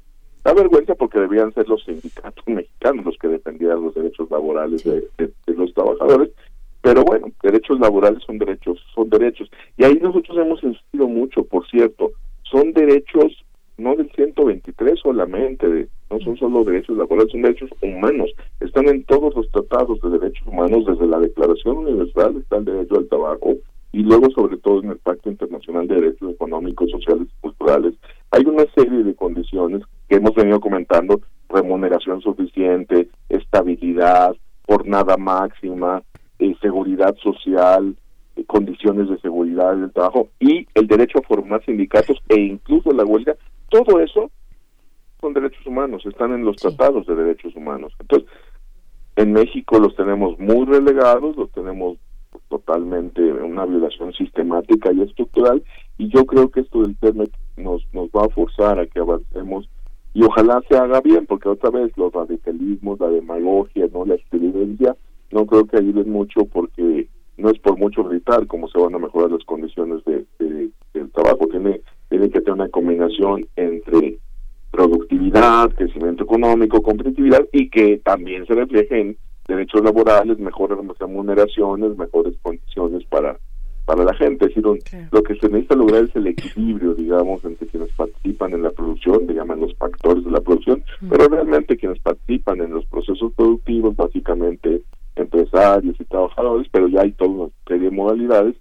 [0.43, 5.07] da vergüenza porque debían ser los sindicatos mexicanos los que defendieran los derechos laborales de-
[5.17, 6.31] de los trabajadores.
[6.81, 9.49] Pero bueno, derechos laborales son derechos, son derechos.
[9.77, 12.11] Y ahí nosotros hemos insistido mucho, por cierto,
[12.43, 13.45] son derechos
[13.77, 18.31] no del 123 solamente, de- no son solo derechos laborales, son derechos humanos.
[18.59, 22.97] Están en todos los tratados de derechos humanos, desde la Declaración Universal está el derecho
[22.97, 23.55] al trabajo
[23.91, 27.93] y luego sobre todo en el Pacto Internacional de Derechos Económicos, Sociales y Culturales.
[28.31, 34.35] Hay una serie de condiciones que hemos venido comentando, remuneración suficiente, estabilidad,
[34.67, 36.03] jornada máxima,
[36.37, 37.95] eh, seguridad social,
[38.35, 43.03] eh, condiciones de seguridad del trabajo y el derecho a formar sindicatos e incluso la
[43.03, 43.35] huelga,
[43.69, 44.29] todo eso
[45.21, 47.93] son derechos humanos, están en los tratados de derechos humanos.
[47.99, 48.29] Entonces,
[49.15, 51.97] en México los tenemos muy relegados, los tenemos
[52.47, 55.63] totalmente en una violación sistemática y estructural
[55.97, 59.67] y yo creo que esto del TEMEC nos, nos va a forzar a que avancemos
[60.13, 64.95] y ojalá se haga bien porque otra vez los radicalismos, la demagogia, no la estridencia,
[65.31, 68.99] no creo que ayuden mucho porque no es por mucho gritar cómo se van a
[68.99, 74.17] mejorar las condiciones de, de- del trabajo, tiene, tiene que tener una combinación entre
[74.71, 79.17] productividad, crecimiento económico, competitividad y que también se refleje en
[79.47, 83.37] derechos laborales, mejores remuneraciones, mejores condiciones para
[83.85, 84.45] para la gente.
[84.45, 84.77] Es decir, un-
[85.11, 89.25] lo que se necesita lograr es el equilibrio, digamos, entre quienes participan en la producción,
[89.25, 93.95] le llaman los factores de la producción, pero realmente quienes participan en los procesos productivos,
[93.95, 94.83] básicamente
[95.15, 98.55] empresarios y trabajadores, pero ya hay toda una serie de modalidades,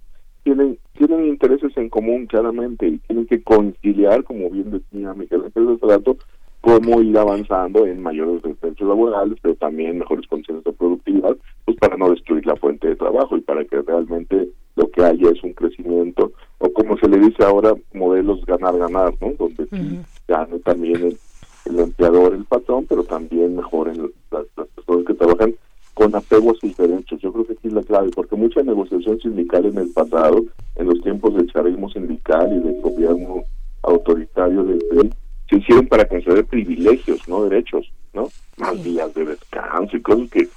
[1.79, 6.17] en común claramente y tienen que conciliar, como bien decía Miguel Ángel hace rato,
[6.61, 11.35] cómo ir avanzando en mayores derechos laborales, pero también mejores condiciones de productividad,
[11.65, 15.29] pues para no destruir la fuente de trabajo y para que realmente lo que haya
[15.29, 19.33] es un crecimiento, o como se le dice ahora, modelos ganar-ganar, ¿no?
[19.37, 21.17] Donde sí gane también el,
[21.65, 25.55] el empleador, el patrón, pero también mejoren las, las personas que trabajan
[25.93, 27.19] con apego a sus derechos.
[27.19, 30.43] Yo creo que aquí es la clave, porque mucha negociación sindical en el pasado,
[30.79, 33.43] en los tiempos del charismo sindical y del gobierno
[33.83, 35.09] autoritario del PRI,
[35.49, 38.29] se hicieron para conceder privilegios, no derechos, ¿no?
[38.57, 40.47] Más días de descanso y cosas que,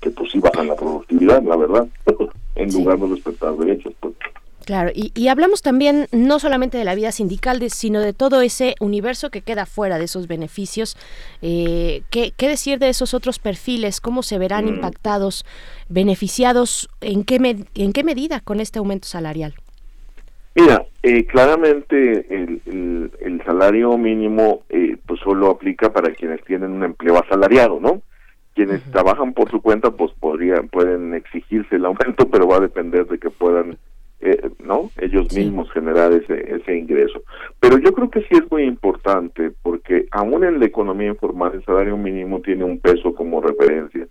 [0.00, 1.86] que pues sí bajan la productividad, la verdad,
[2.54, 3.92] en lugar de respetar derechos.
[4.00, 4.14] Pues.
[4.66, 8.40] Claro, y, y hablamos también no solamente de la vida sindical, de- sino de todo
[8.40, 10.96] ese universo que queda fuera de esos beneficios.
[11.42, 14.00] Eh, ¿qué, qué decir de esos otros perfiles?
[14.00, 14.68] ¿Cómo se verán Mm.
[14.68, 15.44] impactados,
[15.90, 16.88] beneficiados?
[17.00, 19.54] ¿En qué, med- ¿En qué medida con este aumento salarial?
[20.54, 26.70] Mira, eh, claramente el, el, el salario mínimo eh, pues solo aplica para quienes tienen
[26.70, 28.02] un empleo asalariado, ¿no?
[28.54, 33.04] Quienes trabajan por su cuenta pues podrían pueden exigirse el aumento, pero va a depender
[33.06, 33.78] de que puedan,
[34.20, 34.90] eh, ¿no?
[35.00, 37.22] Ellos mismos generar ese ese ingreso.
[37.58, 41.64] Pero yo creo que sí es muy importante porque aún en la economía informal el
[41.64, 44.06] salario mínimo tiene un peso como referencia.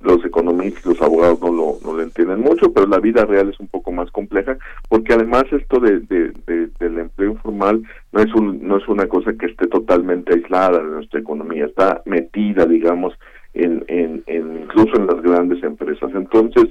[0.00, 3.48] Los economistas y los abogados no lo, no lo entienden mucho, pero la vida real
[3.48, 4.56] es un poco más compleja
[4.88, 7.82] porque además esto de, de- de- del empleo informal
[8.12, 12.02] no es un, no es una cosa que esté totalmente aislada de nuestra economía, está
[12.04, 13.14] metida, digamos,
[13.54, 16.10] en, en, en incluso en las grandes empresas.
[16.14, 16.68] Entonces,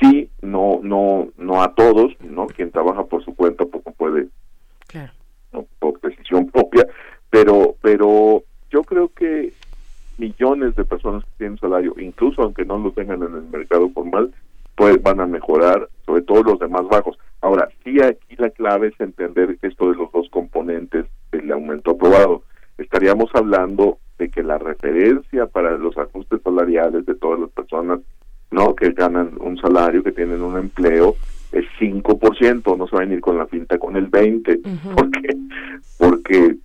[0.00, 2.46] sí, no, no, no a todos, ¿no?
[2.46, 4.28] Quien trabaja por su cuenta poco puede,
[5.52, 5.66] ¿no?
[5.78, 6.86] por decisión propia,
[7.30, 9.52] pero, pero yo creo que
[10.24, 14.32] millones de personas que tienen salario, incluso aunque no lo tengan en el mercado formal,
[14.76, 17.16] pues van a mejorar, sobre todo los de más bajos.
[17.40, 22.42] Ahora, sí aquí la clave es entender esto de los dos componentes del aumento aprobado.
[22.78, 28.00] Estaríamos hablando de que la referencia para los ajustes salariales de todas las personas
[28.50, 31.16] no que ganan un salario, que tienen un empleo,
[31.52, 34.60] es 5%, no se va a venir con la pinta con el 20%,
[34.96, 35.36] porque
[35.98, 36.56] porque pues,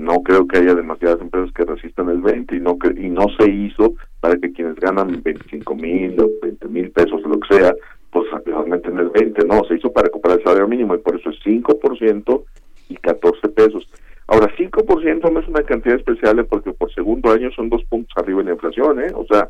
[0.00, 3.26] no creo que haya demasiadas empresas que resistan el 20 y no que, y no
[3.38, 7.74] se hizo para que quienes ganan 25 mil o 20 mil pesos, lo que sea,
[8.10, 11.16] pues realmente en el 20, no, se hizo para recuperar el salario mínimo y por
[11.18, 12.44] eso es 5%
[12.88, 13.88] y 14 pesos.
[14.26, 18.40] Ahora, 5% no es una cantidad especial porque por segundo año son dos puntos arriba
[18.40, 19.12] en la inflación, ¿eh?
[19.14, 19.48] O sea,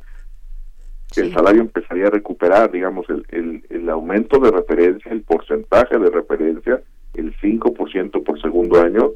[1.16, 6.10] el salario empezaría a recuperar, digamos, el, el, el aumento de referencia, el porcentaje de
[6.10, 6.80] referencia,
[7.14, 9.10] el 5% por segundo año,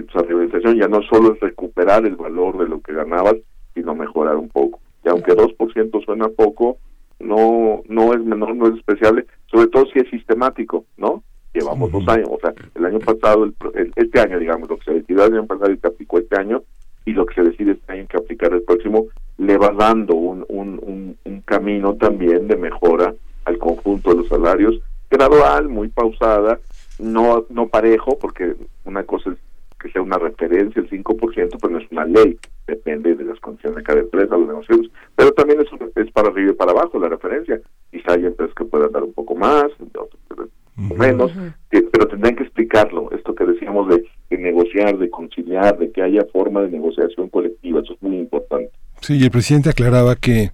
[0.00, 0.76] la inflación.
[0.76, 3.36] Ya no solo es recuperar el valor de lo que ganabas,
[3.74, 4.80] sino mejorar un poco.
[5.04, 6.78] Y aunque 2% suena poco,
[7.20, 11.22] no no es menor, no es especial, sobre todo si es sistemático, ¿no?
[11.54, 14.84] Llevamos dos años, o sea, el año pasado, el, el- este año, digamos, lo que
[14.84, 16.62] se decidió el año pasado y que aplicó este año,
[17.04, 19.06] y lo que se decide este año que aplicar el próximo,
[19.38, 23.14] le va dando un, un, un, un camino también de mejora
[23.44, 26.58] al conjunto conjunto de los salarios, gradual, muy pausada,
[26.98, 28.54] no no parejo, porque
[28.84, 29.36] una cosa es
[29.82, 33.78] que sea una referencia el 5%, pero no es una ley, depende de las condiciones
[33.78, 37.08] de cada empresa, los negocios, pero también es, es para arriba y para abajo la
[37.08, 37.60] referencia.
[37.90, 40.48] Quizá hay empresas que puedan dar un poco más, otras que den
[40.78, 41.32] un poco menos,
[41.70, 46.02] que- pero tendrán que explicarlo, esto que decíamos de, de negociar, de conciliar, de que
[46.02, 48.70] haya forma de negociación colectiva, eso es muy importante.
[49.00, 50.50] Sí, y el presidente aclaraba que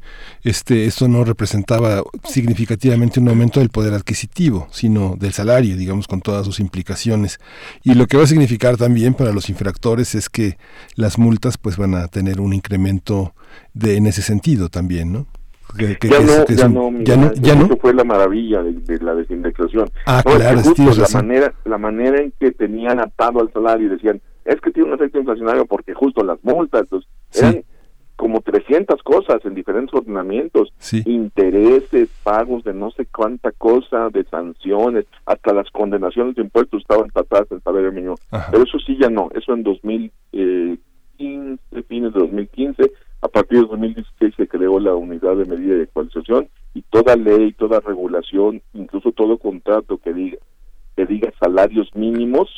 [0.48, 6.20] este esto no representaba significativamente un aumento del poder adquisitivo, sino del salario, digamos, con
[6.20, 7.38] todas sus implicaciones.
[7.84, 10.56] Y lo que va a significar también para los infractores es que
[10.94, 13.34] las multas pues van a tener un incremento
[13.74, 15.26] de en ese sentido también, ¿no?
[15.76, 17.64] Que- que- ya, es- no, que ya un- no, ya no, Miguel, ya no.
[17.66, 19.90] eso fue la maravilla de, de la desindexación.
[20.06, 21.26] Ah, No, es claro, justo la razón.
[21.26, 24.94] manera, la manera en que tenían atado al salario y decían, es que tiene un
[24.94, 27.40] efecto inflacionario porque justo las multas, entonces, Sí.
[27.40, 27.64] eran
[28.18, 31.02] como 300 cosas en diferentes ordenamientos, Sí.
[31.06, 37.08] intereses, pagos de no sé cuánta cosa, de sanciones, hasta las condenaciones de impuestos estaban
[37.10, 38.16] tratadas en el salario mínimo.
[38.50, 42.90] Pero eso sí ya no, eso en 2015, fines de 2015,
[43.22, 47.52] a partir de 2016 se creó la unidad de medida de actualización y toda ley,
[47.52, 50.38] toda regulación, incluso todo contrato que diga
[50.96, 52.50] que diga salarios mínimos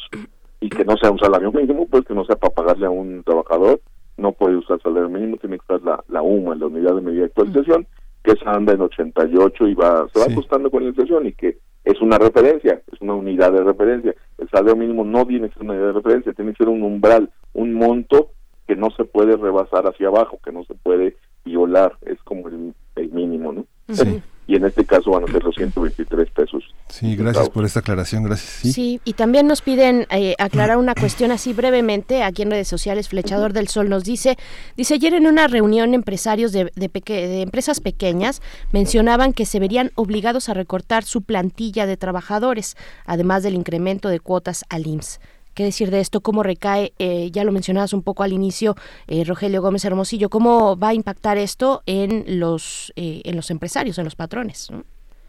[0.59, 3.23] y que no sea un salario mínimo, pues que no sea para pagarle a un
[3.23, 3.79] trabajador,
[4.21, 7.21] no puede usar salario mínimo, tiene que usar la, la UMA, la unidad de medida
[7.23, 7.87] de actualización,
[8.23, 10.33] que esa anda en 88 y va, se va Sí.
[10.33, 14.15] ajustando con la inflación y que es una referencia, es una unidad de referencia.
[14.39, 16.83] El salario mínimo no tiene que ser una unidad de referencia, tiene que ser un
[16.83, 18.29] umbral, un monto
[18.69, 22.75] que no se puede rebasar hacia abajo, que no se puede violar, es como el,
[22.97, 23.65] el mínimo, ¿no?
[23.89, 24.23] Sí.
[24.51, 26.65] Y en este caso van a ser los 123 pesos.
[26.89, 28.51] Sí, gracias por esta aclaración, gracias.
[28.63, 28.73] Sí.
[28.73, 32.25] Sí, y también nos piden eh, aclarar una cuestión así brevemente.
[32.25, 34.37] Aquí en redes sociales, Flechador del Sol nos dice,
[34.77, 39.61] dice ayer en una reunión empresarios de, de, peque- de empresas pequeñas mencionaban que se
[39.61, 45.21] verían obligados a recortar su plantilla de trabajadores, además del incremento de cuotas al IMSS.
[45.55, 46.21] ¿Qué decir de esto?
[46.21, 46.93] ¿Cómo recae?
[46.99, 48.75] Eh, ya lo mencionabas un poco al inicio,
[49.09, 50.29] eh, Rogelio Gómez Hermosillo.
[50.29, 54.71] ¿Cómo va a impactar esto en los, eh, en los empresarios, en los patrones?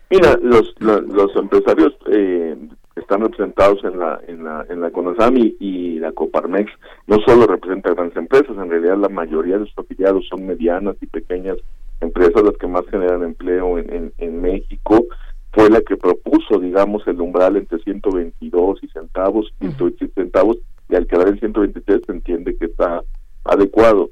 [0.09, 2.55] Mira, los, lo- los empresarios eh,
[2.95, 6.69] están representados en la en la en la CONASAM y, la Coparmex
[7.07, 11.05] no solo representan grandes empresas, en realidad la mayoría de sus afiliados son medianas y
[11.05, 11.57] pequeñas
[12.01, 15.05] empresas las que más generan empleo en, en México.
[15.53, 20.57] Fue la que propuso, digamos, el umbral entre 122 y centavos, 126 centavos,
[20.89, 23.03] y al quedar en 123 se entiende que está
[23.43, 24.09] adecuado.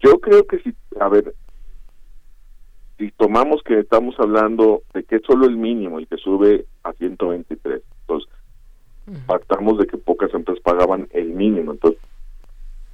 [0.00, 1.34] Yo creo que si, a ver,
[2.98, 6.92] si tomamos que estamos hablando de que es solo el mínimo y que sube a
[6.92, 8.28] 123, entonces
[9.26, 12.00] partamos de que pocas empresas pagaban el mínimo, entonces,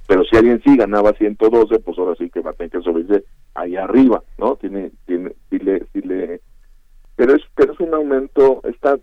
[0.07, 3.23] pero si alguien sí ganaba 112, pues ahora sí que va a tener que subirse
[3.55, 4.55] ahí arriba, ¿no?
[4.55, 6.41] Tiene, tiene, sí le, sí le,
[7.21, 8.97] pero es, pero es un aumento, está,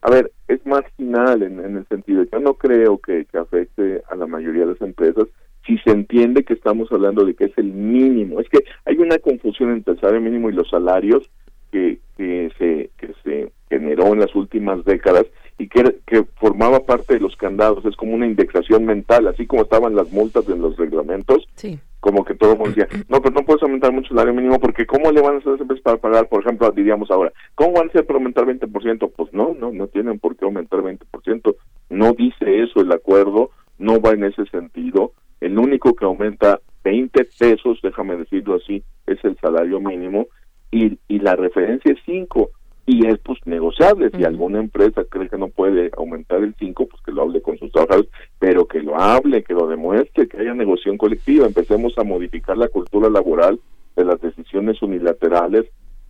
[0.00, 4.28] a ver, es marginal en, en el sentido, yo no creo que, afecte a la
[4.28, 5.26] mayoría de las empresas,
[5.66, 8.38] si se entiende que estamos hablando de que es el mínimo.
[8.38, 11.28] Es que hay una confusión entre el salario mínimo y los salarios
[11.72, 15.26] que, que se que se generó en las últimas décadas
[15.58, 17.84] y que, que formaba parte de los candados.
[17.84, 21.48] Es como una indexación mental, así como estaban las multas en los reglamentos.
[21.56, 21.80] Sí.
[22.00, 24.60] Como que todo el mundo decía, no, pero no puedes aumentar mucho el salario mínimo
[24.60, 26.28] porque ¿cómo le van a hacer las empresas para pagar?
[26.28, 29.12] Por ejemplo, diríamos ahora, ¿cómo van a hacer para aumentar 20%?
[29.16, 31.56] Pues no, no, no tienen por qué aumentar 20%.
[31.90, 35.12] No dice eso el acuerdo, no va en ese sentido.
[35.40, 40.26] El único que aumenta 20 pesos, déjame decirlo así, es el salario mínimo
[40.70, 42.50] y, y la referencia es 5
[42.86, 44.10] y es pues negociable.
[44.16, 47.58] Si alguna empresa cree que no puede aumentar el 5, pues que lo hable con
[47.58, 51.46] sus trabajadores, pero que lo hable, que lo demuestre, que haya negociación colectiva.
[51.46, 53.58] Empecemos a modificar la cultura laboral
[53.96, 55.66] de las decisiones unilaterales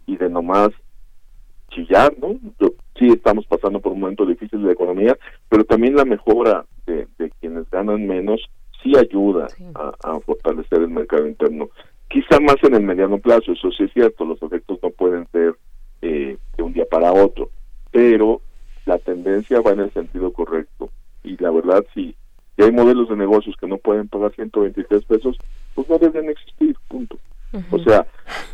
[0.06, 0.70] y de nomás
[1.70, 2.36] chillar, ¿no?
[2.60, 5.18] Yo- sí estamos pasando por un momento difícil de la economía,
[5.50, 8.40] pero también la mejora de, de quienes ganan menos
[8.82, 11.68] sí ayuda a, a fortalecer el mercado interno.
[12.08, 15.54] Quizá más en el mediano plazo, eso sí es cierto, los efectos no pueden ser
[16.06, 17.50] eh, de un día para otro,
[17.90, 18.40] pero
[18.84, 20.90] la tendencia va en el sentido correcto.
[21.24, 22.14] Y la verdad, si,
[22.54, 25.36] si hay modelos de negocios que no pueden pagar 123 pesos,
[25.74, 27.18] pues no deben existir, punto.
[27.70, 28.06] O sea,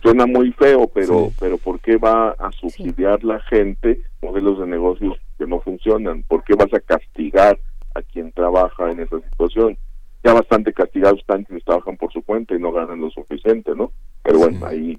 [0.02, 5.18] suena muy feo, pero pero ¿por qué va a subsidiar la gente modelos de negocios
[5.38, 6.22] que no funcionan?
[6.22, 7.58] ¿Por qué vas a castigar
[7.94, 9.76] a quien trabaja en esa situación?
[10.24, 13.92] Ya bastante castigados están quienes trabajan por su cuenta y no ganan lo suficiente, ¿no?
[14.22, 14.98] Pero bueno, ahí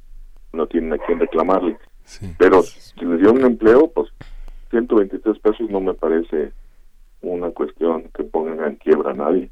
[0.51, 1.77] no tienen a quien reclamarle.
[2.37, 4.09] Pero si les dio un empleo, pues
[4.71, 6.51] 123 pesos no me parece
[7.21, 9.49] una cuestión que pongan en quiebra a nadie.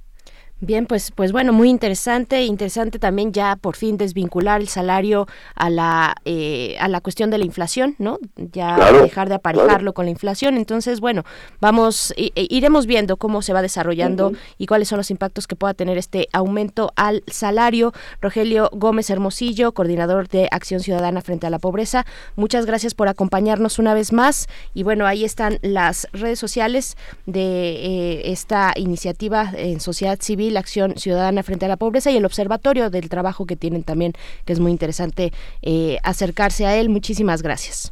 [0.63, 5.71] Bien, pues, pues bueno, muy interesante, interesante también ya por fin desvincular el salario a
[5.71, 8.19] la eh, a la cuestión de la inflación, ¿no?
[8.35, 9.93] Ya Claro, dejar de aparejarlo claro.
[9.93, 10.57] con la inflación.
[10.57, 11.23] Entonces, bueno,
[11.59, 15.55] vamos i- e- iremos viendo cómo se va desarrollando y cuáles son los impactos que
[15.55, 17.91] pueda tener este aumento al salario.
[18.21, 22.05] Rogelio Gómez Hermosillo, coordinador de Acción Ciudadana frente a la pobreza.
[22.35, 27.41] Muchas gracias por acompañarnos una vez más y bueno, ahí están las redes sociales de
[27.41, 32.89] eh, esta iniciativa en sociedad civil, Acción Ciudadana frente a la pobreza y el observatorio
[32.89, 34.13] del trabajo que tienen también,
[34.45, 36.89] que es muy interesante eh, acercarse a él.
[36.89, 37.91] Muchísimas gracias.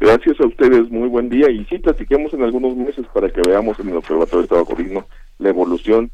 [0.00, 3.78] Gracias a ustedes, muy buen día y sí, platiquemos en algunos meses para que veamos
[3.78, 5.06] en el Observatorio de Trabajo Digno
[5.38, 6.10] la evolución,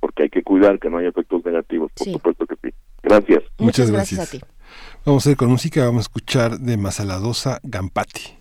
[0.00, 2.12] porque hay que cuidar que no haya efectos negativos, por Sí.
[2.12, 2.74] supuesto que sí.
[3.02, 3.42] Gracias.
[3.58, 4.42] Muchas gracias gracias.
[4.42, 4.52] a ti.
[5.04, 8.37] Vamos a ir con música, vamos a escuchar de Masaladosa Gampati.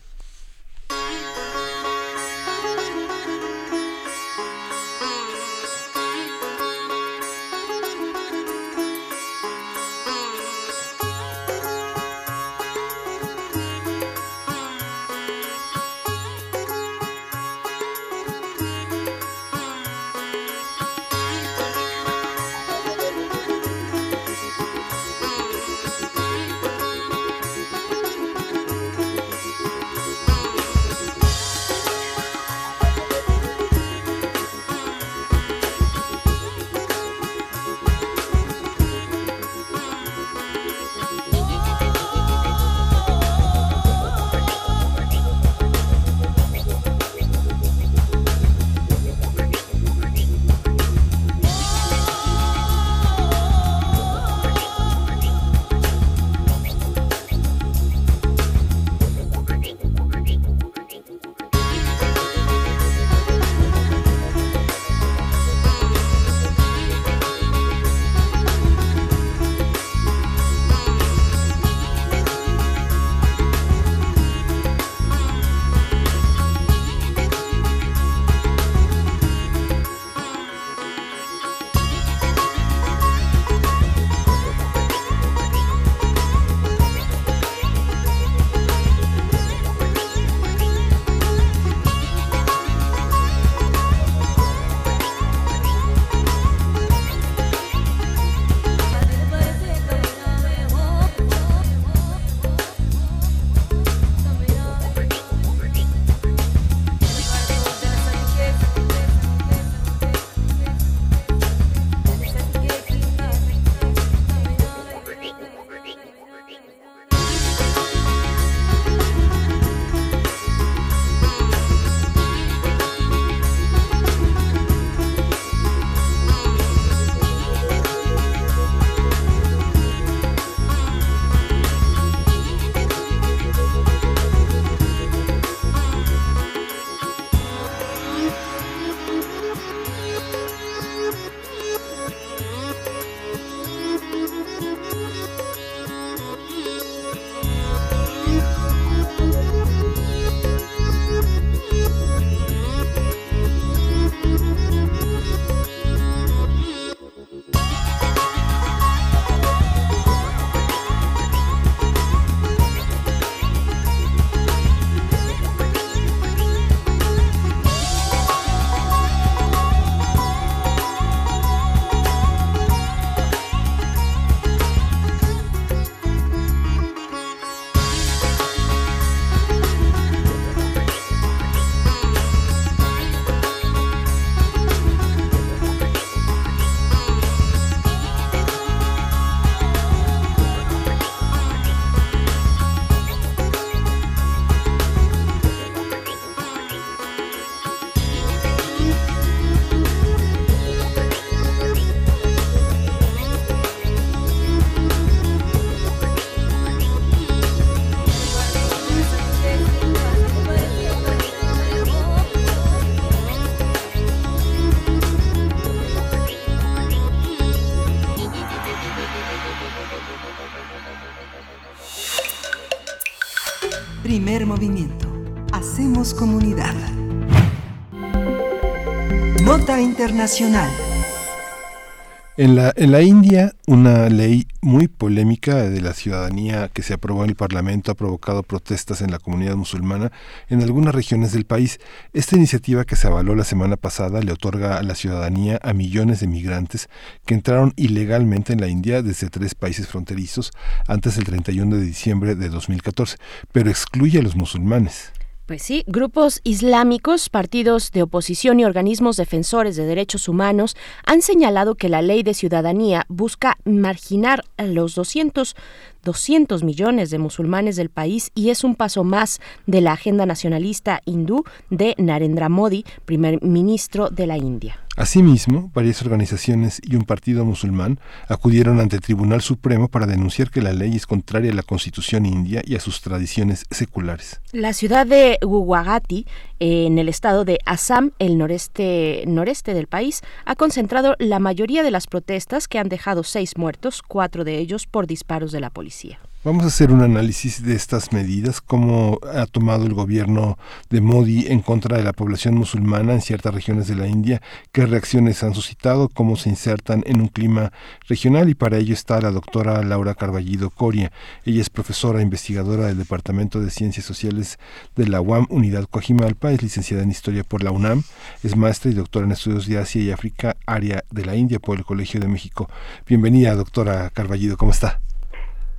[232.38, 237.24] En la, en la India, una ley muy polémica de la ciudadanía que se aprobó
[237.24, 240.12] en el Parlamento ha provocado protestas en la comunidad musulmana
[240.50, 241.80] en algunas regiones del país.
[242.14, 246.28] Esta iniciativa que se avaló la semana pasada le otorga la ciudadanía a millones de
[246.28, 246.90] migrantes
[247.26, 250.52] que entraron ilegalmente en la India desde tres países fronterizos
[250.88, 253.18] antes del 31 de diciembre de 2014,
[253.52, 255.12] pero excluye a los musulmanes.
[255.48, 260.76] Pues sí, grupos islámicos, partidos de oposición y organismos defensores de derechos humanos
[261.06, 265.56] han señalado que la ley de ciudadanía busca marginar a los 200,
[266.04, 271.00] 200 millones de musulmanes del país y es un paso más de la agenda nacionalista
[271.06, 274.87] hindú de Narendra Modi, primer ministro de la India.
[274.98, 280.60] Asimismo, varias organizaciones y un partido musulmán acudieron ante el Tribunal Supremo para denunciar que
[280.60, 284.42] la ley es contraria a la Constitución india y a sus tradiciones seculares.
[284.54, 286.26] La ciudad de Guwahati,
[286.60, 291.92] en el estado de Assam, el noreste, noreste del país, ha concentrado la mayoría de
[291.92, 296.20] las protestas que han dejado seis muertos, cuatro de ellos por disparos de la policía.
[296.48, 300.58] Vamos a hacer un análisis de estas medidas, cómo ha tomado el gobierno
[300.90, 304.42] de Modi en contra de la población musulmana en ciertas regiones de la India,
[304.72, 307.74] qué reacciones han suscitado, cómo se insertan en un clima
[308.08, 311.12] regional y para ello está la doctora Laura Carballido Coria.
[311.44, 314.58] Ella es profesora investigadora del Departamento de Ciencias Sociales
[314.96, 318.04] de la UAM Unidad Coajimalpa, es licenciada en Historia por la UNAM,
[318.42, 321.78] es maestra y doctora en Estudios de Asia y África, área de la India por
[321.78, 322.70] el Colegio de México.
[323.06, 325.02] Bienvenida, doctora Carballido, ¿cómo está?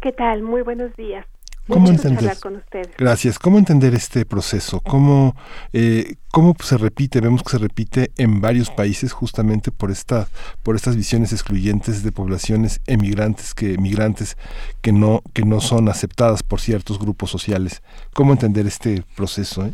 [0.01, 0.43] ¿Qué tal?
[0.43, 1.27] Muy buenos días.
[1.69, 2.33] ¿Cómo entender?
[2.41, 2.97] con ustedes.
[2.97, 3.39] Gracias.
[3.39, 4.81] ¿Cómo entender este proceso?
[4.81, 5.35] ¿Cómo,
[5.75, 7.21] eh, ¿Cómo se repite?
[7.21, 10.29] Vemos que se repite en varios países justamente por esta,
[10.63, 14.39] por estas visiones excluyentes de poblaciones emigrantes que migrantes
[14.81, 17.83] que no que no son aceptadas por ciertos grupos sociales.
[18.15, 19.67] ¿Cómo entender este proceso?
[19.67, 19.73] eh?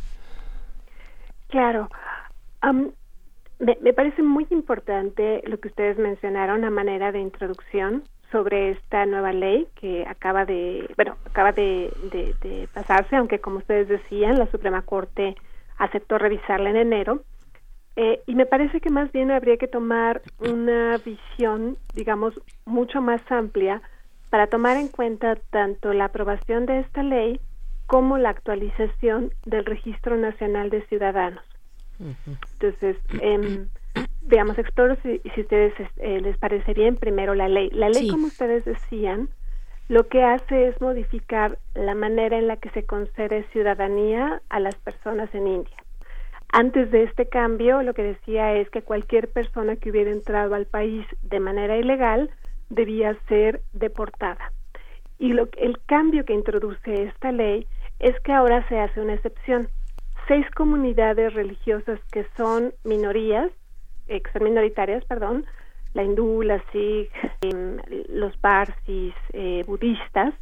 [1.49, 1.89] Claro.
[3.61, 8.03] Me, me parece muy importante lo que ustedes mencionaron a manera de introducción
[8.35, 13.59] sobre esta nueva ley que acaba de, bueno, acaba de, de- de pasarse, aunque como
[13.59, 15.37] ustedes decían, la Suprema Corte
[15.79, 17.23] aceptó revisarla en enero.
[17.95, 22.35] Eh, y me parece que más bien habría que tomar una visión, digamos,
[22.67, 23.83] mucho más amplia
[24.31, 27.41] para tomar en cuenta tanto la aprobación de esta ley
[27.87, 31.45] como la actualización del Registro Nacional de Ciudadanos.
[32.59, 33.69] Entonces, em,
[34.27, 37.71] digamos, exploro si, si ustedes eh, les parece bien primero la ley.
[37.71, 38.09] La ley, Sí.
[38.11, 39.29] como ustedes decían,
[39.89, 44.77] lo que hace es modificar la manera en la que se concede ciudadanía a las
[44.77, 45.77] personas en India.
[46.53, 50.67] Antes de este cambio, lo que decía es que cualquier persona que hubiera entrado al
[50.67, 52.31] país de manera ilegal
[52.71, 54.53] debía ser deportada.
[55.19, 57.67] Y lo, el cambio que introduce esta ley
[57.99, 59.69] es que ahora se hace una excepción.
[60.29, 63.51] Seis comunidades religiosas que son minorías,
[64.41, 65.47] minoritarias, perdón,
[65.95, 67.11] la hindú, la sikh,
[67.43, 67.79] em,
[68.09, 70.35] los parsis, eh, budistas,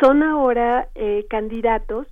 [0.00, 2.06] son ahora eh, candidatos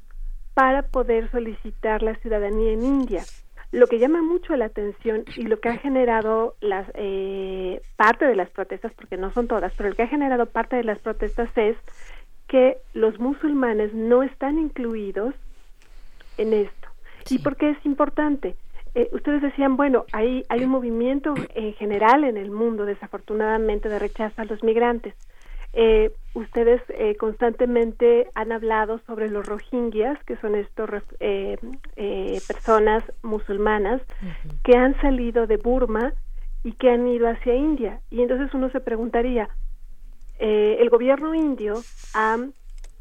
[0.54, 3.22] para poder solicitar la ciudadanía en India.
[3.70, 8.36] Lo que llama mucho la atención y lo que ha generado las eh, parte de
[8.36, 11.48] las protestas, porque no son todas, pero lo que ha generado parte de las protestas
[11.56, 11.76] es
[12.48, 15.34] que los musulmanes no están incluidos
[16.36, 16.88] en esto.
[17.30, 18.56] ¿Y por qué es importante?
[18.94, 23.98] Eh, ustedes decían, bueno, hay, hay un movimiento en general en el mundo, desafortunadamente, de
[23.98, 25.14] rechazo a los migrantes.
[25.74, 30.90] Eh, ustedes eh, constantemente han hablado sobre los rohingyas, que son estos
[31.20, 31.56] eh,
[31.96, 34.02] eh, personas musulmanas
[34.64, 36.12] que han salido de Burma
[36.62, 38.00] y que han ido hacia India.
[38.10, 39.48] Y entonces uno se preguntaría,
[40.38, 41.74] eh, el gobierno indio
[42.14, 42.36] ha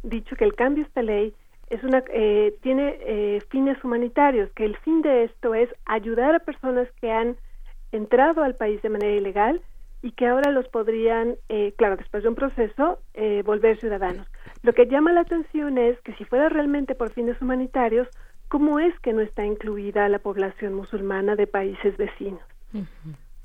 [0.03, 1.33] dicho que el cambio a esta ley
[1.71, 6.39] es una eh, tiene eh, fines humanitarios, que el fin de esto es ayudar a
[6.39, 7.37] personas que han
[7.91, 9.61] entrado al país de manera ilegal
[10.01, 14.27] y que ahora los podrían, eh, claro, después de un proceso, eh, volver ciudadanos.
[14.63, 18.07] Lo que llama la atención es que si fuera realmente por fines humanitarios,
[18.49, 22.41] ¿cómo es que no está incluida la población musulmana de países vecinos?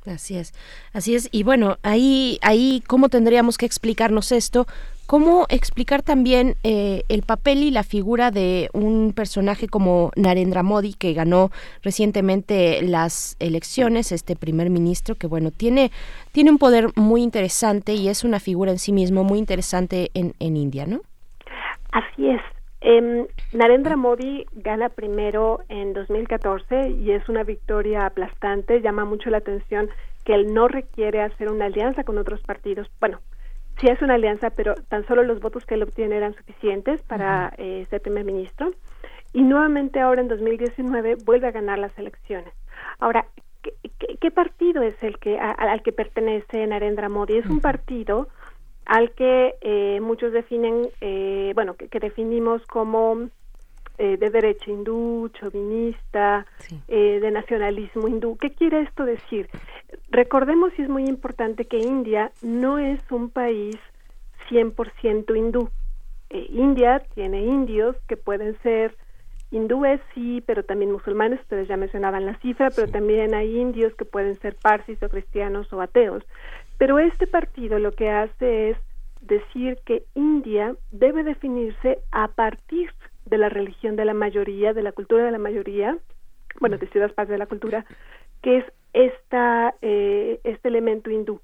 [0.07, 0.55] Así es,
[0.93, 1.29] así es.
[1.33, 4.67] Y bueno, ahí, ahí, ¿cómo tendríamos que explicarnos esto?
[5.07, 10.95] ¿Cómo explicar también eh, el papel y la figura de un personaje como Narendra Modi,
[10.95, 11.51] que ganó
[11.83, 15.93] recientemente las elecciones, este primer ministro, que bueno, tiene,
[16.33, 20.33] tiene un poder muy interesante y es una figura en sí mismo muy interesante en,
[20.41, 21.03] en India, ¿no?
[21.93, 22.41] Así es.
[22.81, 28.81] Em, Narendra Modi gana primero en 2014 y es una victoria aplastante.
[28.81, 29.89] Llama mucho la atención
[30.25, 32.89] que él no requiere hacer una alianza con otros partidos.
[32.99, 33.21] Bueno,
[33.81, 37.53] sí es una alianza, pero tan solo los votos que él obtiene eran suficientes para
[37.59, 38.73] eh, ser primer ministro.
[39.33, 42.53] Y nuevamente ahora en 2019 vuelve a ganar las elecciones.
[42.99, 43.27] Ahora,
[43.63, 47.39] ¿qué, qué- qué partido es el que a- al que pertenece Narendra Modi?
[47.39, 48.29] Es un partido
[48.87, 53.29] al que eh, muchos definen, eh, bueno, que, que definimos como
[53.99, 56.47] eh, de derecha hindú, chauvinista,
[56.89, 58.37] eh, de nacionalismo hindú.
[58.37, 59.49] ¿Qué quiere esto decir?
[60.11, 63.77] Recordemos, y es muy importante, que India no es un país
[64.51, 65.71] 100% hindú.
[66.31, 68.97] Eh, India tiene indios que pueden ser
[69.51, 74.05] hindúes, sí, pero también musulmanes, ustedes ya mencionaban la cifra, pero también hay indios que
[74.05, 76.25] pueden ser parsis o cristianos o ateos.
[76.79, 78.77] Pero este partido lo que hace es
[79.23, 82.91] decir que India debe definirse a partir
[83.27, 85.99] de la religión de la mayoría, de la cultura de la mayoría,
[86.61, 87.85] bueno, de ciudades parte de la cultura,
[88.43, 91.41] que es esta, eh, este elemento hindú.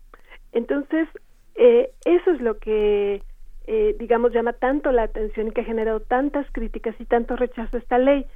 [0.52, 1.09] Entonces,
[1.54, 3.22] eh, eso es lo que,
[3.66, 7.76] eh, digamos, llama tanto la atención y que ha generado tantas críticas y tanto rechazo
[7.76, 8.26] a esta ley.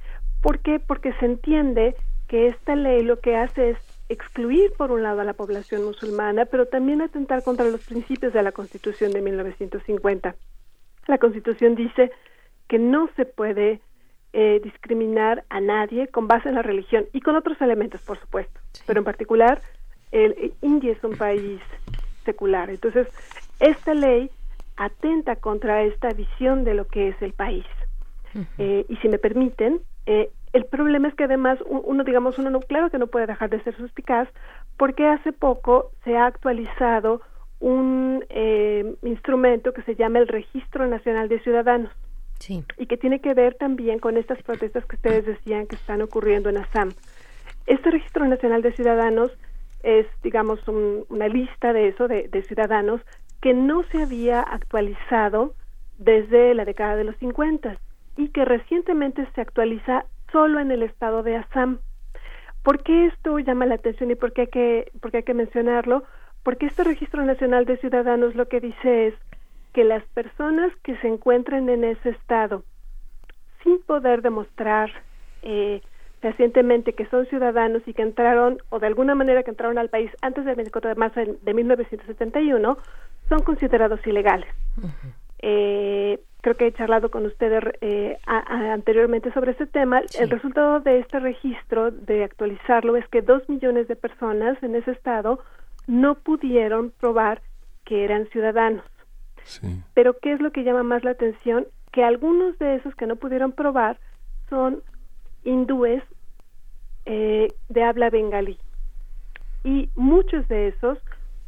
[0.41, 0.79] ¿Por qué?
[0.79, 1.95] Porque se entiende
[2.27, 3.77] que esta ley lo que hace es
[4.09, 8.43] excluir, por un lado, a la población musulmana, pero también atentar contra los principios de
[8.43, 10.35] la Constitución de 1950.
[11.07, 12.11] La Constitución dice
[12.67, 13.81] que no se puede
[14.33, 18.59] eh, discriminar a nadie con base en la religión y con otros elementos, por supuesto.
[18.85, 19.61] Pero en particular,
[20.11, 21.61] el, India es un país
[22.25, 22.69] secular.
[22.69, 23.07] Entonces,
[23.59, 24.29] esta ley
[24.75, 27.65] atenta contra esta visión de lo que es el país.
[28.59, 32.59] Eh, y si me permiten, eh, el problema es que además uno, digamos, uno no,
[32.59, 34.27] claro que no puede dejar de ser suspicaz,
[34.77, 37.21] porque hace poco se ha actualizado
[37.59, 41.91] un eh, instrumento que se llama el Registro Nacional de Ciudadanos
[42.39, 42.63] Sí.
[42.77, 46.49] y que tiene que ver también con estas protestas que ustedes decían que están ocurriendo
[46.49, 46.93] en Assam.
[47.65, 49.31] Este Registro Nacional de Ciudadanos
[49.83, 53.01] es, digamos, un- una lista de eso, de, de ciudadanos,
[53.41, 55.53] que no se había actualizado
[55.97, 57.77] desde la década de los 50
[58.15, 61.79] y que recientemente se actualiza solo en el estado de Assam.
[62.63, 65.33] ¿Por qué esto llama la atención y por qué hay que, por qué hay que
[65.33, 66.03] mencionarlo?
[66.43, 69.13] Porque este Registro Nacional de Ciudadanos lo que dice es
[69.77, 72.63] que las personas que se encuentran en ese estado
[73.63, 74.89] sin poder demostrar
[75.43, 75.81] eh,
[76.19, 80.09] fehacientemente que son ciudadanos y que entraron, o de alguna manera que entraron al país
[80.23, 82.75] antes del 24 de marzo de de 1971,
[83.29, 84.47] son considerados ilegales.
[85.43, 90.01] Eh, creo que he charlado con ustedes eh, a- a- anteriormente sobre este tema.
[90.19, 94.89] El resultado de este registro, de actualizarlo, es que dos millones de personas en ese
[94.91, 95.39] estado
[95.85, 97.41] no pudieron probar
[97.85, 98.83] que eran ciudadanos.
[99.93, 101.67] Pero ¿qué es lo que llama más la atención?
[101.91, 103.99] Que algunos de esos que no pudieron probar
[104.49, 104.83] son
[105.43, 106.03] hindúes
[107.05, 108.57] eh, de habla bengalí.
[109.63, 110.99] Y muchos de esos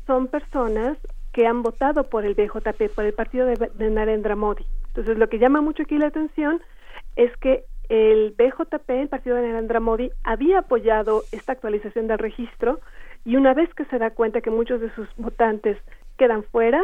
[0.08, 0.98] son personas
[1.34, 4.66] que han votado por el BJP, por el partido de, de Narendra Modi.
[4.88, 6.62] Entonces, lo que llama mucho aquí la atención
[7.16, 12.80] es que el BJP, el partido de Narendra Modi, había apoyado esta actualización del registro
[13.26, 15.78] y una vez que se da cuenta que muchos de sus votantes
[16.18, 16.82] quedan fuera,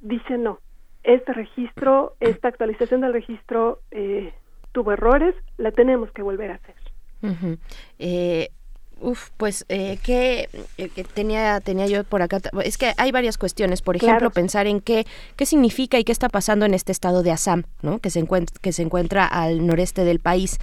[0.00, 0.60] dice no.
[1.04, 4.32] Este registro, esta actualización del registro eh,
[4.72, 6.74] tuvo errores, la tenemos que volver a hacer.
[7.98, 8.50] Eh,
[9.00, 13.38] uf, pues eh, que, eh, que tenía tenía yo por acá es que hay varias
[13.38, 14.30] cuestiones por ejemplo Claro.
[14.30, 15.04] pensar en qué
[15.36, 18.56] qué significa y qué está pasando en este estado de Assam no que se encuentra
[18.60, 20.58] que se encuentra al noreste del país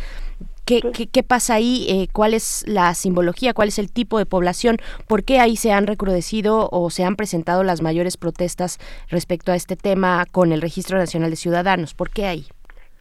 [0.66, 1.86] ¿Qué, qué, qué pasa ahí?
[1.88, 3.54] Eh, ¿Cuál es la simbología?
[3.54, 4.78] ¿Cuál es el tipo de población?
[5.08, 8.80] ¿Por qué ahí se han recrudecido o se han presentado las mayores protestas
[9.10, 11.94] respecto a este tema con el Registro Nacional de Ciudadanos?
[11.94, 12.48] ¿Por qué ahí?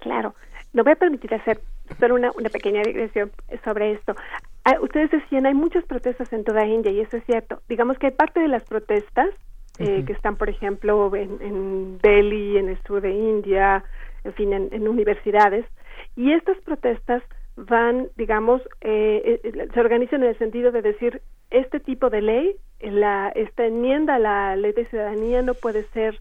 [0.00, 0.34] Claro,
[0.74, 1.62] me voy a permitir hacer
[1.98, 3.32] solo una, una pequeña digresión
[3.64, 4.14] sobre esto.
[4.64, 7.62] Ah, ustedes decían, hay muchas protestas en toda India y eso es cierto.
[7.68, 9.30] Digamos que hay parte de las protestas
[9.78, 13.84] eh, que están, por ejemplo, en, en Delhi, en el sur de India,
[14.24, 15.64] en fin, en, en universidades.
[16.16, 17.22] Y estas protestas
[17.56, 22.56] van, digamos, eh, eh, se organizan en el sentido de decir, este tipo de ley,
[22.80, 26.18] la, esta enmienda a la ley de ciudadanía no puede ser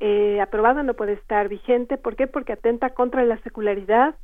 [0.00, 1.96] eh, aprobada, no puede estar vigente.
[1.96, 2.26] ¿Por qué?
[2.26, 4.16] Porque atenta contra la secularidad,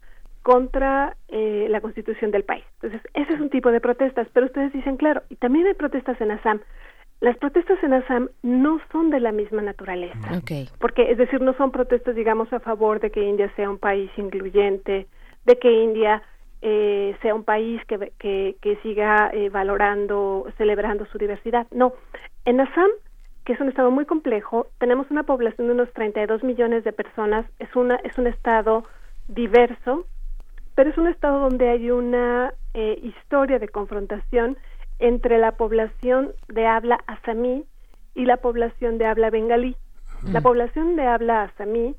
[0.42, 2.64] contra eh, la constitución del país.
[2.74, 6.20] Entonces, ese es un tipo de protestas, pero ustedes dicen, claro, y también hay protestas
[6.20, 6.60] en Assam.
[7.20, 10.42] Las protestas en Assam no son de la misma naturaleza,
[10.78, 14.10] porque, es decir, no son protestas, digamos, a favor de que India sea un país
[14.16, 15.06] incluyente,
[15.44, 16.22] de que India
[16.62, 21.66] eh, sea un país que, que, que siga eh, valorando, celebrando su diversidad.
[21.70, 21.94] No,
[22.44, 22.90] en Assam
[23.44, 24.66] que es un estado muy complejo.
[24.78, 27.46] Tenemos una población de unos 32 millones de personas.
[27.58, 28.84] Es una es un estado
[29.28, 30.06] diverso,
[30.74, 34.56] pero es un estado donde hay una eh, historia de confrontación
[34.98, 37.64] entre la población de habla asamí
[38.14, 39.76] y la población de habla bengalí.
[40.30, 41.96] La población de habla asamí,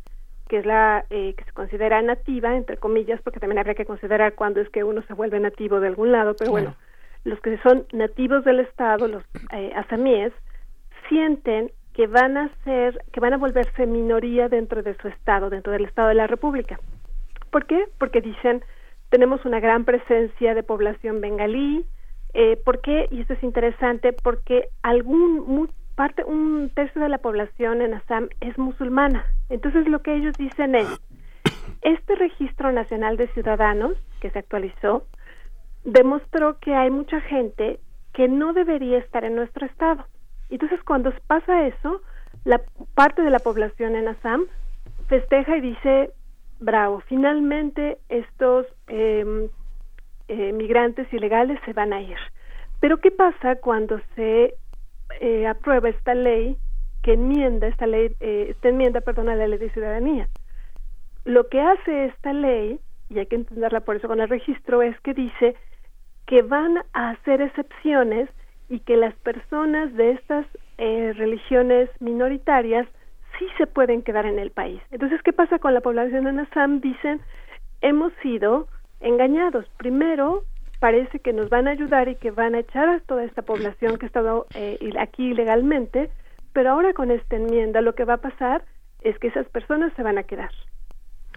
[0.51, 4.35] que es la eh, que se considera nativa, entre comillas, porque también habría que considerar
[4.35, 6.75] cuándo es que uno se vuelve nativo de algún lado, pero bueno,
[7.23, 9.23] los que son nativos del estado, los
[9.53, 10.33] eh, asamíes,
[11.07, 15.71] sienten que van a ser, que van a volverse minoría dentro de su estado, dentro
[15.71, 16.77] del estado de la República.
[17.49, 17.85] ¿Por qué?
[17.97, 18.61] Porque dicen
[19.09, 21.85] tenemos una gran presencia de población bengalí.
[22.33, 23.07] Eh, ¿Por qué?
[23.09, 28.29] Y esto es interesante porque algún mu- parte, un tercio de la población en Assam
[28.39, 29.25] es musulmana.
[29.49, 30.87] Entonces lo que ellos dicen es
[31.81, 35.05] este registro nacional de ciudadanos que se actualizó
[35.83, 37.79] demostró que hay mucha gente
[38.13, 40.05] que no debería estar en nuestro estado.
[40.49, 42.01] Entonces, cuando pasa eso,
[42.43, 42.61] la
[42.93, 44.45] parte de la población en Assam
[45.07, 46.11] festeja y dice,
[46.59, 49.49] bravo, finalmente estos eh,
[50.27, 52.17] eh, migrantes ilegales se van a ir.
[52.79, 54.55] Pero ¿qué pasa cuando se
[55.19, 56.57] eh, aprueba esta ley
[57.03, 60.27] que enmienda esta ley, eh, esta enmienda, perdón, a la ley de ciudadanía?
[61.25, 62.79] Lo que hace esta ley,
[63.09, 65.55] y hay que entenderla por eso con el registro, es que dice
[66.27, 68.29] que van a hacer excepciones
[68.69, 70.45] y que las personas de estas
[70.77, 72.87] eh, religiones minoritarias
[73.37, 74.81] sí se pueden quedar en el país.
[74.91, 76.79] Entonces, ¿qué pasa con la población en Assam?
[76.79, 77.19] Dicen,
[77.81, 78.67] hemos sido
[79.01, 79.65] engañados.
[79.77, 80.43] Primero,
[80.81, 83.97] parece que nos van a ayudar y que van a echar a toda esta población
[83.97, 86.09] que ha estado eh, aquí ilegalmente,
[86.53, 88.65] pero ahora con esta enmienda lo que va a pasar
[89.01, 90.49] es que esas personas se van a quedar.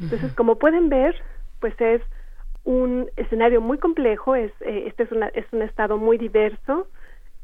[0.00, 1.14] Entonces, como pueden ver,
[1.60, 2.00] pues es
[2.64, 6.88] un escenario muy complejo, es, eh, este es, una, es un estado muy diverso,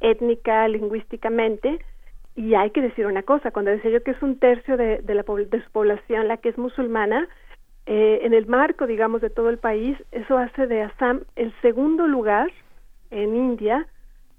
[0.00, 1.84] étnica, lingüísticamente,
[2.34, 5.14] y hay que decir una cosa, cuando decía yo que es un tercio de, de,
[5.14, 7.28] la, de su población la que es musulmana,
[7.86, 12.06] eh, en el marco, digamos, de todo el país, eso hace de Assam el segundo
[12.06, 12.50] lugar
[13.10, 13.86] en India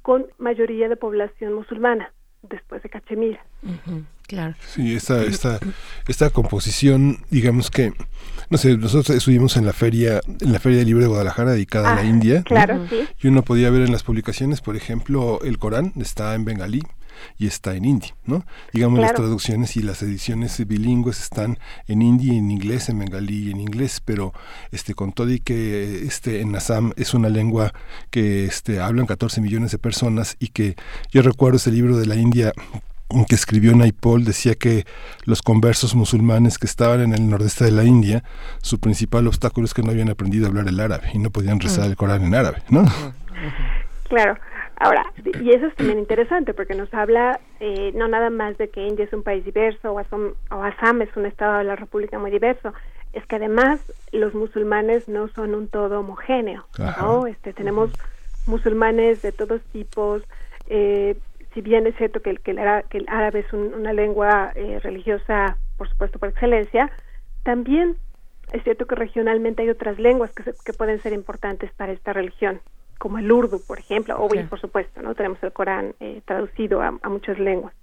[0.01, 2.11] con mayoría de población musulmana,
[2.43, 3.43] después de Cachemira.
[4.27, 4.55] Claro.
[4.61, 5.59] Sí, esta, esta,
[6.07, 7.91] esta composición, digamos que,
[8.49, 11.91] no sé, nosotros estuvimos en la feria, en la Feria del Libro de Guadalajara dedicada
[11.91, 12.37] a la Ah, India.
[12.37, 12.43] ¿no?
[12.45, 13.01] claro, sí.
[13.21, 16.81] Y uno podía ver en las publicaciones, por ejemplo, el Corán está en bengalí
[17.37, 18.45] y está en hindi, ¿no?
[18.73, 23.51] Digamos las traducciones y las ediciones bilingües están en hindi, en inglés, en bengalí y
[23.51, 24.33] en inglés, pero
[24.71, 27.73] este con todo y que este en Assam es una lengua
[28.09, 30.75] que este hablan 14 millones de personas y que
[31.11, 32.53] yo recuerdo ese libro de la India
[33.27, 34.85] que escribió Naipaul decía que
[35.25, 38.23] los conversos musulmanes que estaban en el nordeste de la India,
[38.61, 41.59] su principal obstáculo es que no habían aprendido a hablar el árabe y no podían
[41.59, 41.89] rezar Mm.
[41.89, 42.85] el Corán en árabe, ¿no?
[44.07, 44.37] Claro.
[44.83, 45.05] Ahora,
[45.39, 49.05] y eso es también interesante porque nos habla eh, no nada más de que India
[49.05, 52.31] es un país diverso o Assam, o Assam es un estado de la República muy
[52.31, 52.73] diverso,
[53.13, 53.79] es que además
[54.11, 57.01] los musulmanes no son un todo homogéneo, Ajá.
[57.03, 57.27] ¿no?
[57.27, 57.91] Este, tenemos
[58.47, 60.23] musulmanes de todos tipos,
[60.67, 61.15] eh,
[61.53, 62.59] si bien es cierto que el, que el,
[62.89, 66.89] que el árabe es un- una lengua eh, religiosa, por supuesto, por excelencia,
[67.43, 67.97] también
[68.51, 72.13] es cierto que regionalmente hay otras lenguas que, se- que pueden ser importantes para esta
[72.13, 72.61] religión,
[73.01, 74.49] como el urdu, por ejemplo, o y Claro.
[74.49, 75.15] por supuesto, ¿no?
[75.15, 77.73] Tenemos el Corán eh, traducido a, a muchas lenguas.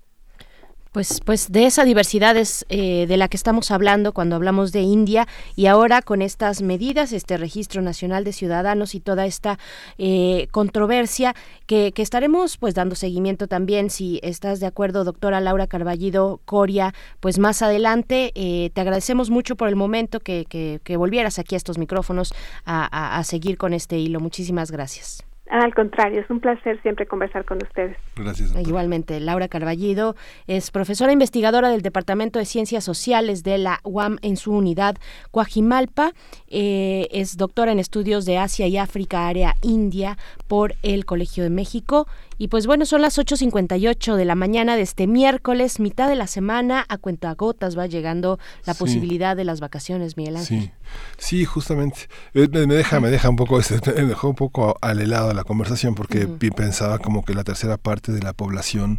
[0.99, 4.81] Pues, pues de esa diversidad es eh, de la que estamos hablando cuando hablamos de
[4.81, 9.61] India y ahora con estas medidas, este registro nacional de ciudadanos y toda esta
[9.97, 16.41] eh, controversia que, estaremos pues dando seguimiento también, si estás de acuerdo, doctora Laura Carballido
[16.45, 21.39] Coria, pues más adelante eh, te agradecemos mucho por el momento que, que, que volvieras
[21.39, 22.35] aquí a estos micrófonos
[22.65, 24.19] a- a seguir con este hilo.
[24.19, 25.28] Muchísimas gracias.
[25.51, 27.97] Al contrario, es un placer siempre conversar con ustedes.
[28.17, 28.55] Gracias.
[28.67, 30.15] Igualmente, Laura Carballido
[30.47, 34.97] es profesora investigadora del Departamento de Ciencias Sociales de la UAM en su unidad
[35.31, 36.13] Coajimalpa.
[36.49, 40.19] Eh, es doctora en estudios de Asia y África, área India,
[40.49, 42.07] por el Colegio de México.
[42.39, 46.27] Y pues bueno, son las 8.58 de la mañana de este miércoles, mitad de la
[46.29, 46.87] semana.
[46.89, 48.79] A cuentagotas va llegando la Sí.
[48.79, 50.61] posibilidad de las vacaciones, Miguel Ángel.
[50.61, 50.71] Sí,
[51.19, 52.09] sí, justamente.
[52.35, 55.35] Eh, Me, me deja, me deja un poco, este, me dejó un poco al helado
[55.35, 58.99] la conversación porque pensaba como que la tercera parte de la población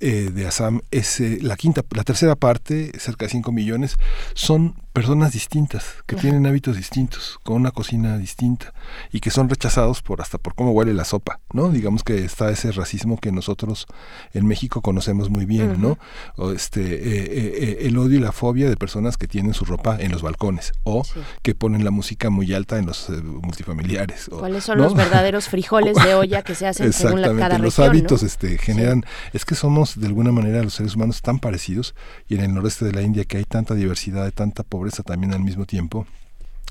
[0.00, 3.96] eh, de Assam es eh, la quinta, la tercera parte, cerca de 5 millones,
[4.34, 8.72] son personas distintas, que tienen hábitos distintos, con una cocina distinta
[9.12, 11.68] y que son rechazados por hasta por cómo huele la sopa, ¿no?
[11.68, 13.86] Digamos que está ese racismo que nosotros
[14.32, 15.98] en México conocemos muy bien, ¿no?
[16.36, 19.66] O este eh, eh, eh, el odio y la fobia de personas que tienen su
[19.66, 21.02] ropa en los balcones o
[21.42, 24.28] que ponen la música muy alta en los eh, multifamiliares.
[24.30, 24.84] o- ¿Cuáles son ¿no?
[24.84, 27.86] los verdaderos frijoles de olla que se hacen según la, cada los región?
[27.86, 27.90] ¿no?
[27.90, 29.04] hábitos este, generan,
[29.34, 31.94] es que somos de alguna manera los seres humanos tan parecidos
[32.28, 35.32] y en el noreste de la India que hay tanta diversidad, de tanta pobreza también
[35.34, 36.06] al mismo tiempo,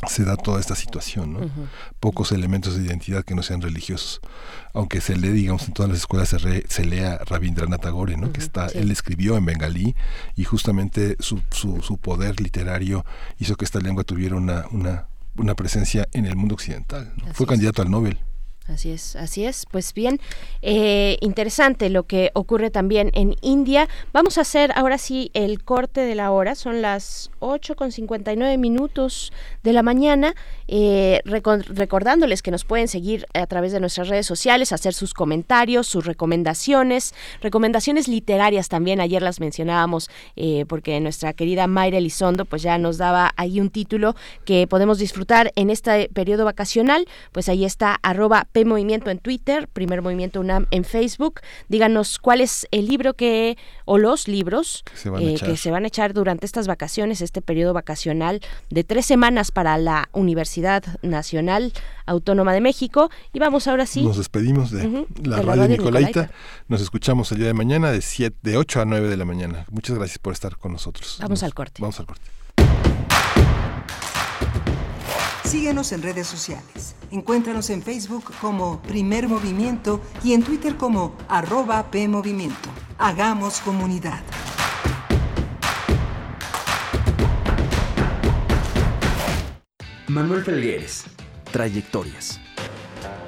[0.08, 1.40] se da toda esta situación, ¿no?
[2.02, 4.20] Pocos elementos de identidad que no sean religiosos,
[4.74, 8.32] aunque se lee, digamos, en todas las escuelas se, re- se lea Rabindranath Tagore, ¿no?
[8.34, 8.78] Que está, sí.
[8.78, 9.96] él escribió en bengalí
[10.36, 13.06] y justamente su, su, su poder literario
[13.40, 17.14] hizo que esta lengua tuviera una, una, una presencia en el mundo occidental.
[17.34, 17.50] Fue es.
[17.50, 18.20] candidato al Nobel.
[18.68, 19.68] Así es, así es.
[19.70, 20.20] Pues bien,
[20.64, 23.88] eh, interesante lo que ocurre también en India.
[24.12, 26.56] Vamos a hacer ahora sí el corte de la hora.
[26.56, 29.32] Son las 8 con 59 minutos
[29.62, 30.34] de la mañana.
[30.68, 35.14] Eh, recor- recordándoles que nos pueden seguir a través de nuestras redes sociales, hacer sus
[35.14, 39.00] comentarios, sus recomendaciones, recomendaciones literarias también.
[39.00, 43.70] Ayer las mencionábamos eh, porque nuestra querida Mayra Elizondo pues ya nos daba ahí un
[43.70, 47.08] título que podemos disfrutar en este periodo vacacional.
[47.32, 51.42] Pues ahí está arroba P Movimiento en Twitter, Primer Movimiento UNAM en Facebook.
[51.68, 55.58] Díganos cuál es el libro que, o los libros Que se van a eh, que
[55.58, 60.08] se van a echar durante estas vacaciones, este periodo vacacional de tres semanas para la
[60.14, 61.74] Universidad Nacional
[62.06, 63.10] Autónoma de México.
[63.34, 64.04] Y vamos ahora sí.
[64.04, 66.32] Nos despedimos de, la de radio, Nicolaita.
[66.70, 69.66] Nos escuchamos el día de mañana de, siete, de 8 a 9 de la mañana.
[69.70, 71.18] Muchas gracias por estar con nosotros.
[71.20, 71.82] Vamos al corte.
[71.82, 72.32] Vamos al corte.
[75.46, 76.96] Síguenos en redes sociales.
[77.12, 82.70] Encuéntranos en Facebook como Primer Movimiento y en Twitter como arroba PMovimiento.
[82.98, 84.22] Hagamos comunidad.
[90.08, 91.06] Manuel Felgueres,
[91.52, 92.40] Trayectorias.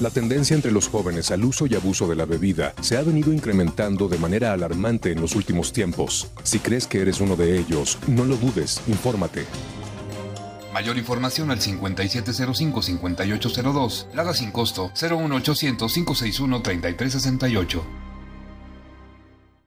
[0.00, 3.32] La tendencia entre los jóvenes al uso y abuso de la bebida se ha venido
[3.32, 6.28] incrementando de manera alarmante en los últimos tiempos.
[6.42, 9.44] Si crees que eres uno de ellos, no lo dudes, infórmate.
[10.72, 14.06] Mayor información al 5705-5802.
[14.14, 17.82] Lada sin costo 01800-561-3368.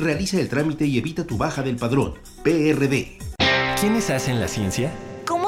[0.00, 2.14] Realiza el trámite y evita tu baja del padrón.
[2.42, 3.18] PRD.
[3.78, 4.90] ¿Quiénes hacen la ciencia?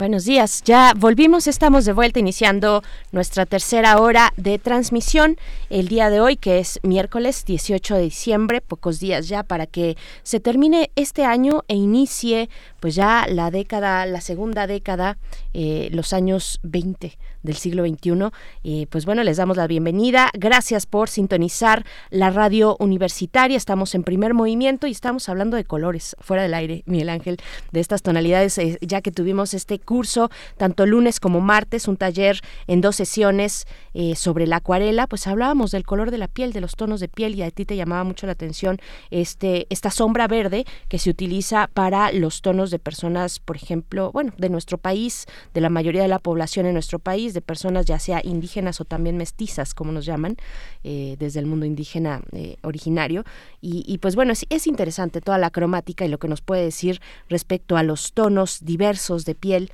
[0.00, 2.82] Buenos días, ya volvimos, estamos de vuelta iniciando
[3.12, 5.36] nuestra tercera hora de transmisión
[5.68, 9.98] el día de hoy, que es miércoles 18 de diciembre, pocos días ya para que
[10.22, 12.48] se termine este año e inicie
[12.80, 15.18] pues ya la década, la segunda década,
[15.52, 18.30] eh, los años 20 del siglo XXI.
[18.62, 20.30] Y pues bueno, les damos la bienvenida.
[20.34, 23.56] Gracias por sintonizar la radio universitaria.
[23.56, 27.36] Estamos en primer movimiento y estamos hablando de colores fuera del aire, Miguel Ángel,
[27.72, 32.40] de estas tonalidades, eh, ya que tuvimos este curso tanto lunes como martes, un taller
[32.66, 36.60] en dos sesiones eh, sobre la acuarela, pues hablábamos del color de la piel, de
[36.60, 38.78] los tonos de piel y a ti te llamaba mucho la atención
[39.10, 44.32] este esta sombra verde que se utiliza para los tonos de personas, por ejemplo, bueno,
[44.36, 47.98] de nuestro país, de la mayoría de la población en nuestro país, de personas ya
[47.98, 50.36] sea indígenas o también mestizas, como nos llaman,
[50.84, 53.24] eh, desde el mundo indígena eh, originario.
[53.60, 57.76] Y, pues bueno, es interesante toda la cromática y lo que nos puede decir respecto
[57.76, 59.70] a los tonos diversos de piel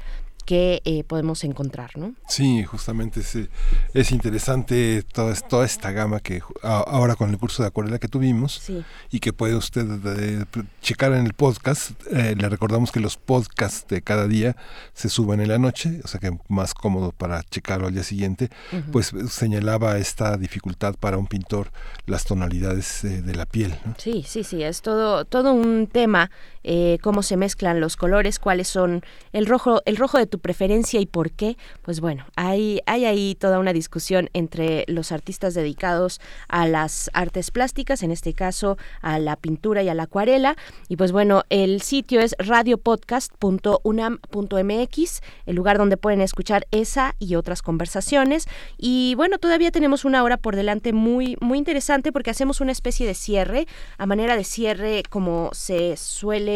[0.47, 2.15] que eh, podemos encontrar, ¿no?
[2.29, 3.49] Sí, justamente es, eh,
[3.93, 8.09] es interesante toda, toda esta gama que a- ahora con el curso de acuarela que
[8.09, 8.83] tuvimos Sí.
[9.11, 9.85] y que puede usted
[10.19, 10.45] eh,
[10.81, 11.91] checar en el podcast.
[12.13, 14.57] Eh, le recordamos que los podcasts de cada día
[14.95, 18.49] se suben en la noche, o sea que más cómodo para checarlo al día siguiente.
[18.73, 18.93] Ujú.
[18.93, 21.73] Pues eh, señalaba esta dificultad para un pintor
[22.07, 23.75] las tonalidades eh, de la piel.
[23.85, 23.95] ¿no?
[23.99, 26.31] Sí, sí, sí, es todo, todo un tema,
[26.69, 29.03] eh, cómo se mezclan los colores, cuáles son
[29.33, 31.57] el rojo, el rojo de tu preferencia y por qué.
[31.83, 37.53] Pues bueno, hay, hay ahí toda una discusión entre los artistas dedicados a las artes
[37.53, 40.57] plásticas, en este caso a la pintura y a la acuarela.
[40.89, 47.63] Y pues bueno, el sitio es radiopodcast.unam.mx, el lugar donde pueden escuchar esa y otras
[47.63, 48.49] conversaciones.
[48.77, 53.07] Y bueno, todavía tenemos una hora por delante muy, muy interesante porque hacemos una especie
[53.07, 53.69] de cierre,
[53.99, 56.56] a manera de cierre como se suele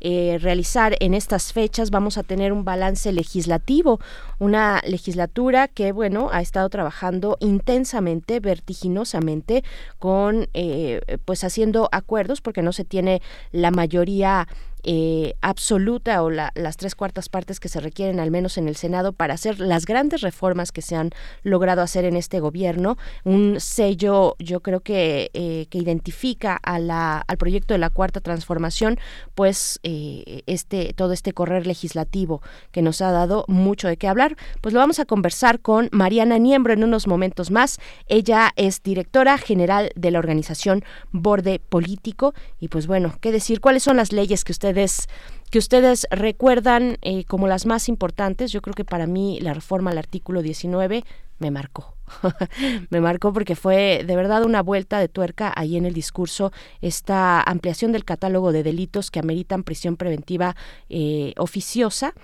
[0.00, 1.90] eh, realizar en estas fechas.
[1.90, 4.00] Vamos a tener un balance legislativo,
[4.38, 9.64] una legislatura que, bueno, ha estado trabajando intensamente, vertiginosamente,
[9.98, 13.22] con, eh, pues haciendo acuerdos porque no se tiene
[13.52, 14.48] la mayoría
[14.84, 18.76] eh, absoluta o la- las tres cuartas partes que se requieren al menos en el
[18.76, 21.10] Senado para hacer las grandes reformas que se han
[21.42, 22.96] logrado hacer en este gobierno.
[23.24, 28.98] Un sello, yo creo que, eh, que identifica al proyecto de la cuarta transformación,
[29.34, 34.36] pues eh, este, todo este correr legislativo que nos ha dado mucho de qué hablar.
[34.60, 37.78] Pues lo vamos a conversar con Mariana Niembro en unos momentos más.
[38.06, 42.34] Ella es directora general de la organización Borde Político.
[42.60, 43.60] Y pues bueno, ¿qué decir?
[43.60, 44.52] ¿Cuáles son las leyes que
[45.50, 48.52] que ustedes recuerdan eh, como las más importantes?
[48.52, 51.04] Yo creo que para mí la reforma al artículo 19
[51.38, 51.94] me marcó.
[52.90, 57.40] me marcó porque fue de verdad una vuelta de tuerca ahí en el discurso, esta
[57.40, 60.54] ampliación del catálogo de delitos que ameritan prisión preventiva
[60.88, 62.14] eh, oficiosa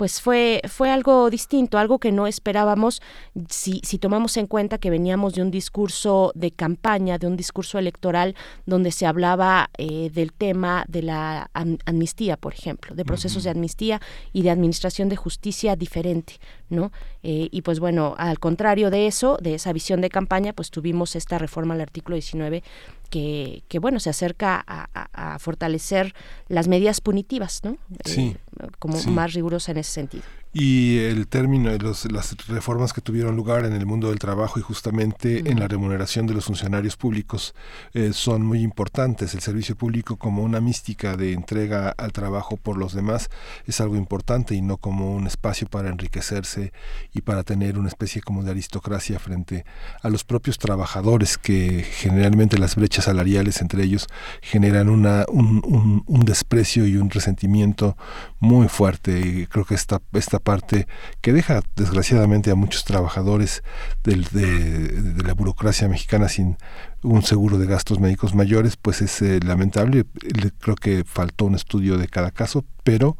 [0.00, 3.02] pues fue, fue algo distinto, algo que no esperábamos.
[3.50, 7.78] Si, si tomamos en cuenta que veníamos de un discurso de campaña, de un discurso
[7.78, 13.44] electoral donde se hablaba eh, del tema de la am- amnistía, por ejemplo, de procesos
[13.44, 14.00] de amnistía
[14.32, 16.40] y de administración de justicia diferente,
[16.70, 16.90] ¿no?
[17.22, 21.14] Eh, y pues bueno, al contrario de eso, de esa visión de campaña, pues tuvimos
[21.16, 22.62] esta reforma al artículo 19
[23.10, 26.14] que, que bueno, se acerca a, a- a fortalecer
[26.48, 27.76] las medidas punitivas, ¿no?
[28.04, 29.10] Sí, Eh, como sí.
[29.10, 30.24] más rigurosa en ese sentido.
[30.52, 34.58] Y el término de los- las reformas que tuvieron lugar en el mundo del trabajo
[34.58, 37.54] y justamente en la remuneración de los funcionarios públicos
[37.94, 39.32] eh, son muy importantes.
[39.34, 43.30] El servicio público como una mística de entrega al trabajo por los demás
[43.68, 46.72] es algo importante y no como un espacio para enriquecerse
[47.14, 49.64] y para tener una especie como de aristocracia frente
[50.02, 54.08] a los propios trabajadores que generalmente las brechas salariales entre ellos
[54.42, 57.96] generan una, un, un- un desprecio y un resentimiento
[58.40, 60.86] muy fuerte y creo que esta, esta parte
[61.20, 63.62] que deja desgraciadamente a muchos trabajadores
[64.04, 66.56] del- de, de la burocracia mexicana sin
[67.02, 70.04] un seguro de gastos médicos mayores, pues es eh, lamentable.
[70.22, 73.16] Le- Creo que faltó un estudio de cada caso, pero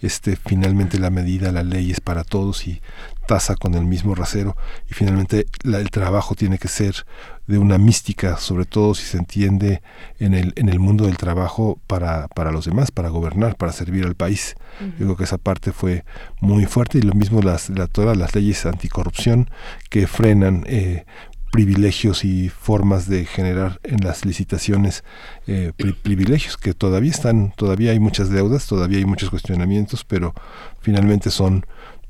[0.00, 2.80] este finalmente la medida, la ley es para todos y
[3.26, 4.54] tasa con el mismo rasero
[4.90, 7.06] y finalmente la- el trabajo tiene que ser
[7.46, 9.82] de una mística, sobre todo si se entiende
[10.18, 14.04] en el, en el mundo del trabajo para, para los demás, para gobernar, para servir
[14.06, 14.54] al país.
[14.98, 16.04] Yo creo que esa parte fue
[16.40, 19.50] muy fuerte y lo mismo las, la- todas las leyes anticorrupción
[19.90, 21.04] que frenan eh,
[21.54, 25.04] privilegios y formas de generar en las licitaciones
[25.46, 30.34] eh, pri- privilegios que todavía están, todavía hay muchas deudas, todavía hay muchos cuestionamientos, pero
[30.80, 31.64] finalmente son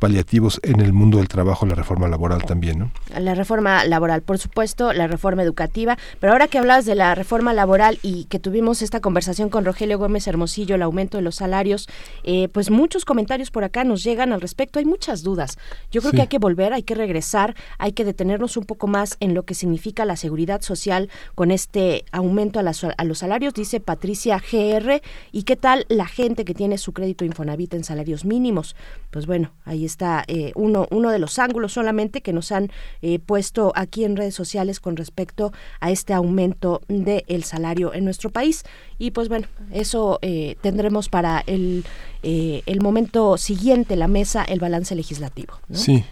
[0.08, 2.90] paliativos en el mundo del trabajo, la reforma laboral también, ¿no?
[3.18, 7.54] La reforma laboral, por supuesto, la reforma educativa, pero ahora que hablabas de la reforma
[7.54, 11.88] laboral y que tuvimos esta conversación con Rogelio Gómez Hermosillo, el aumento de los salarios,
[12.22, 15.56] eh, pues muchos comentarios por acá nos llegan al respecto, hay muchas dudas.
[15.90, 16.16] Yo creo Sí.
[16.16, 19.44] que hay que volver, hay que regresar, hay que detenernos un poco más en lo
[19.44, 24.38] que significa la seguridad social con este aumento a, las- a los salarios, dice Patricia
[24.52, 25.00] GR,
[25.32, 28.76] y qué tal la gente que tiene su crédito Infonavit en salarios mínimos.
[29.10, 29.93] Pues bueno, ahí está
[30.28, 32.70] eh, uno, uno de los ángulos solamente que nos han
[33.02, 38.30] eh, puesto aquí en redes sociales con respecto a este aumento del salario en nuestro
[38.30, 38.64] país.
[38.98, 41.84] Y pues bueno, eso eh, tendremos para el,
[42.22, 45.54] eh, el momento siguiente, la mesa, el balance legislativo.
[45.68, 45.78] ¿no?
[45.78, 46.04] Sí.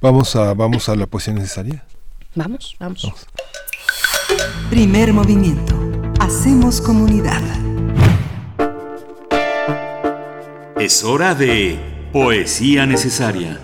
[0.00, 1.84] Vamos a, vamos a la poesía necesaria.
[2.34, 3.12] Vamos, vamos.
[4.70, 5.74] Primer movimiento.
[6.20, 7.42] Hacemos comunidad.
[10.78, 13.58] Es hora de Poesía Necesaria.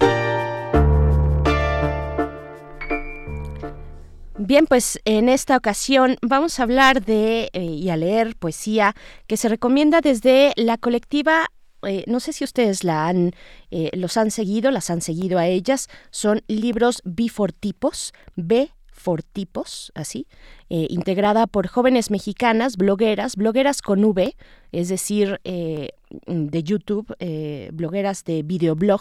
[4.39, 8.95] Bien, pues en esta ocasión vamos a hablar de eh, y a leer poesía
[9.27, 11.49] que se recomienda desde la colectiva
[11.83, 13.33] eh, no sé si ustedes la han,
[13.71, 20.27] eh, los han seguido, las han seguido a ellas, son libros bifortipos, B Fortipos, así,
[20.71, 24.37] eh, integrada por jóvenes mexicanas, blogueras, blogueras con V,
[24.71, 25.93] es decir, eh,
[26.27, 29.01] de YouTube, eh, blogueras de videoblog,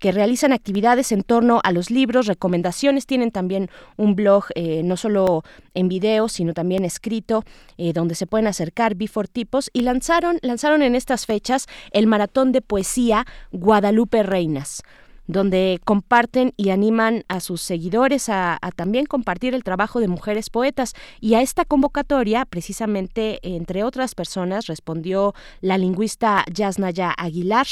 [0.00, 5.44] que realizan actividades en torno a los libros, recomendaciones, tienen también un blog no solo
[5.74, 7.44] en video, sino también escrito,
[7.76, 13.24] donde se pueden acercar bifortipos, y lanzaron, lanzaron en estas fechas el maratón de poesía
[13.52, 14.82] Guadalupe Reinas
[15.26, 20.94] donde comparten y animan a sus seguidores a, también compartir el trabajo de mujeres poetas.
[21.20, 27.66] Y a esta convocatoria, precisamente, entre otras personas, respondió la lingüista Yasnaya Aguilar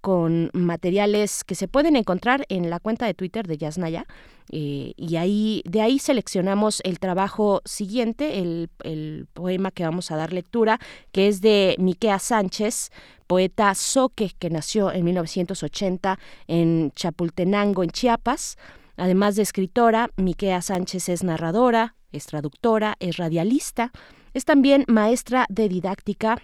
[0.00, 4.06] con materiales que se pueden encontrar en la cuenta de Twitter de Yasnaya.
[4.52, 10.16] Eh, y ahí, de ahí seleccionamos el trabajo siguiente, el, el, poema que vamos a
[10.16, 10.80] dar lectura,
[11.12, 12.90] que es de Miquea Sánchez,
[13.26, 16.18] poeta soque que nació en 1980
[16.48, 18.56] en Chapultenango, en Chiapas.
[18.96, 23.92] Además de escritora, Miquea Sánchez es narradora, es traductora, es radialista,
[24.34, 26.42] es también maestra de didáctica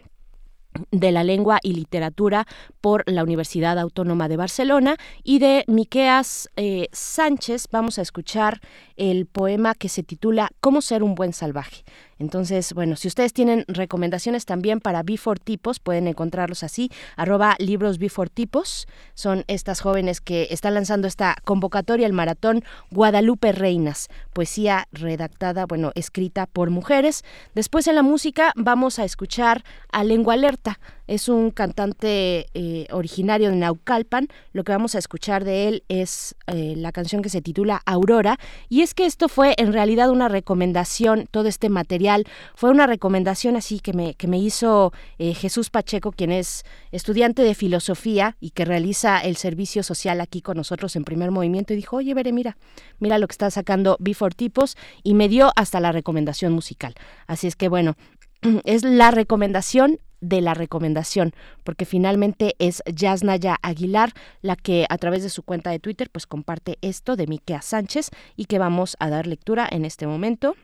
[0.90, 2.46] de la lengua y literatura
[2.80, 8.60] por la Universidad Autónoma de Barcelona y de Miqueas eh, Sánchez vamos a escuchar
[8.96, 11.84] el poema que se titula Cómo ser un buen salvaje.
[12.18, 17.98] Entonces, bueno, si ustedes tienen recomendaciones también para Before Tipos, pueden encontrarlos así, arroba libros
[17.98, 18.86] Before Tipos.
[19.14, 25.92] Son estas jóvenes que están lanzando esta convocatoria, el maratón Guadalupe Reinas, poesía redactada, bueno,
[25.94, 27.24] escrita por mujeres.
[27.54, 30.78] Después en la música vamos a escuchar a Lengua Alerta.
[31.06, 34.28] Es un cantante eh, originario de Naucalpan.
[34.52, 38.38] Lo que vamos a escuchar de él es eh, la canción que se titula Aurora.
[38.68, 43.56] Y es que esto fue en realidad una recomendación, todo este material fue una recomendación
[43.56, 48.50] así que me, que me hizo eh, Jesús Pacheco, quien es estudiante de filosofía y
[48.50, 51.72] que realiza el servicio social aquí con nosotros en primer movimiento.
[51.72, 52.56] Y dijo, oye, Veré, mira,
[52.98, 54.76] mira lo que está sacando Before Tipos.
[55.02, 56.94] Y me dio hasta la recomendación musical.
[57.26, 57.94] Así es que bueno,
[58.64, 61.32] es la recomendación de la recomendación,
[61.62, 64.12] porque finalmente es Yasnaya Aguilar
[64.42, 68.10] la que a través de su cuenta de Twitter pues comparte esto de Miquea Sánchez
[68.34, 70.56] y que vamos a dar lectura en este momento.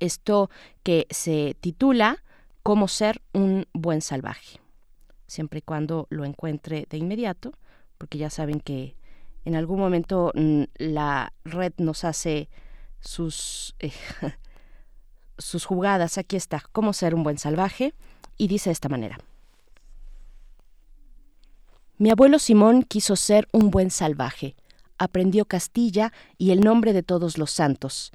[0.00, 0.50] Esto
[0.82, 2.22] que se titula
[2.62, 4.58] Cómo ser un buen salvaje,
[5.26, 7.52] siempre y cuando lo encuentre de inmediato,
[7.98, 8.96] porque ya saben que
[9.44, 10.32] en algún momento
[10.78, 12.48] la red nos hace
[13.00, 13.92] sus, eh,
[15.38, 16.18] sus jugadas.
[16.18, 17.94] Aquí está, Cómo ser un buen salvaje
[18.36, 19.18] y dice de esta manera.
[21.98, 24.54] Mi abuelo Simón quiso ser un buen salvaje.
[24.98, 28.12] Aprendió Castilla y el nombre de todos los santos.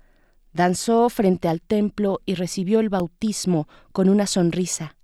[0.54, 4.98] Danzó frente al templo y recibió el bautismo con una sonrisa.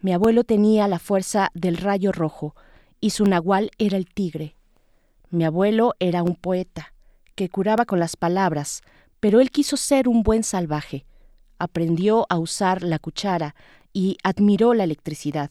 [0.00, 2.54] Mi abuelo tenía la fuerza del rayo rojo
[3.00, 4.54] y su nahual era el tigre.
[5.30, 6.92] Mi abuelo era un poeta
[7.34, 8.82] que curaba con las palabras,
[9.20, 11.06] pero él quiso ser un buen salvaje.
[11.58, 13.54] Aprendió a usar la cuchara
[13.94, 15.50] y admiró la electricidad.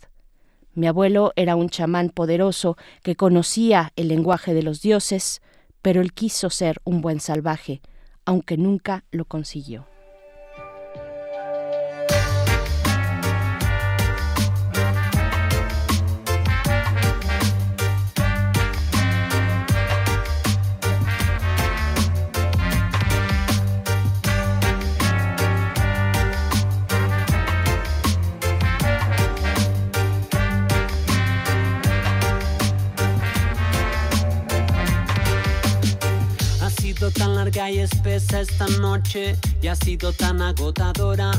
[0.76, 5.42] Mi abuelo era un chamán poderoso que conocía el lenguaje de los dioses,
[5.82, 7.82] pero él quiso ser un buen salvaje,
[8.26, 9.93] aunque nunca lo consiguió.
[37.14, 41.32] Tan larga y espesa esta noche y ha sido tan agotadora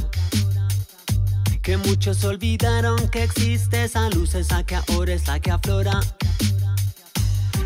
[1.62, 6.00] que muchos olvidaron que existe esa luz, esa que ahora es la que aflora.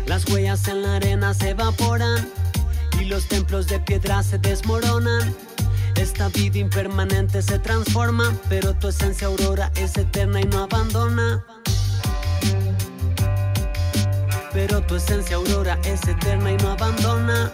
[0.05, 2.29] Las huellas en la arena se evaporan
[2.99, 5.35] y los templos de piedra se desmoronan.
[5.95, 11.43] Esta vida impermanente se transforma, pero tu esencia aurora es eterna y no abandona.
[14.53, 17.51] Pero tu esencia aurora es eterna y no abandona.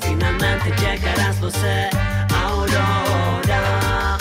[0.00, 1.88] Finalmente llegarás, lo sé,
[2.44, 4.18] Aurora.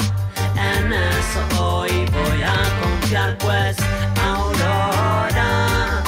[0.55, 3.77] En eso hoy voy a confiar, pues,
[4.23, 6.03] Aurora.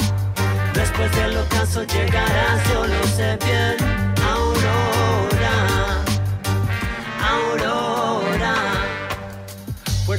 [0.74, 3.76] Después del ocaso llegarás, yo lo sé bien,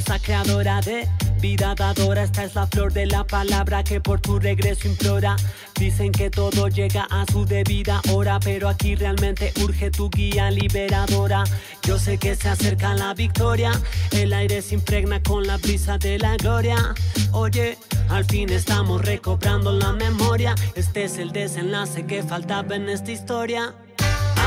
[0.06, 1.08] Creadora de
[1.40, 2.22] vida dadora.
[2.22, 5.36] Esta es la flor de la palabra que por tu regreso implora.
[5.78, 11.44] Dicen que todo llega a su debida hora, pero aquí realmente urge tu guía liberadora.
[11.82, 13.72] Yo sé que se acerca la victoria,
[14.12, 16.94] el aire se impregna con la brisa de la gloria.
[17.32, 17.76] Oye,
[18.08, 20.54] al fin estamos recobrando la memoria.
[20.74, 23.74] Este es el desenlace que faltaba en esta historia.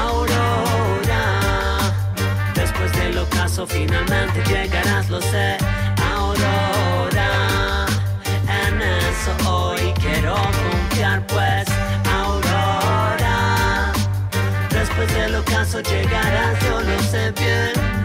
[0.02, 1.40] Aurora,
[3.68, 5.58] finalmente llegarás, lo sé.
[6.14, 7.86] Aurora,
[8.66, 11.66] en eso hoy quiero confiar, pues.
[12.14, 13.92] Aurora,
[14.70, 17.99] después del ocaso llegarás, yo lo sé bien.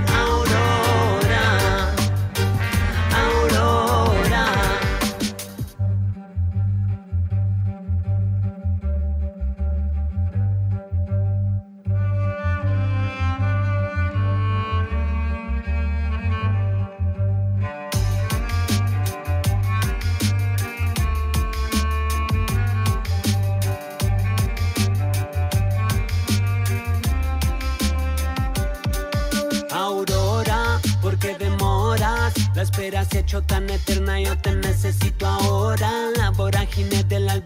[32.65, 36.11] Espera se ha hecho tan eterna, yo te necesito ahora.
[36.17, 37.45] La vorágine de las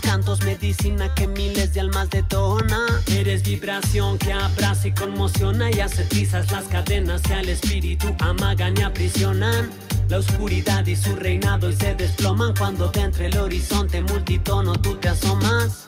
[0.00, 3.02] cantos medicina que miles de almas detona.
[3.06, 6.04] Eres vibración que abraza y conmociona y hace
[6.50, 9.70] las cadenas que al espíritu amagan y aprisionan.
[10.08, 14.96] La oscuridad y su reinado y se desploman cuando de entre el horizonte multitono tú
[14.96, 15.86] te asomas.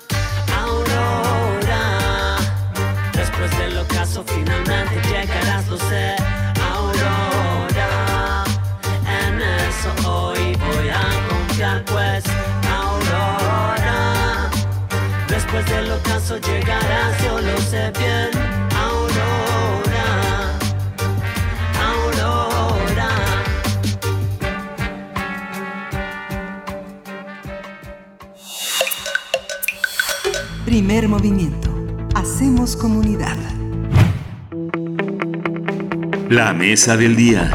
[0.60, 2.36] Aurora.
[3.12, 6.16] Después del ocaso finalmente llegarás, lo sé,
[16.26, 18.30] ocaso llegarás, yo lo sé bien,
[18.74, 20.58] Aurora.
[21.80, 23.08] Aurora.
[30.64, 31.70] Primer movimiento.
[32.14, 33.36] Hacemos comunidad.
[36.28, 37.52] La mesa del día.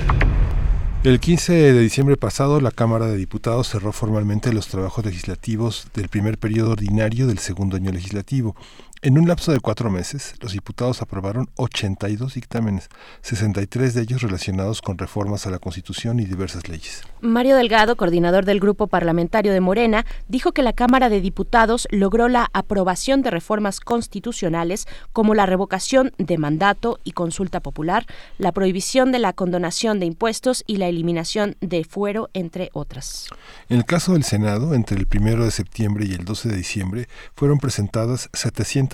[1.03, 6.09] El 15 de diciembre pasado, la Cámara de Diputados cerró formalmente los trabajos legislativos del
[6.09, 8.55] primer periodo ordinario del segundo año legislativo.
[9.03, 12.87] En un lapso de cuatro meses, los diputados aprobaron 82 dictámenes,
[13.23, 17.01] 63 de ellos relacionados con reformas a la Constitución y diversas leyes.
[17.19, 22.27] Mario Delgado, coordinador del Grupo Parlamentario de Morena, dijo que la Cámara de Diputados logró
[22.27, 28.05] la aprobación de reformas constitucionales como la revocación de mandato y consulta popular,
[28.37, 33.29] la prohibición de la condonación de impuestos y la eliminación de fuero, entre otras.
[33.67, 37.07] En el caso del Senado, entre el 1 de septiembre y el 12 de diciembre,
[37.33, 38.29] fueron presentadas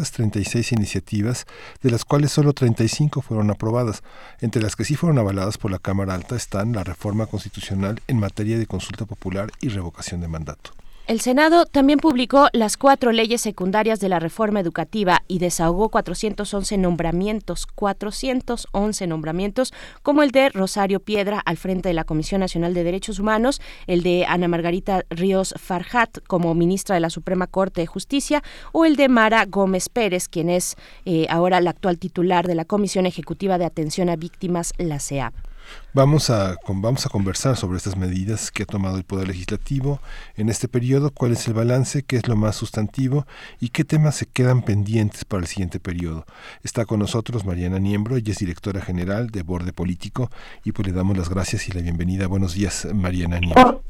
[0.05, 1.45] 736 iniciativas,
[1.81, 4.03] de las cuales solo 35 fueron aprobadas.
[4.41, 8.19] Entre las que sí fueron avaladas por la Cámara Alta están la reforma constitucional en
[8.19, 10.76] materia de consulta popular y revocación de mandato.
[11.07, 16.77] El Senado también publicó las cuatro leyes secundarias de la reforma educativa y desahogó 411
[16.77, 19.73] nombramientos, 411 nombramientos,
[20.03, 24.03] como el de Rosario Piedra al frente de la Comisión Nacional de Derechos Humanos, el
[24.03, 28.43] de Ana Margarita Ríos Farhat como ministra de la Suprema Corte de Justicia,
[28.73, 30.75] o el de Mara Gómez Pérez, quien es
[31.05, 35.46] eh, ahora la actual titular de la Comisión Ejecutiva de Atención a Víctimas, la CEAP.
[35.94, 39.99] Vamos a, con- vamos a conversar sobre estas medidas que ha tomado el Poder Legislativo
[40.35, 43.26] en este periodo, cuál es el balance, qué es lo más sustantivo
[43.60, 46.26] y qué temas se quedan pendientes para el siguiente periodo.
[46.64, 50.30] Está con nosotros Mariana Niembro, ella es directora general de Borde Político
[50.64, 52.27] y pues le damos las gracias y la bienvenida.
[52.27, 53.84] Buenos días, Mariana Niembro.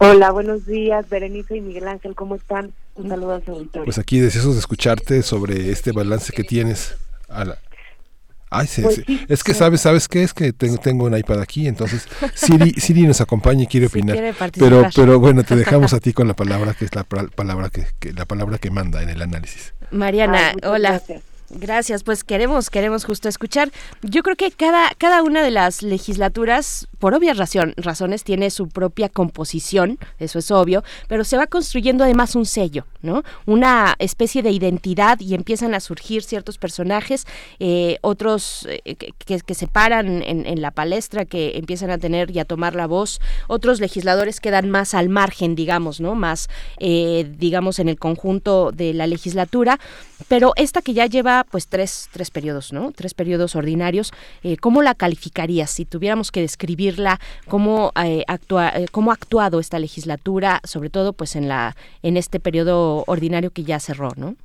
[0.00, 2.72] Hola, buenos días, Berenice y Miguel Ángel, ¿cómo están?
[2.94, 3.84] Un saludo a su auditorio.
[3.84, 6.94] Pues aquí deseosos de escucharte sobre este balance que tienes.
[7.28, 7.58] A la-
[8.50, 9.58] Ay, Pues se- sí, es que sí.
[9.58, 10.22] sabes, ¿sabes qué?
[10.22, 14.16] Es que tengo, tengo un iPad aquí, entonces Siri, Siri nos acompaña y quiere opinar.
[14.16, 17.68] quiere pero, pero bueno, te dejamos a ti con la palabra que es la palabra
[17.70, 19.74] que, que- la palabra que manda en el análisis.
[19.90, 20.90] Mariana, Ay, hola.
[20.90, 21.22] gracias.
[21.50, 23.70] Gracias, pues queremos, queremos justo escuchar.
[24.02, 28.68] Yo creo que cada, cada una de las legislaturas, por obvias razón- razones, tiene su
[28.68, 33.22] propia composición, eso es obvio, pero se va construyendo además un sello, ¿no?
[33.46, 37.26] Una especie de identidad y empiezan a surgir ciertos personajes,
[37.60, 42.30] eh, otros eh, que, que- se paran en, en la palestra, que empiezan a tener
[42.30, 46.14] y a tomar la voz, otros legisladores quedan más al margen, digamos, ¿no?
[46.14, 46.48] Más,
[46.78, 49.80] eh, digamos, en el conjunto de la legislatura,
[50.28, 52.92] pero esta que ya lleva pues tres, tres periodos, ¿no?
[52.92, 54.12] Tres periodos ordinarios,
[54.42, 55.70] eh, ¿cómo la calificarías?
[55.70, 61.12] Si tuviéramos que describirla, ¿cómo, eh, actúa, eh, ¿cómo ha actuado esta legislatura, sobre todo
[61.12, 64.36] pues en, la, en este periodo ordinario que ya cerró, ¿no?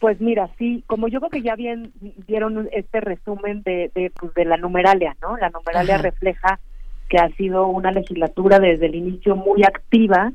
[0.00, 1.92] Pues mira, sí, como yo creo que ya bien
[2.26, 5.36] vieron este resumen de, de, pues, de la numeralia, ¿no?
[5.36, 6.02] La numeralia Ajá.
[6.02, 6.60] refleja
[7.08, 10.32] que ha sido una legislatura desde el inicio muy activa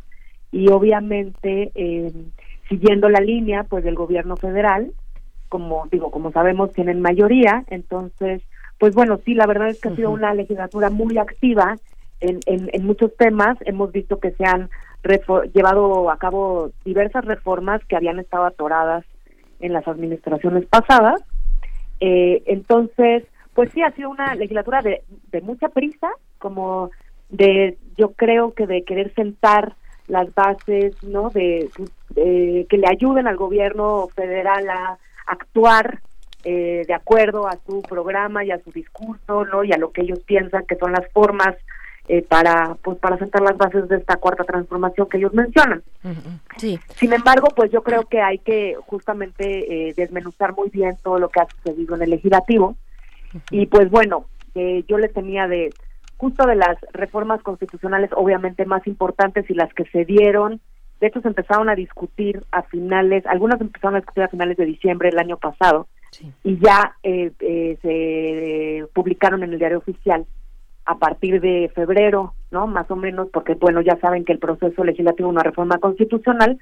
[0.51, 2.11] y obviamente eh,
[2.67, 4.91] siguiendo la línea pues del gobierno federal,
[5.49, 8.41] como digo, como sabemos tienen mayoría, entonces
[8.79, 11.76] pues bueno, sí, la verdad es que ha sido una legislatura muy activa
[12.21, 14.69] en, en, en muchos temas, hemos visto que se han
[15.53, 19.05] llevado a cabo diversas reformas que habían estado atoradas
[19.60, 21.21] en las administraciones pasadas.
[21.99, 26.91] Eh, entonces, pues sí, ha sido una legislatura de, de mucha prisa, como
[27.29, 29.76] de, yo creo que de querer sentar
[30.07, 31.29] las bases, ¿no?
[31.29, 31.69] De,
[32.10, 34.97] de que le ayuden al gobierno federal a
[35.29, 36.01] actuar
[36.43, 39.63] eh, de acuerdo a su programa y a su discurso, ¿no?
[39.63, 41.55] Y a lo que ellos piensan que son las formas
[42.11, 45.83] eh, para, pues, para sentar las bases de esta cuarta transformación que ellos mencionan.
[46.57, 46.79] Sí.
[46.95, 51.29] Sin embargo, pues yo creo que hay que justamente eh, desmenuzar muy bien todo lo
[51.29, 52.75] que ha sucedido en el legislativo.
[53.51, 54.25] Y pues bueno,
[54.55, 55.71] eh, yo les tenía de
[56.17, 60.61] justo de las reformas constitucionales obviamente más importantes y las que se dieron.
[60.99, 64.65] De hecho, se empezaron a discutir a finales, algunas empezaron a discutir a finales de
[64.65, 65.87] diciembre del año pasado
[66.44, 70.26] y ya eh, eh, se publicaron en el diario oficial
[70.86, 72.65] a partir de febrero, ¿no?
[72.68, 76.57] Más o menos, porque bueno, ya saben que el proceso legislativo de una reforma constitucional,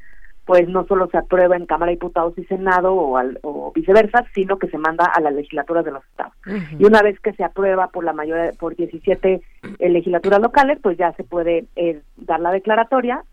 [0.46, 4.26] pues no solo se aprueba en Cámara de Diputados y Senado o, al- o viceversa,
[4.36, 6.34] sino que se manda a las legislaturas de los estados.
[6.78, 9.42] Y una vez que se aprueba por la mayoría, por 17
[9.80, 13.24] eh, legislaturas locales, pues ya se puede eh, dar la declaratoria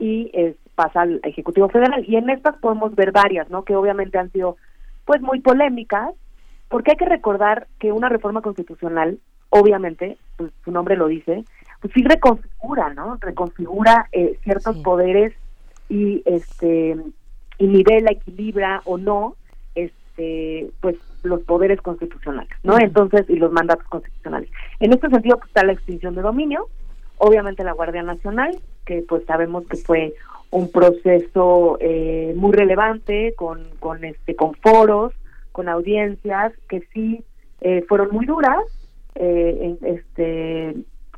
[0.00, 2.04] y eh, pasa al Ejecutivo Federal.
[2.08, 3.64] Y en estas podemos ver varias, ¿no?
[3.64, 4.56] Que obviamente han sido
[5.04, 6.14] pues muy polémicas,
[6.68, 9.18] porque hay que recordar que una reforma constitucional,
[9.50, 11.44] obviamente, pues su nombre lo dice,
[11.80, 13.16] pues sí reconfigura, ¿no?
[13.20, 15.34] Reconfigura eh, ciertos poderes
[15.88, 16.96] y este
[17.58, 19.36] y nivela, equilibra o no
[19.74, 22.78] este pues los poderes constitucionales, ¿no?
[22.78, 24.48] Entonces, y los mandatos constitucionales.
[24.78, 26.68] En este sentido pues, está la extinción de dominio,
[27.20, 30.14] obviamente la Guardia Nacional, que pues sabemos que fue
[30.50, 35.12] un proceso eh, muy relevante con, con este con foros,
[35.52, 37.22] con audiencias que sí
[37.60, 38.64] eh, fueron muy duras
[39.14, 40.74] eh, en- este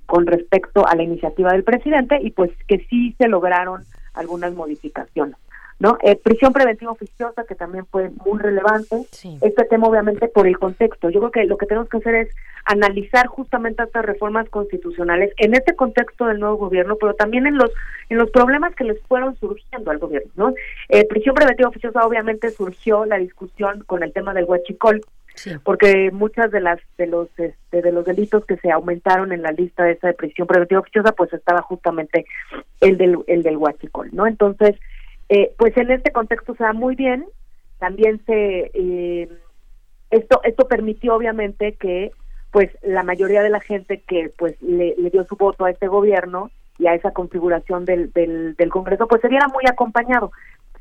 [0.06, 5.36] con respecto a la iniciativa del presidente y pues que sí se lograron algunas modificaciones.
[5.82, 5.98] ¿No?
[6.00, 9.04] Eh, prisión preventiva oficiosa, que también fue muy relevante.
[9.40, 11.10] Este tema, obviamente, por el contexto.
[11.10, 12.28] Yo creo que lo que tenemos que hacer es
[12.64, 17.72] analizar justamente estas reformas constitucionales en este contexto del nuevo gobierno, pero también en los
[18.10, 20.30] en los problemas que les fueron surgiendo al gobierno.
[20.36, 20.54] ¿no?
[20.88, 25.00] Eh, prisión preventiva oficiosa, obviamente, surgió la discusión con el tema del huachicol,
[25.64, 29.50] porque muchas de las de los este, de los delitos que se aumentaron en la
[29.50, 32.26] lista de esa de prisión preventiva oficiosa pues estaba justamente
[32.80, 34.76] el del el del huachicol no entonces
[35.28, 37.24] eh, pues en este contexto se da muy bien.
[37.78, 39.28] También se eh,
[40.10, 42.12] esto esto permitió obviamente que
[42.50, 46.50] pues la mayoría de la gente que pues le, dio su voto a este gobierno
[46.78, 50.30] y a esa configuración del, del, del Congreso pues se viera muy acompañado.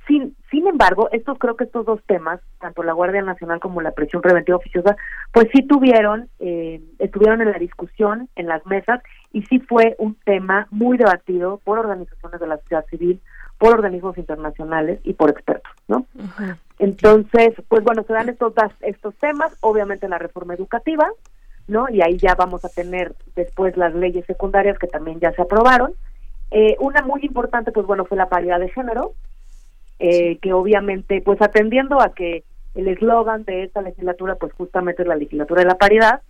[0.07, 3.91] Sin, sin embargo, estos creo que estos dos temas, tanto la Guardia Nacional como la
[3.91, 4.97] prisión preventiva oficiosa,
[5.31, 10.15] pues sí tuvieron, eh, estuvieron en la discusión, en las mesas, y sí fue un
[10.25, 13.21] tema muy debatido por organizaciones de la sociedad civil,
[13.61, 16.07] por organismos internacionales y por expertos, ¿no?
[16.79, 21.07] Entonces, pues bueno, se dan estos estos temas, obviamente la reforma educativa,
[21.67, 21.87] ¿no?
[21.91, 25.93] Y ahí ya vamos a tener después las leyes secundarias que también ya se aprobaron.
[26.49, 29.13] Eh, una muy importante, pues bueno, fue la paridad de género,
[29.99, 35.07] eh, que obviamente, pues atendiendo a que el eslogan de esta legislatura, pues justamente es
[35.07, 36.23] la legislatura de la paridad,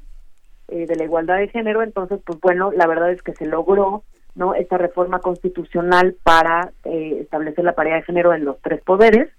[0.68, 4.04] eh, de la igualdad de género, entonces, pues bueno, la verdad es que se logró,
[4.36, 4.54] ¿no?
[4.54, 9.30] Esta reforma constitucional para eh, establecer la paridad de género en los tres poderes.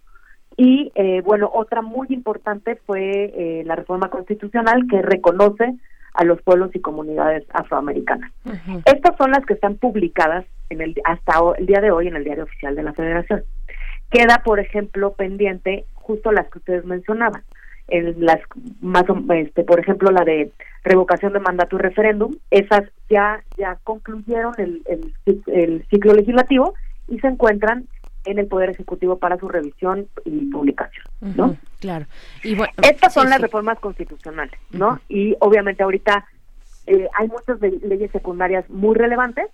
[0.56, 5.74] Y eh, bueno, otra muy importante fue eh, la reforma constitucional que reconoce
[6.14, 8.30] a los pueblos y comunidades afroamericanas.
[8.84, 12.24] Estas son las que están publicadas en el hasta el día de hoy en el
[12.24, 13.44] diario oficial de la Federación.
[14.10, 17.42] Queda, por ejemplo, pendiente justo las que ustedes mencionaban,
[17.88, 18.38] en las
[18.80, 19.04] más
[19.34, 20.52] este, por ejemplo, la de
[20.84, 26.74] revocación de mandato y referéndum, esas ya ya concluyeron el, el, el ciclo legislativo
[27.08, 27.86] y se encuentran
[28.24, 31.56] en el Poder Ejecutivo para su revisión y publicación, ¿no?
[31.80, 32.06] Claro.
[32.44, 33.42] Y bueno, Estas son sí, las sí.
[33.42, 35.00] reformas constitucionales, ¿no?
[35.08, 36.24] Y obviamente ahorita
[36.86, 39.46] eh, hay muchas de- leyes secundarias muy relevantes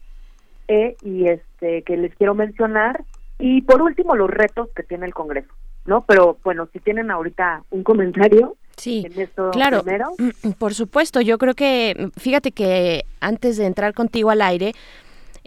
[0.69, 3.03] eh, y este que les quiero mencionar
[3.39, 5.49] y por último los retos que tiene el Congreso,
[5.89, 6.05] ¿no?
[6.07, 9.05] Pero bueno, si tienen ahorita un comentario Sí,
[9.51, 10.13] Claro, primero.
[10.19, 11.21] mm, por supuesto.
[11.21, 14.73] Yo creo que, fíjate que antes de entrar contigo al aire,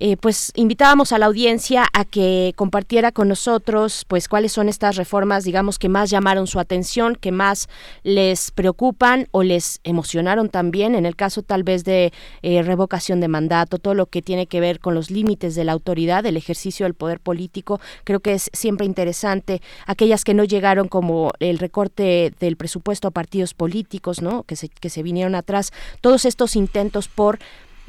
[0.03, 4.95] eh, pues invitábamos a la audiencia a que compartiera con nosotros pues cuáles son estas
[4.95, 7.69] reformas, digamos, que más llamaron su atención, que más
[8.01, 13.27] les preocupan o les emocionaron también, en el caso tal vez de eh, revocación de
[13.27, 16.87] mandato, todo lo que tiene que ver con los límites de la autoridad, el ejercicio
[16.87, 19.61] del poder político, creo que es siempre interesante.
[19.85, 24.41] Aquellas que no llegaron como el recorte del presupuesto a partidos políticos, ¿no?
[24.45, 25.71] Que se, que se vinieron atrás,
[26.01, 27.37] todos estos intentos por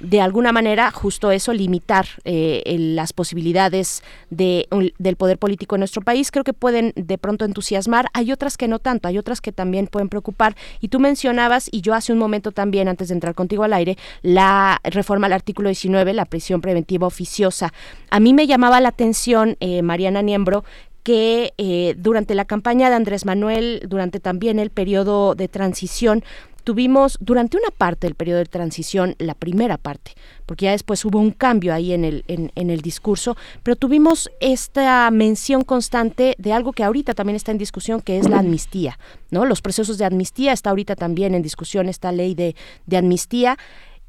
[0.02, 4.66] de alguna manera justo eso limitar eh, el- las posibilidades de,
[4.98, 6.30] del poder político en nuestro país.
[6.30, 8.08] Creo que pueden de pronto entusiasmar.
[8.12, 10.56] Hay otras que no tanto hay otras que también pueden preocupar.
[10.80, 13.96] Y tú mencionabas y yo hace un momento también antes de entrar contigo al aire
[14.22, 17.72] la reforma al artículo 19 la prisión preventiva oficiosa.
[18.10, 20.64] A mí me llamaba la atención eh, Mariana Niembro
[21.02, 26.22] que eh, durante la campaña de Andrés Manuel, durante también el periodo de transición,
[26.62, 30.12] tuvimos durante una parte del periodo de transición, la primera parte,
[30.46, 35.10] porque ya después hubo un cambio ahí en el, en, el discurso, pero tuvimos esta
[35.10, 38.98] mención constante de algo que ahorita también está en discusión, que es la amnistía,
[39.30, 39.44] ¿no?
[39.44, 42.54] Los procesos de amnistía, está ahorita también en discusión esta ley de,
[42.86, 43.58] de amnistía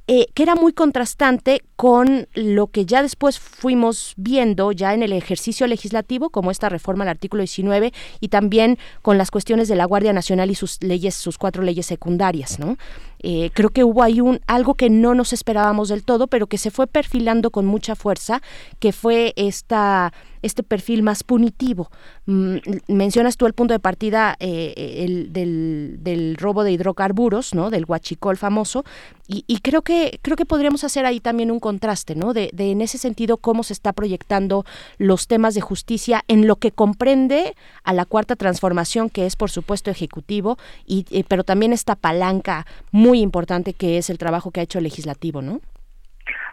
[0.08, 5.12] eh, que era muy contrastante con lo que ya después fuimos viendo ya en el
[5.12, 9.84] ejercicio legislativo, como esta reforma al artículo 19, y también con las cuestiones de la
[9.84, 12.78] Guardia Nacional y sus leyes, sus cuatro leyes secundarias, ¿no?
[13.26, 16.58] Eh, creo que hubo ahí un algo que no nos esperábamos del todo, pero que
[16.58, 18.42] se fue perfilando con mucha fuerza,
[18.80, 21.90] que fue esta este perfil más punitivo.
[22.26, 22.58] Mm,
[22.90, 24.74] mencionas tú el punto de partida eh,
[25.08, 27.70] el, del, del robo de hidrocarburos, ¿no?
[27.70, 28.84] Del huachicol famoso,
[29.26, 32.34] y, y creo que creo que podríamos hacer ahí también un contraste, ¿no?
[32.34, 34.64] De, de en ese sentido cómo se está proyectando
[35.00, 39.50] los temas de justicia en lo que comprende a la cuarta transformación, que es por
[39.50, 44.60] supuesto ejecutivo, y eh, pero también esta palanca muy importante que es el trabajo que
[44.60, 45.62] ha hecho el legislativo, ¿no?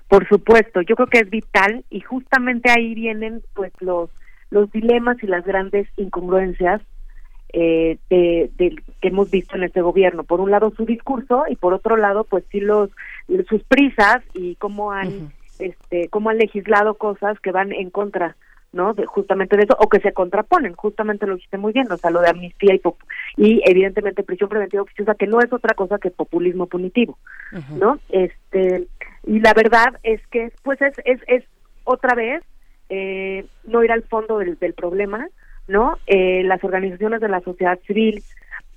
[0.08, 4.08] Por supuesto, yo creo que es vital y justamente ahí vienen pues los
[4.50, 6.80] los dilemas y las grandes incongruencias
[7.52, 8.50] eh, de,
[9.00, 10.24] que hemos visto en este gobierno.
[10.24, 12.90] Por un lado su discurso y por otro lado pues sí los
[13.48, 18.36] sus prisas y cómo han este cómo han legislado cosas que van en contra
[18.72, 21.96] no de, justamente de eso o que se contraponen justamente lo dijiste muy bien o
[21.96, 23.02] sea lo de amnistía y pop-
[23.36, 27.18] y evidentemente prisión preventiva oficiosa que no es otra cosa que populismo punitivo
[27.78, 27.98] ¿no?
[28.10, 28.86] Este,
[29.26, 31.44] y la verdad es que pues es, es, es
[31.84, 32.42] otra vez
[32.88, 35.28] eh, no ir al fondo del, del problema,
[35.68, 35.96] ¿no?
[36.06, 38.22] Eh, las organizaciones de la sociedad civil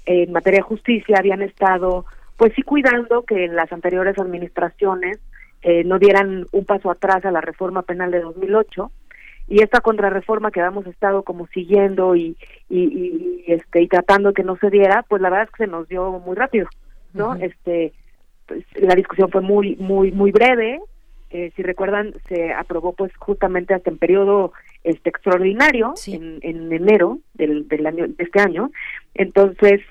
[0.06, 2.06] eh, en materia de justicia habían estado
[2.38, 5.20] pues sí cuidando que en las anteriores administraciones
[5.62, 8.92] eh, no dieran un paso atrás a la reforma penal de 2008
[9.48, 12.38] y esta contrarreforma que habíamos estado como siguiendo y,
[12.70, 15.72] y, y, este y tratando que no se diera pues la verdad es que se
[15.72, 16.68] nos dio muy rápido
[17.14, 17.94] no este
[18.48, 20.80] pues, la discusión fue muy muy muy breve
[21.34, 24.54] eh, si recuerdan se aprobó pues justamente hasta en periodo
[24.84, 28.70] este extraordinario en, en enero del, del año de este año.
[29.16, 29.82] Entonces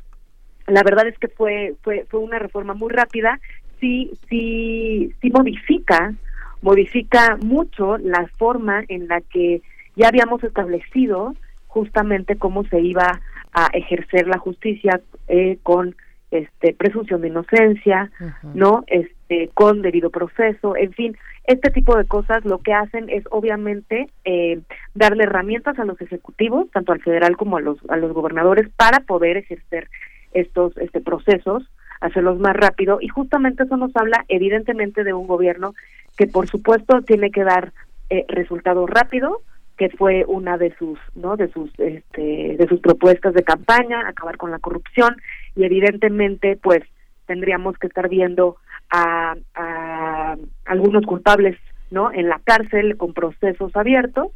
[0.67, 3.41] la verdad es que fue fue fue una reforma muy rápida.
[3.81, 6.15] Sí sí sí modifica
[6.63, 9.63] modifica mucho la forma en la que
[9.97, 11.35] ya habíamos establecido
[11.67, 13.21] justamente cómo se iba
[13.53, 15.95] a ejercer la justicia eh, con
[16.31, 18.11] este presunción de inocencia,
[18.55, 23.25] no este con debido proceso, en fin, este tipo de cosas lo que hacen es
[23.31, 24.61] obviamente eh,
[24.95, 29.01] darle herramientas a los ejecutivos, tanto al federal como a los a los gobernadores para
[29.01, 29.91] poder ejercer
[30.33, 31.65] estos este procesos,
[32.01, 32.99] hacerlos más rápido.
[33.01, 35.75] Y justamente eso nos habla evidentemente de un gobierno
[36.17, 37.73] que por supuesto tiene que dar
[38.11, 39.37] eh, resultados rápidos
[39.79, 44.37] que fue una de sus no de sus este de sus propuestas de campaña acabar
[44.37, 45.17] con la corrupción.
[45.57, 46.83] Y evidentemente pues
[47.27, 48.57] tendríamos que estar viendo
[48.91, 50.37] a, a
[50.67, 51.57] algunos culpables
[51.91, 54.29] no en la cárcel con procesos abiertos.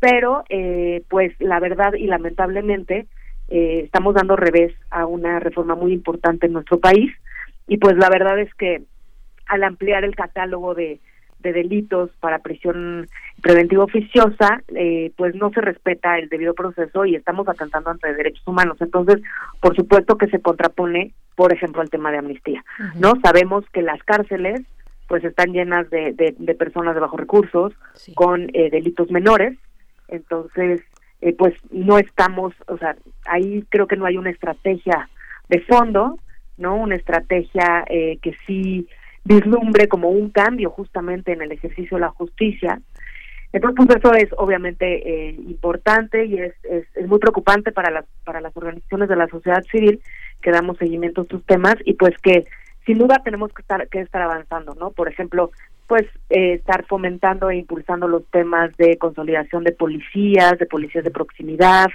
[0.00, 3.06] Pero eh, pues la verdad y lamentablemente
[3.54, 7.12] eh, estamos dando revés a una reforma muy importante en nuestro país
[7.66, 8.82] y pues la verdad es que
[9.46, 11.00] al ampliar el catálogo de,
[11.40, 13.06] de delitos para prisión
[13.42, 18.46] preventiva oficiosa, eh, pues no se respeta el debido proceso y estamos atentando ante derechos
[18.46, 18.78] humanos.
[18.80, 19.20] Entonces,
[19.60, 22.64] por supuesto que se contrapone, por ejemplo, al tema de amnistía.
[22.98, 23.12] ¿No?
[23.22, 24.62] Sabemos que las cárceles
[25.08, 27.74] pues están llenas de, de, de personas de bajos recursos
[28.14, 29.58] con eh, delitos menores,
[30.08, 30.80] entonces
[31.22, 35.08] eh, pues no estamos, o sea, ahí creo que no hay una estrategia
[35.48, 36.18] de fondo,
[36.58, 36.74] ¿no?
[36.74, 38.88] Una estrategia eh, que sí
[39.24, 42.80] vislumbre como un cambio justamente en el ejercicio de la justicia.
[43.52, 48.04] Entonces, pues eso es obviamente eh, importante y es, es, es, muy preocupante para las,
[48.24, 50.00] para las organizaciones de la sociedad civil
[50.40, 52.46] que damos seguimiento a estos temas y pues que
[52.84, 54.90] sin duda tenemos que estar, que estar avanzando, ¿no?
[54.90, 55.52] Por ejemplo,
[55.86, 61.10] pues eh, estar fomentando e impulsando los temas de consolidación de policías, de policías de
[61.10, 61.88] proximidad,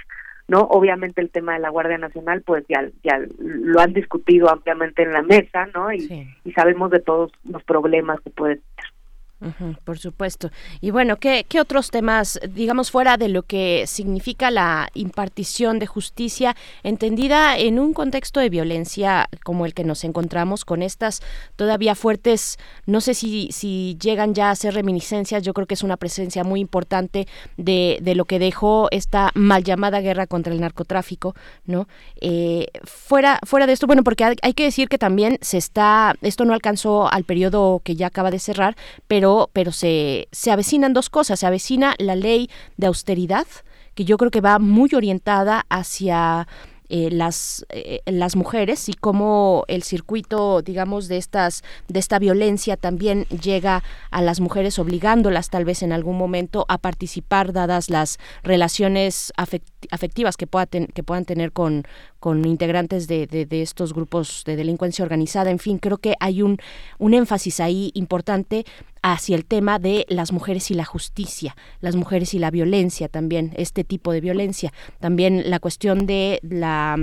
[0.46, 0.60] ¿no?
[0.60, 5.12] Obviamente el tema de la Guardia Nacional, pues ya, ya lo han discutido ampliamente en
[5.12, 5.92] la mesa, ¿no?
[5.92, 8.97] Y, y sabemos de todos los problemas que puede tener.
[9.40, 10.50] Ujú, por supuesto.
[10.80, 15.86] Y bueno, ¿qué, ¿qué otros temas, digamos, fuera de lo que significa la impartición de
[15.86, 21.22] justicia, entendida en un contexto de violencia como el que nos encontramos, con estas
[21.54, 25.84] todavía fuertes, no sé si, si llegan ya a ser reminiscencias, yo creo que es
[25.84, 30.60] una presencia muy importante de, de lo que dejó esta mal llamada guerra contra el
[30.60, 31.86] narcotráfico, ¿no?
[32.20, 36.44] Eh, fuera, fuera de esto, bueno, porque hay que decir que también se está, esto
[36.44, 38.76] no alcanzó al periodo que ya acaba de cerrar,
[39.06, 41.40] pero pero, se, se avecinan dos cosas.
[41.40, 43.46] Se avecina la ley de austeridad,
[43.94, 46.46] que yo creo que va muy orientada hacia
[46.90, 52.78] eh, las eh, las mujeres y cómo el circuito digamos de estas de esta violencia
[52.78, 58.18] también llega a las mujeres obligándolas tal vez en algún momento a participar dadas las
[58.42, 61.84] relaciones afect afectivas que pueda que puedan tener con
[62.20, 66.40] con integrantes de, de, de, estos grupos de delincuencia organizada en fin creo que hay
[66.40, 66.56] un
[66.96, 68.64] un énfasis ahí importante
[69.12, 73.52] hacia el tema de las mujeres y la justicia, las mujeres y la violencia también,
[73.56, 76.96] este tipo de violencia, también la cuestión de la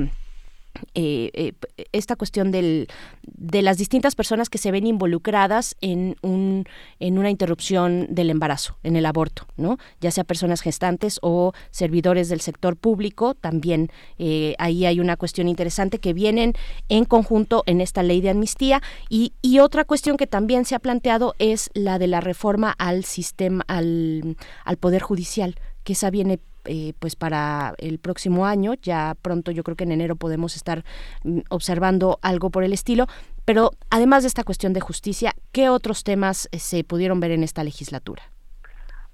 [0.93, 1.53] eh, eh,
[1.91, 2.87] esta cuestión del,
[3.23, 6.65] de las distintas personas que se ven involucradas en, un,
[6.99, 9.77] en una interrupción del embarazo, en el aborto, ¿no?
[10.01, 15.47] ya sea personas gestantes o servidores del sector público, también eh, ahí hay una cuestión
[15.47, 16.53] interesante que vienen
[16.89, 20.79] en conjunto en esta ley de amnistía y, y otra cuestión que también se ha
[20.79, 26.39] planteado es la de la reforma al sistema, al, al Poder Judicial, que esa viene
[26.65, 28.73] eh, pues para el próximo año.
[28.81, 30.83] Ya pronto yo creo que en enero podemos estar
[31.23, 33.07] mm, observando algo por el estilo.
[33.45, 37.43] Pero además de esta cuestión de justicia, ¿qué otros temas eh, se pudieron ver en
[37.43, 38.23] esta legislatura?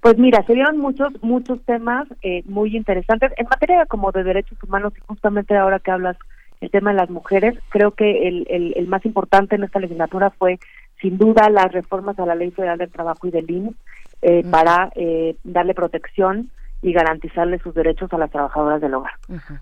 [0.01, 3.31] Pues mira, se dieron muchos, muchos temas eh, muy interesantes.
[3.37, 6.17] En materia como de derechos humanos, y justamente ahora que hablas
[6.59, 10.31] el tema de las mujeres, creo que el, el, el más importante en esta legislatura
[10.31, 10.59] fue
[11.01, 13.75] sin duda las reformas a la Ley Federal del Trabajo y del INS
[14.21, 16.51] eh, para eh, darle protección
[16.81, 19.13] y garantizarle sus derechos a las trabajadoras del hogar.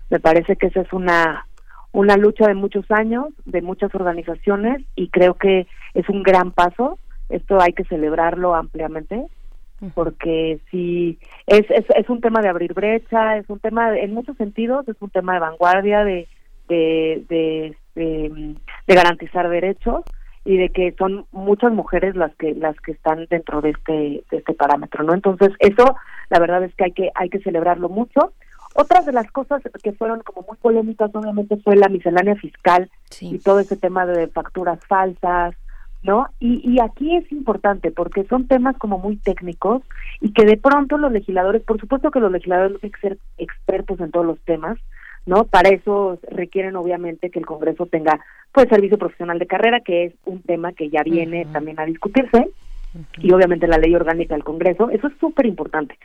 [0.08, 1.46] Me parece que esa es una
[1.92, 6.98] una lucha de muchos años, de muchas organizaciones y creo que es un gran paso.
[7.28, 9.26] Esto hay que celebrarlo ampliamente
[9.94, 14.12] porque si es, es, es un tema de abrir brecha, es un tema de, en
[14.12, 16.28] muchos sentidos, es un tema de vanguardia, de,
[16.68, 18.54] de, de, de,
[18.86, 20.04] de garantizar derechos
[20.50, 24.36] y de que son muchas mujeres las que las que están dentro de este de
[24.36, 25.94] este parámetro no entonces eso
[26.28, 28.32] la verdad es que hay que hay que celebrarlo mucho
[28.74, 33.36] otras de las cosas que fueron como muy polémicas obviamente fue la miscelánea fiscal sí.
[33.36, 35.54] y todo ese tema de facturas falsas
[36.02, 39.82] no y y aquí es importante porque son temas como muy técnicos
[40.20, 44.00] y que de pronto los legisladores por supuesto que los legisladores tienen que ser expertos
[44.00, 44.78] en todos los temas
[45.26, 45.44] ¿no?
[45.44, 48.20] Para eso requieren obviamente que el Congreso tenga
[48.52, 51.52] pues servicio profesional de carrera, que es un tema que ya viene uh -huh.
[51.52, 53.04] también a discutirse, uh -huh.
[53.18, 55.96] y obviamente la ley orgánica del Congreso, eso es súper importante.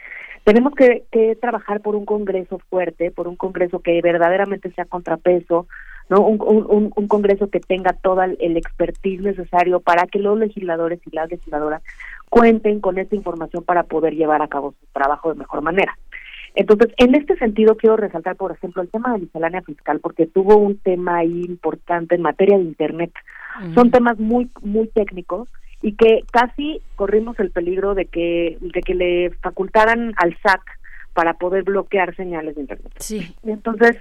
[0.43, 5.65] Tenemos que, que, trabajar por un Congreso fuerte, por un Congreso que verdaderamente sea contrapeso,
[6.07, 6.21] ¿no?
[6.21, 11.15] Un, un, un Congreso que tenga todo el expertise necesario para que los legisladores y
[11.15, 11.81] las legisladoras
[12.29, 15.97] cuenten con esta información para poder llevar a cabo su trabajo de mejor manera.
[16.55, 20.55] Entonces, en este sentido, quiero resaltar, por ejemplo, el tema de miscelánea fiscal, porque tuvo
[20.55, 23.11] un tema ahí importante en materia de Internet.
[23.59, 23.73] Uh -huh.
[23.75, 25.49] Son temas muy, muy técnicos
[25.81, 30.61] y que casi corrimos el peligro de que, de que le facultaran al SAC
[31.13, 32.91] para poder bloquear señales de Internet.
[32.99, 33.35] Sí.
[33.43, 33.97] Entonces,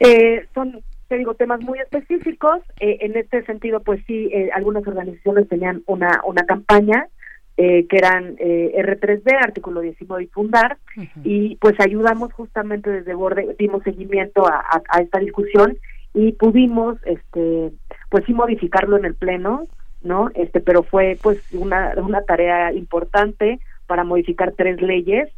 [0.00, 2.60] eh, son, te digo, temas muy específicos.
[2.80, 7.06] Eh, en este sentido, pues sí, eh, algunas organizaciones tenían una, una campaña
[7.62, 11.20] eh, que eran eh, R3D, artículo 19 y fundar, uh -huh.
[11.24, 15.76] y pues ayudamos justamente desde Borde, dimos seguimiento a, a, a, esta discusión
[16.14, 17.70] y pudimos, este,
[18.08, 19.66] pues sí modificarlo en el pleno,
[20.00, 20.30] ¿no?
[20.36, 25.28] Este, pero fue pues una, una tarea importante para modificar tres leyes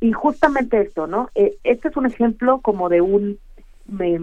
[0.00, 1.30] y justamente esto, ¿no?
[1.34, 3.38] Eh, este es un ejemplo como de un,
[3.86, 4.20] me,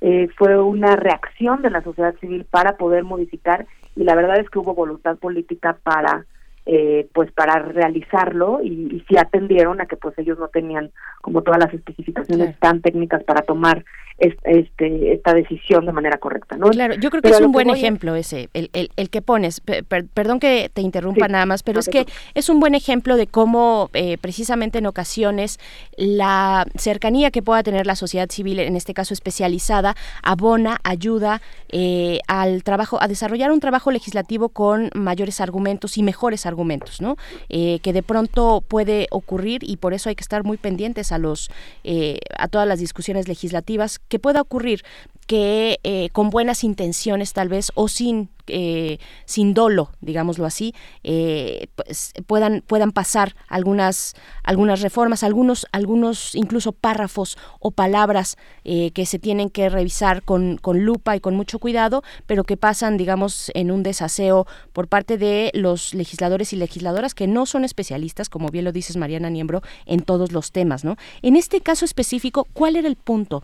[0.00, 4.50] eh, fue una reacción de la sociedad civil para poder modificar y la verdad es
[4.50, 6.26] que hubo voluntad política para
[6.66, 10.90] eh, pues para realizarlo y, y sí atendieron a que pues ellos no tenían
[11.22, 13.84] como todas las especificaciones tan técnicas para tomar
[14.18, 16.70] este, esta decisión de manera correcta, ¿no?
[16.70, 19.60] Claro, yo creo que Pero es un buen ejemplo ese, el, el, el que pones.
[19.60, 22.60] Pe- per- perdón que te interrumpa Sí, nada más, pero no es que es un
[22.60, 25.58] buen ejemplo de cómo eh, precisamente en ocasiones
[25.96, 32.20] la cercanía que pueda tener la sociedad civil, en este caso especializada, abona, ayuda eh,
[32.26, 37.16] al trabajo, a desarrollar un trabajo legislativo con mayores argumentos y mejores argumentos, ¿no?
[37.48, 41.18] Eh, que de pronto puede ocurrir y por eso hay que estar muy pendientes a
[41.18, 41.50] los
[41.84, 44.82] eh, a todas las discusiones legislativas que pueda ocurrir
[45.26, 51.66] que eh, con buenas intenciones tal vez o sin eh, sin dolo digámoslo así eh,
[51.74, 59.04] pues, puedan puedan pasar algunas algunas reformas algunos algunos incluso párrafos o palabras eh, que
[59.04, 63.50] se tienen que revisar con, con lupa y con mucho cuidado pero que pasan digamos
[63.54, 68.50] en un desaseo por parte de los legisladores y legisladoras que no son especialistas como
[68.50, 72.76] bien lo dices Mariana Niembro en todos los temas no en este caso específico cuál
[72.76, 73.42] era el punto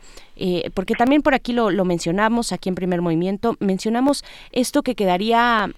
[0.75, 5.71] porque también por aquí lo, lo mencionamos aquí en primer movimiento mencionamos esto que quedaría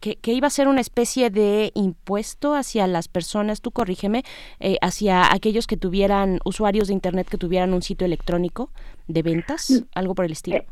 [0.00, 4.22] que, que iba a ser una especie de impuesto hacia las personas, tú corrígeme,
[4.60, 8.70] eh, hacia aquellos que tuvieran usuarios de Internet que tuvieran un sitio electrónico
[9.08, 10.64] de ventas, algo por el estilo.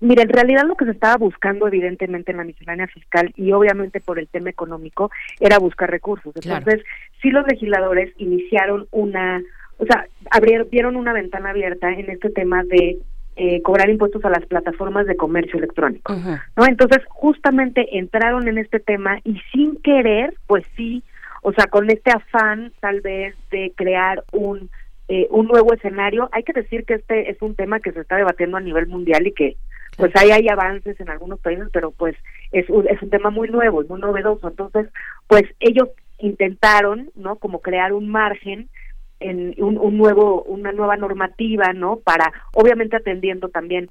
[0.00, 4.00] Mira, en realidad lo que se estaba buscando evidentemente en la miscelánea fiscal y obviamente
[4.00, 6.34] por el tema económico era buscar recursos.
[6.34, 6.58] Claro.
[6.58, 6.84] Entonces,
[7.22, 9.42] sí los legisladores iniciaron una,
[9.78, 12.98] o sea, abrieron, vieron una ventana abierta en este tema de
[13.36, 16.14] eh, cobrar impuestos a las plataformas de comercio electrónico.
[16.56, 16.66] ¿no?
[16.66, 21.02] Entonces, justamente entraron en este tema y sin querer, pues sí,
[21.42, 24.70] o sea, con este afán tal vez de crear un
[25.06, 26.30] eh, un nuevo escenario.
[26.32, 29.26] Hay que decir que este es un tema que se está debatiendo a nivel mundial
[29.26, 29.56] y que
[29.98, 32.16] pues ahí hay avances en algunos países, pero pues
[32.52, 34.48] es un, es un tema muy nuevo, es muy novedoso.
[34.48, 34.88] Entonces,
[35.28, 37.36] pues ellos intentaron, ¿no?
[37.36, 38.70] Como crear un margen
[39.20, 41.96] en un, un nuevo una nueva normativa, ¿no?
[41.96, 43.90] Para obviamente atendiendo también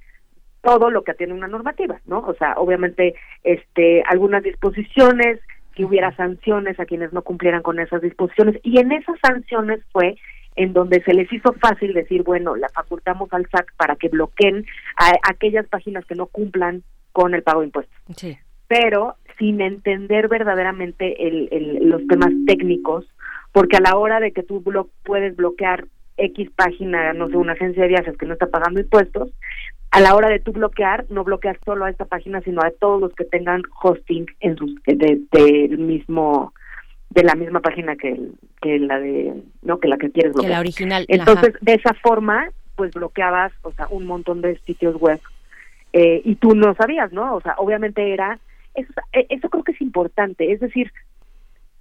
[0.62, 2.20] todo lo que atiende una normativa, ¿no?
[2.20, 5.40] O sea, obviamente este algunas disposiciones,
[5.76, 10.16] que hubiera sanciones a quienes no cumplieran con esas disposiciones y en esas sanciones fue
[10.56, 14.66] en donde se les hizo fácil decir, bueno, la facultamos al SAC para que bloqueen
[14.98, 18.38] a aquellas páginas que no cumplan con el pago de impuestos Sí.
[18.68, 23.06] pero sin entender verdaderamente el, el- los temas técnicos,
[23.52, 25.86] porque a la hora de que tú blo- puedes bloquear
[26.18, 29.30] X página, no sé, una agencia de viajes que no está pagando impuestos,
[29.92, 33.00] a la hora de tú bloquear, no bloqueas solo a esta página, sino a todos
[33.02, 36.54] los que tengan hosting en sus, de- mismo
[37.10, 38.20] de la misma página que,
[38.60, 41.06] que la de no que la que quieres Que bloquear la original.
[41.08, 41.60] entonces ajá.
[41.62, 45.20] de esa forma pues bloqueabas o sea un montón de sitios web
[45.94, 48.40] eh, y tú no sabías no o sea obviamente era
[48.76, 50.92] eso, eh, eso creo que es importante es decir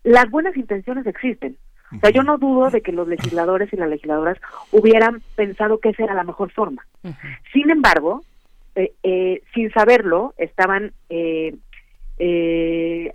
[0.05, 1.57] las buenas intenciones existen.
[1.95, 4.39] O sea yo no dudo de que los legisladores y las legisladoras
[4.73, 6.87] hubieran pensado que esa era la mejor forma.
[7.53, 8.23] Sin embargo
[8.75, 11.55] eh, eh, sin saberlo estaban eh,
[12.19, 13.13] eh,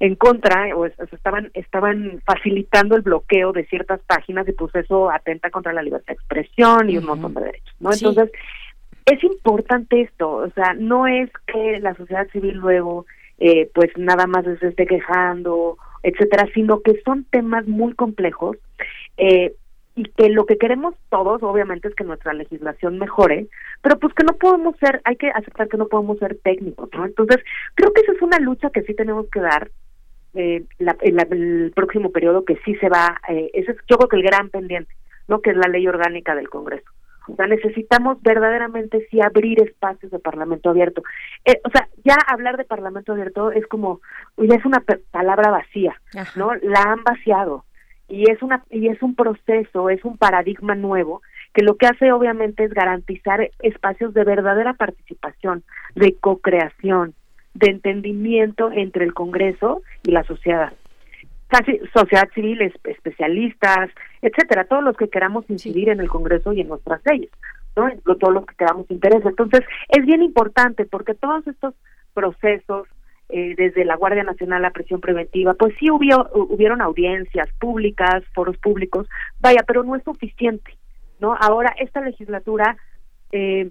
[0.00, 4.52] en contra o es- o sea, estaban estaban facilitando el bloqueo de ciertas páginas y
[4.52, 8.04] pues eso atenta contra la libertad de expresión y un montón de derechos no Sí.
[8.04, 8.32] entonces
[9.06, 13.06] es importante esto o sea no es que la sociedad civil luego
[13.38, 18.56] eh, pues nada más se esté quejando etcétera sino que son temas muy complejos
[19.16, 19.54] eh,
[19.96, 23.46] y que lo que queremos todos obviamente es que nuestra legislación mejore
[23.82, 27.04] pero pues que no podemos ser hay que aceptar que no podemos ser técnicos no
[27.04, 27.38] entonces
[27.74, 29.70] creo que esa es una lucha que sí tenemos que dar
[30.34, 33.96] eh, la- en la- el próximo periodo que sí se va eh, ese es yo
[33.98, 34.92] creo que el gran pendiente
[35.28, 36.90] no que es la ley orgánica del Congreso
[37.28, 41.02] o sea necesitamos verdaderamente sí abrir espacios de Parlamento abierto.
[41.44, 44.00] Eh, o sea ya hablar de Parlamento abierto es como
[44.36, 46.00] ya es una palabra vacía
[46.36, 47.64] no la han vaciado.
[48.06, 51.22] Y es una y es un proceso es un paradigma nuevo
[51.54, 55.62] que lo que hace obviamente es garantizar espacios de verdadera participación
[55.94, 57.14] de co-creación
[57.54, 60.72] de entendimiento entre el Congreso y la sociedad
[61.48, 63.90] casi sociedad civil es- especialistas
[64.22, 67.30] etcétera todos los que queramos incidir en el Congreso y en nuestras leyes
[67.76, 69.24] no todos los que queramos interés.
[69.24, 71.74] Entonces es bien importante porque todos estos
[72.12, 72.86] procesos
[73.30, 78.56] eh, desde la Guardia Nacional la presión preventiva, pues sí hubo, hubieron audiencias públicas, foros
[78.58, 79.08] públicos,
[79.40, 80.76] vaya, pero no es suficiente,
[81.20, 81.34] ¿no?
[81.40, 82.76] Ahora esta legislatura,
[83.32, 83.70] eh,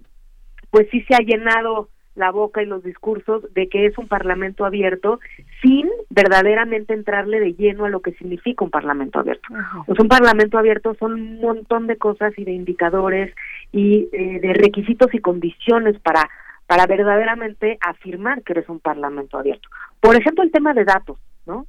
[0.72, 4.66] pues sí se ha llenado la boca y los discursos de que es un parlamento
[4.66, 5.20] abierto
[5.62, 9.48] sin verdaderamente entrarle de lleno a lo que significa un parlamento abierto.
[9.50, 13.34] Sea, un parlamento abierto son un montón de cosas y de indicadores
[13.72, 16.30] y eh, de requisitos y condiciones para
[16.68, 19.68] para verdaderamente afirmar que eres un parlamento abierto.
[20.00, 21.68] Por ejemplo, el tema de datos, ¿no?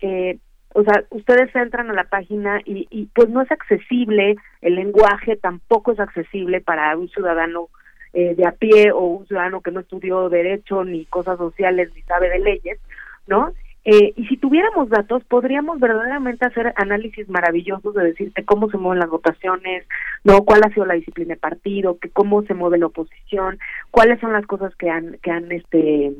[0.00, 0.38] Eh,
[0.74, 5.36] o sea, ustedes entran a la página y, y pues no es accesible, el lenguaje
[5.36, 7.68] tampoco es accesible para un ciudadano
[8.12, 12.02] eh, de a pie o un ciudadano que no estudió derecho ni cosas sociales ni
[12.02, 12.78] sabe de leyes,
[13.26, 13.52] ¿no?
[13.84, 18.98] Eh, y si tuviéramos datos, podríamos verdaderamente hacer análisis maravillosos de decirte cómo se mueven
[18.98, 19.86] las votaciones,
[20.24, 23.58] no, cuál ha sido la disciplina de partido, que cómo se mueve la oposición,
[23.90, 26.12] cuáles son las cosas que han que han este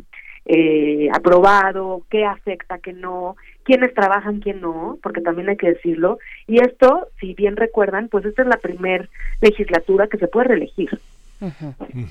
[0.46, 6.18] eh, aprobado, qué afecta, qué no, quiénes trabajan, quién no, porque también hay que decirlo.
[6.46, 9.10] Y esto, si bien recuerdan, pues esta es la primer
[9.42, 10.88] legislatura que se puede reelegir.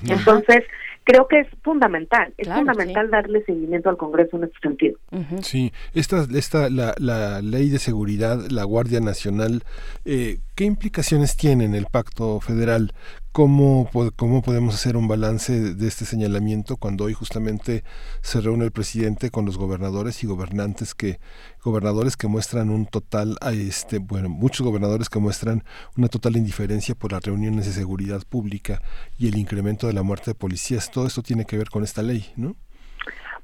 [0.08, 0.64] Entonces,
[1.04, 4.98] creo que es fundamental, es Claro, fundamental darle seguimiento al Congreso en este sentido.
[5.42, 9.62] Sí, esta, esta la, la ley de seguridad, la Guardia Nacional,
[10.04, 12.92] eh, ¿qué implicaciones tiene en el pacto federal?
[13.38, 17.84] ¿Cómo, ¿Cómo podemos hacer un balance de, este señalamiento cuando hoy justamente
[18.20, 21.20] se reúne el presidente con los gobernadores y gobernantes que
[21.62, 25.62] gobernadores que muestran un total este bueno muchos gobernadores que muestran
[25.96, 28.80] una total indiferencia por las reuniones de seguridad pública
[29.20, 32.02] y el incremento de la muerte de policías todo esto tiene que ver con esta
[32.02, 32.56] ley no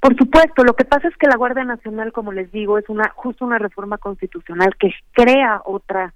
[0.01, 3.13] Por supuesto, lo que pasa es que la Guardia Nacional, como les digo, es una
[3.15, 6.15] justo una reforma constitucional que crea otra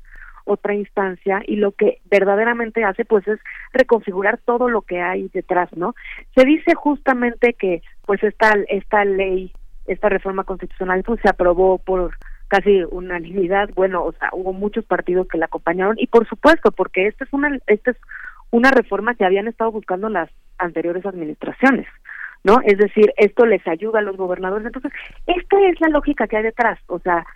[0.49, 3.39] otra instancia y lo que verdaderamente hace pues es
[3.73, 5.95] reconfigurar todo lo que hay detrás, ¿no?
[6.35, 9.53] Se dice justamente que pues esta esta ley,
[9.87, 12.17] esta reforma constitucional pues se aprobó por
[12.49, 17.07] casi unanimidad, bueno, o sea, hubo muchos partidos que la acompañaron y por supuesto, porque
[17.07, 17.97] esta es una esta es
[18.51, 21.87] una reforma que habían estado buscando las anteriores administraciones.
[22.45, 22.61] ¿no?
[22.65, 24.65] Es decir, esto les ayuda a los gobernadores.
[24.65, 24.93] Entonces,
[25.27, 27.27] esta es la lógica que hay detrás, o sea,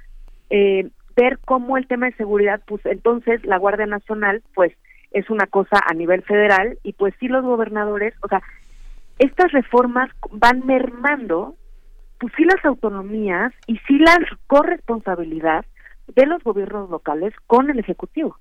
[0.49, 4.73] eh, ver cómo el tema de seguridad, pues entonces la Guardia Nacional, pues
[5.10, 8.42] es una cosa a nivel federal y pues sí los gobernadores, o sea,
[9.18, 11.55] estas reformas van mermando,
[12.18, 14.16] pues sí las autonomías y sí la
[14.47, 15.65] corresponsabilidad
[16.08, 18.36] de los gobiernos locales con el Ejecutivo.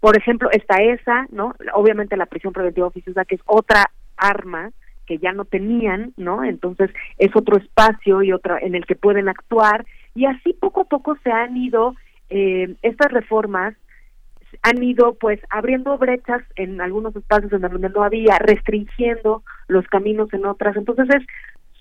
[0.00, 1.54] Por ejemplo, está esa, ¿no?
[1.72, 4.70] Obviamente la prisión preventiva oficiosa, que es otra arma
[5.06, 6.44] que ya no tenían, ¿no?
[6.44, 10.84] Entonces es otro espacio y otra en el que pueden actuar y así poco a
[10.84, 11.94] poco se han ido
[12.30, 13.74] eh, estas reformas
[14.62, 20.32] han ido pues abriendo brechas en algunos espacios en donde no había, restringiendo los caminos
[20.32, 20.76] en otras.
[20.76, 21.26] Entonces es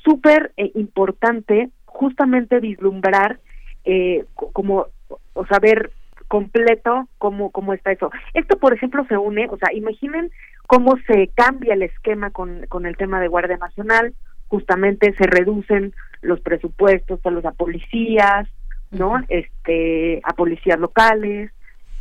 [0.03, 3.39] súper eh, importante justamente vislumbrar
[3.85, 4.87] eh, co- como
[5.33, 5.91] o saber
[6.27, 8.11] completo cómo cómo está eso.
[8.33, 10.31] Esto por ejemplo se une, o sea, imaginen
[10.65, 14.13] cómo se cambia el esquema con con el tema de Guardia Nacional,
[14.53, 18.47] justamente se reducen los presupuestos a los a policías,
[18.91, 19.15] ¿no?
[19.27, 21.51] Este a policías locales,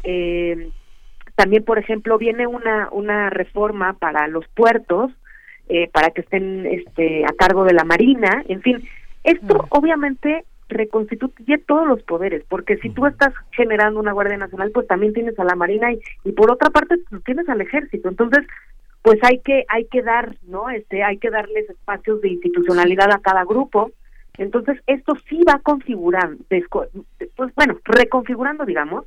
[0.05, 0.69] eh,
[1.35, 5.11] también, por ejemplo, viene una, una reforma para los puertos,
[5.71, 8.87] eh, para que estén este, a cargo de la Marina, en fin,
[9.25, 14.87] esto obviamente reconstituye todos los poderes, porque si tú estás generando una Guardia Nacional, pues
[14.87, 18.47] también tienes a la Marina y, y por otra parte pues, tienes al Ejército, entonces
[19.03, 20.71] pues hay que hay que dar, ¿no?
[20.71, 23.91] Este, hay que darles espacios de institucionalidad a cada grupo.
[24.39, 29.05] Entonces, esto sí va configurando, pues bueno, reconfigurando, digamos,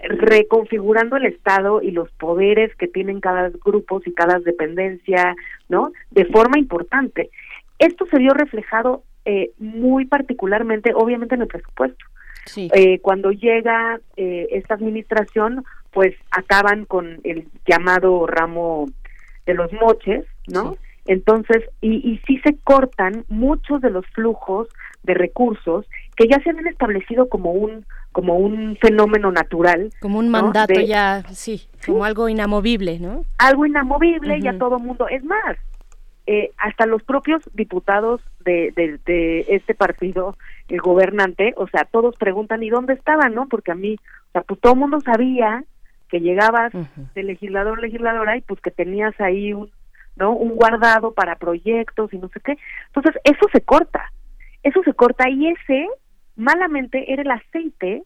[0.00, 5.34] reconfigurando el Estado y los poderes que tienen cada grupo y cada dependencia,
[5.70, 5.92] ¿no?
[6.10, 7.30] De forma importante.
[7.78, 12.04] Esto se vio reflejado eh, muy particularmente, obviamente, en el presupuesto.
[12.56, 18.86] Eh, cuando llega eh, esta administración, pues acaban con el llamado ramo
[19.50, 20.76] de los moches, ¿no?
[21.06, 24.68] Entonces, y, y sí se cortan muchos de los flujos
[25.02, 29.92] de recursos que ya se han establecido como un como un fenómeno natural.
[30.00, 30.32] Como un ¿no?
[30.42, 33.24] mandato De- ya, sí, como algo inamovible, ¿no?
[33.38, 35.08] algo inamovible y a todo mundo.
[35.08, 35.56] Es más,
[36.26, 40.36] eh, hasta los propios diputados de, de, de este partido,
[40.68, 43.46] el gobernante, o sea, todos preguntan, ¿y dónde estaban, no?
[43.48, 43.96] Porque a mí,
[44.28, 45.64] o sea, pues todo el mundo sabía
[46.10, 46.72] que llegabas
[47.14, 49.70] de legislador legisladora y pues que tenías ahí un,
[50.16, 50.32] ¿no?
[50.32, 52.56] Un guardado para proyectos y no sé qué.
[52.88, 54.12] Entonces, eso se corta.
[54.62, 55.86] Eso se corta y ese,
[56.36, 58.02] malamente, era el aceite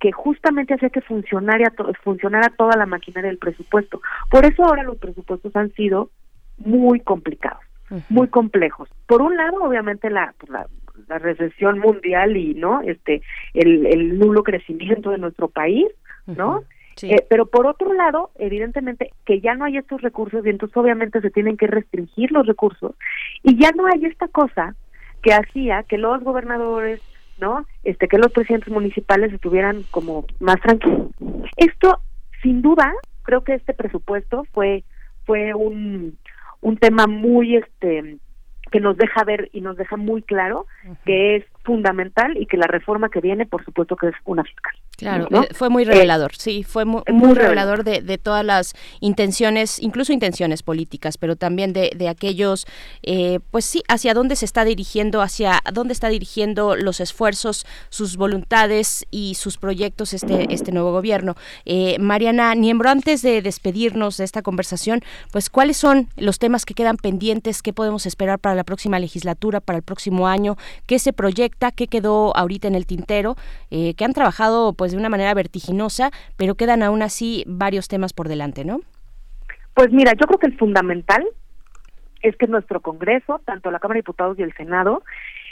[0.00, 4.02] que justamente hacía que funcionara, funcionara toda la maquinaria del presupuesto.
[4.30, 6.10] Por eso ahora los presupuestos han sido
[6.58, 7.62] muy complicados,
[8.10, 8.88] muy complejos.
[9.06, 10.66] Por un lado, obviamente, la, pues, la,
[11.08, 15.86] la recesión mundial y no este el, el nulo crecimiento de nuestro país,
[16.26, 16.64] ¿no?
[17.02, 21.20] Eh, pero por otro lado, evidentemente que ya no hay estos recursos y entonces obviamente
[21.20, 22.94] se tienen que restringir los recursos
[23.42, 24.74] y ya no hay esta cosa
[25.22, 27.00] que hacía que los gobernadores,
[27.38, 27.66] ¿no?
[27.82, 31.10] Este que los presidentes municipales estuvieran como más tranquilos.
[31.56, 32.00] Esto
[32.42, 32.92] sin duda,
[33.22, 34.84] creo que este presupuesto fue
[35.24, 36.16] fue un
[36.60, 38.18] un tema muy este
[38.70, 40.66] que nos deja ver y nos deja muy claro
[41.04, 44.74] que es fundamental y que la reforma que viene, por supuesto que es una fiscal.
[45.04, 45.42] Claro, ¿no?
[45.42, 48.72] eh, fue muy Eh, revelador, sí, fue mu- muy, muy revelador de, de todas las
[49.00, 52.66] intenciones, incluso intenciones políticas, pero también de, de aquellos,
[53.02, 58.16] eh, pues sí, hacia dónde se está dirigiendo, hacia dónde está dirigiendo los esfuerzos, sus
[58.16, 61.34] voluntades y sus proyectos este, este nuevo gobierno.
[61.66, 65.02] Eh, Mariana Niembro, antes de despedirnos de esta conversación,
[65.32, 69.60] pues cuáles son los temas que quedan pendientes, qué podemos esperar para la próxima legislatura,
[69.60, 73.36] para el próximo año, qué se proyecta, qué quedó ahorita en el tintero,
[73.70, 78.12] eh, que han trabajado pues de una manera vertiginosa, pero quedan aún así varios temas
[78.12, 78.80] por delante, ¿no?
[79.74, 81.24] Pues mira, yo creo que el fundamental
[82.22, 85.02] es que nuestro Congreso, tanto la Cámara de Diputados y el Senado,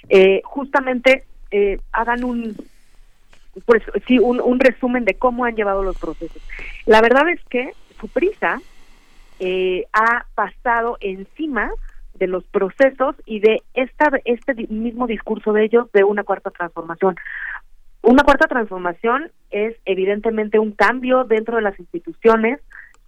[0.09, 2.57] eh, justamente eh, hagan un
[3.67, 6.43] pues sí un, resumen de cómo han llevado los procesos.
[6.87, 8.61] La verdad es que su prisa
[9.41, 11.71] eh, ha pasado encima
[12.15, 17.17] de los procesos y de esta este mismo discurso de ellos de una cuarta transformación.
[18.03, 22.61] Una cuarta transformación es evidentemente un cambio dentro de las instituciones,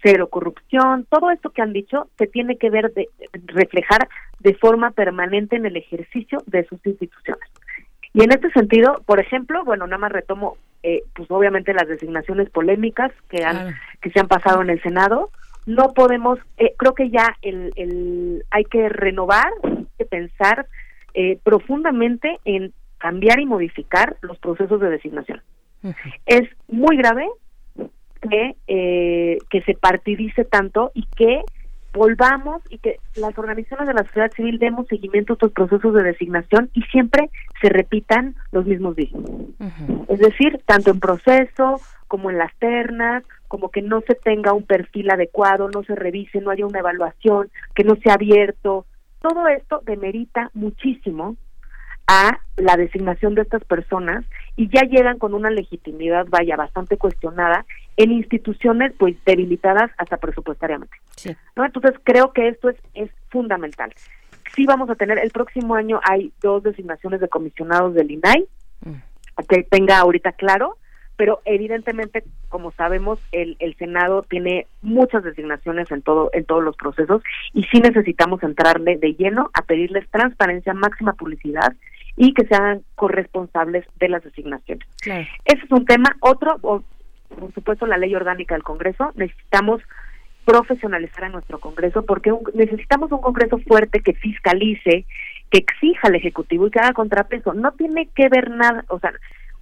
[0.03, 3.09] cero corrupción, todo esto que han dicho se tiene que ver de
[3.47, 4.09] reflejar
[4.39, 7.49] de forma permanente en el ejercicio de sus instituciones.
[8.13, 12.49] Y en este sentido, por ejemplo, bueno, nada más retomo, eh, pues obviamente las designaciones
[12.51, 15.31] polémicas que han que se han pasado en el Senado.
[15.67, 20.67] No podemos, eh, creo que ya el, el, hay que renovar, hay que pensar
[21.15, 22.73] eh, profundamente en
[23.05, 25.43] cambiar y modificar los procesos de designación.
[26.25, 27.29] Es muy grave
[28.23, 31.43] que, eh, que se partidice tanto y que
[31.93, 36.03] volvamos y que las organizaciones de la sociedad civil demos seguimiento a estos procesos de
[36.03, 37.29] designación y siempre
[37.61, 39.13] se repitan los mismos días.
[40.09, 44.63] Es decir, tanto en proceso como en las ternas, como que no se tenga un
[44.63, 48.87] perfil adecuado, no se revise, no haya una evaluación, que no sea abierto.
[49.21, 51.37] Todo esto demerita muchísimo
[52.07, 54.25] a la designación de estas personas
[54.57, 57.65] y ya llegan con una legitimidad, vaya, bastante cuestionada
[57.97, 60.97] en instituciones pues debilitadas hasta presupuestariamente.
[61.17, 61.35] Sí.
[61.57, 61.65] ¿no?
[61.65, 63.93] Entonces creo que esto es, es fundamental.
[64.55, 68.47] Sí vamos a tener, el próximo año hay dos designaciones de comisionados del INAI,
[69.49, 70.77] que tenga ahorita claro,
[71.17, 76.77] pero evidentemente, como sabemos, el, el Senado tiene muchas designaciones en todo en todos los
[76.77, 81.73] procesos y sí necesitamos entrarle de lleno a pedirles transparencia, máxima publicidad
[82.17, 84.87] y que sean corresponsables de las designaciones.
[85.01, 85.27] Claro.
[85.45, 86.17] Ese es un tema.
[86.21, 86.83] Otro, o,
[87.29, 89.13] por supuesto, la ley orgánica del Congreso.
[89.17, 89.83] Necesitamos
[90.45, 95.07] profesionalizar a nuestro Congreso porque un- necesitamos un Congreso fuerte que fiscalice,
[95.51, 97.55] que exija al Ejecutivo y que haga contrapeso.
[97.55, 99.13] No tiene que ver nada, o sea,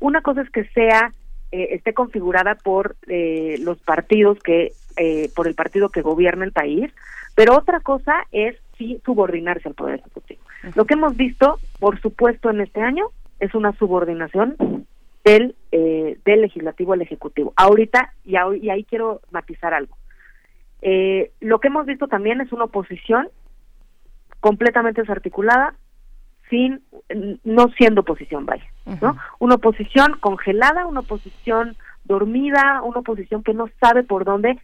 [0.01, 1.13] una cosa es que sea
[1.53, 6.53] eh, esté configurada por eh, los partidos que eh, por el partido que gobierna el
[6.53, 6.91] país,
[7.35, 10.41] pero otra cosa es sí subordinarse al poder ejecutivo.
[10.75, 13.07] Lo que hemos visto, por supuesto, en este año
[13.41, 14.57] es una subordinación
[15.25, 17.53] del eh, del legislativo al ejecutivo.
[17.57, 19.97] Ahorita y, ahí- y ahí quiero matizar algo.
[20.83, 23.29] Eh, lo que hemos visto también es una oposición
[24.41, 25.75] completamente desarticulada,
[26.51, 26.83] sin
[27.45, 28.67] no siendo oposición, vaya,
[29.01, 29.17] ¿no?
[29.39, 34.59] Una oposición congelada, una oposición dormida, una oposición que no sabe por dónde.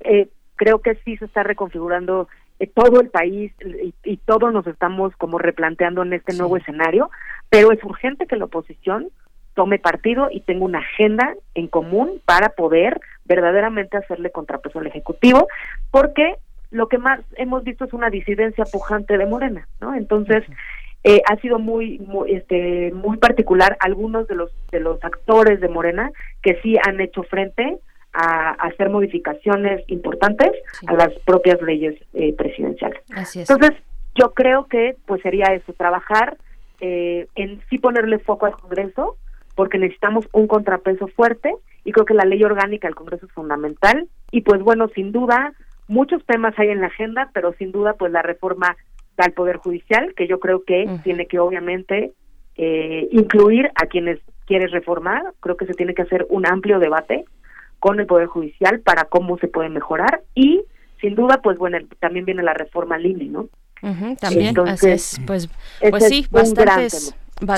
[0.00, 2.28] Eh, creo que sí se está reconfigurando
[2.66, 7.10] todo el país y, y todos nos estamos como replanteando en este nuevo escenario,
[7.50, 9.08] pero es urgente que la oposición
[9.54, 15.48] tome partido y tenga una agenda en común para poder verdaderamente hacerle contrapeso al Ejecutivo,
[15.90, 16.36] porque
[16.70, 19.94] lo que más hemos visto es una disidencia pujante de Morena, ¿no?
[19.94, 20.44] Entonces,
[21.04, 25.68] eh, ha sido muy, muy, este, muy particular algunos de los, de los actores de
[25.68, 26.10] Morena
[26.42, 27.78] que sí han hecho frente
[28.12, 30.50] a, hacer modificaciones importantes
[30.86, 33.02] a las propias leyes eh, presidenciales.
[33.14, 33.50] Así es.
[33.50, 33.78] Entonces,
[34.14, 36.36] yo creo que pues sería eso, trabajar
[36.80, 39.16] eh, en sí ponerle foco al Congreso,
[39.54, 44.08] porque necesitamos un contrapeso fuerte y creo que la ley orgánica del Congreso es fundamental
[44.30, 45.52] y pues bueno, sin duda,
[45.88, 48.76] muchos temas hay en la agenda, pero sin duda pues la reforma
[49.16, 52.12] al Poder Judicial, que yo creo que tiene que obviamente
[52.56, 57.24] eh, incluir a quienes quieren reformar, creo que se tiene que hacer un amplio debate
[57.82, 60.62] con el Poder Judicial para cómo se puede mejorar y
[61.00, 63.48] sin duda pues bueno, también viene la reforma al INE, ¿no?
[63.82, 65.26] Ujú, también, Entonces, así es.
[65.26, 65.48] Pues,
[65.90, 67.12] pues es sí, bastantes.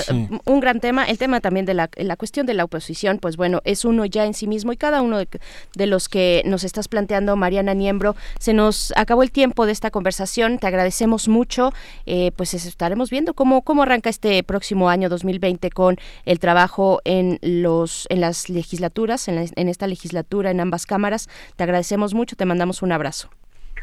[0.06, 0.28] Sí.
[0.46, 3.60] Un gran tema, el tema también de la, la cuestión de la oposición, pues bueno,
[3.64, 5.28] es uno ya en sí mismo y cada uno de,
[5.76, 9.90] de los que nos estás planteando, Mariana Niembro, se nos acabó el tiempo de esta
[9.90, 11.72] conversación, te agradecemos mucho,
[12.06, 17.00] eh, pues es- estaremos viendo cómo, cómo arranca este próximo año 2020 con el trabajo
[17.04, 22.14] en, los, en las legislaturas, en, la- en esta legislatura, en ambas cámaras, te agradecemos
[22.14, 23.28] mucho, te mandamos un abrazo.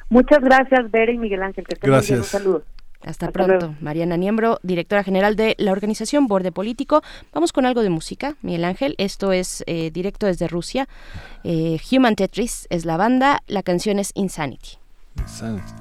[0.10, 2.26] Muchas gracias, Bere y Miguel Ángel, que bien, un Gracias.
[2.28, 2.64] saludo.
[3.02, 3.54] Hasta, Hasta pronto.
[3.54, 3.76] luego.
[3.82, 7.02] Mariana Niembro, directora general de la organización Borde Político.
[7.34, 8.96] Vamos con algo de música, Miguel Ángel.
[8.98, 10.88] Esto es eh, directo desde Rusia.
[11.44, 14.78] Eh, Human Tetris es la banda, la canción es Insanity.
[15.16, 15.81] Primer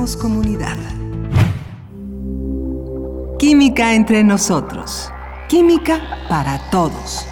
[0.00, 0.78] Comunidad.
[3.38, 5.12] Química entre nosotros.
[5.46, 7.29] Química para todos.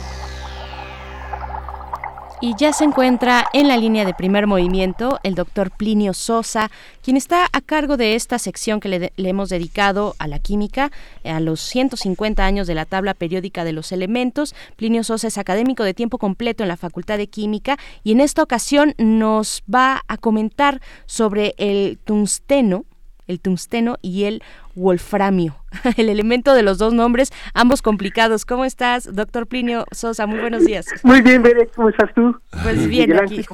[2.48, 6.70] Y ya se encuentra en la línea de primer movimiento el doctor Plinio Sosa,
[7.02, 10.90] quien está a cargo de esta sección que le, hemos dedicado a la química,
[11.24, 14.54] eh, a los 150 años de la tabla periódica de los elementos.
[14.76, 18.42] Plinio Sosa es académico de tiempo completo en la Facultad de Química y en esta
[18.42, 22.86] ocasión nos va a comentar sobre el tungsteno
[23.26, 24.42] el tungsteno y el
[24.74, 25.57] wolframio.
[25.96, 28.44] El elemento de los dos nombres, ambos complicados.
[28.44, 30.26] ¿Cómo estás, doctor Plinio Sosa?
[30.26, 30.86] Muy buenos días.
[31.02, 32.38] Muy bien, Bere, ¿cómo estás tú?
[32.62, 33.44] Pues bien, Miguel aquí.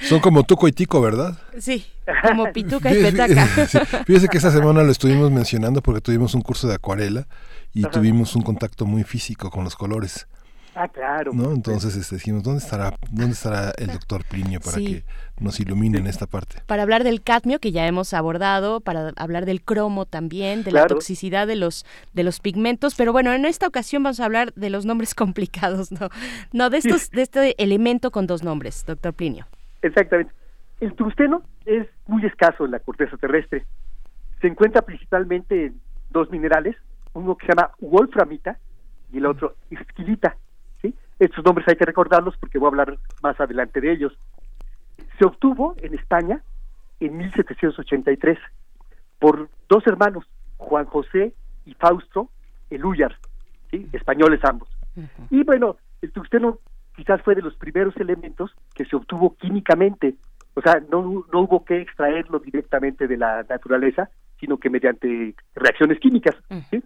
[0.00, 1.38] Son como Tuco y Tico, ¿verdad?
[1.58, 1.86] Sí,
[2.26, 3.46] como pituca y petaca.
[4.06, 7.26] Fíjese que esta semana lo estuvimos mencionando porque tuvimos un curso de acuarela
[7.72, 7.90] y Ajá.
[7.90, 10.26] tuvimos un contacto muy físico con los colores.
[10.74, 11.32] Ah, claro.
[11.34, 11.52] ¿no?
[11.52, 14.86] Entonces este, dijimos, ¿dónde estará, ¿dónde estará el doctor Plinio para Sí.
[14.86, 15.04] que
[15.38, 16.62] nos ilumine en esta parte?
[16.66, 20.86] Para hablar del cadmio que ya hemos abordado, para hablar del cromo también, de la
[20.86, 21.84] toxicidad de los
[22.14, 25.92] de los pigmentos, pero bueno, en esta ocasión vamos a hablar de los nombres complicados,
[25.92, 26.08] no,
[26.52, 29.46] no de estos de este elemento con dos nombres, doctor Plinio.
[29.82, 30.32] Exactamente.
[30.80, 33.66] El tungsteno es muy escaso en la corteza terrestre.
[34.40, 36.76] Se encuentra principalmente en dos minerales,
[37.12, 38.58] uno que se llama wolframita
[39.12, 40.36] y el otro esquilita.
[41.18, 44.12] Estos nombres hay que recordarlos porque voy a hablar más adelante de ellos.
[45.18, 46.42] Se obtuvo en España
[47.00, 48.38] en 1783
[49.18, 50.24] por dos hermanos,
[50.56, 51.34] Juan José
[51.64, 52.30] y Fausto
[52.70, 53.16] Elúyar,
[53.70, 53.88] ¿sí?
[53.92, 54.68] españoles ambos.
[55.30, 56.58] Y bueno, el tungsteno
[56.96, 60.14] quizás fue de los primeros elementos que se obtuvo químicamente.
[60.54, 65.98] O sea, no, no hubo que extraerlo directamente de la naturaleza, sino que mediante reacciones
[66.00, 66.36] químicas.
[66.70, 66.82] ¿sí?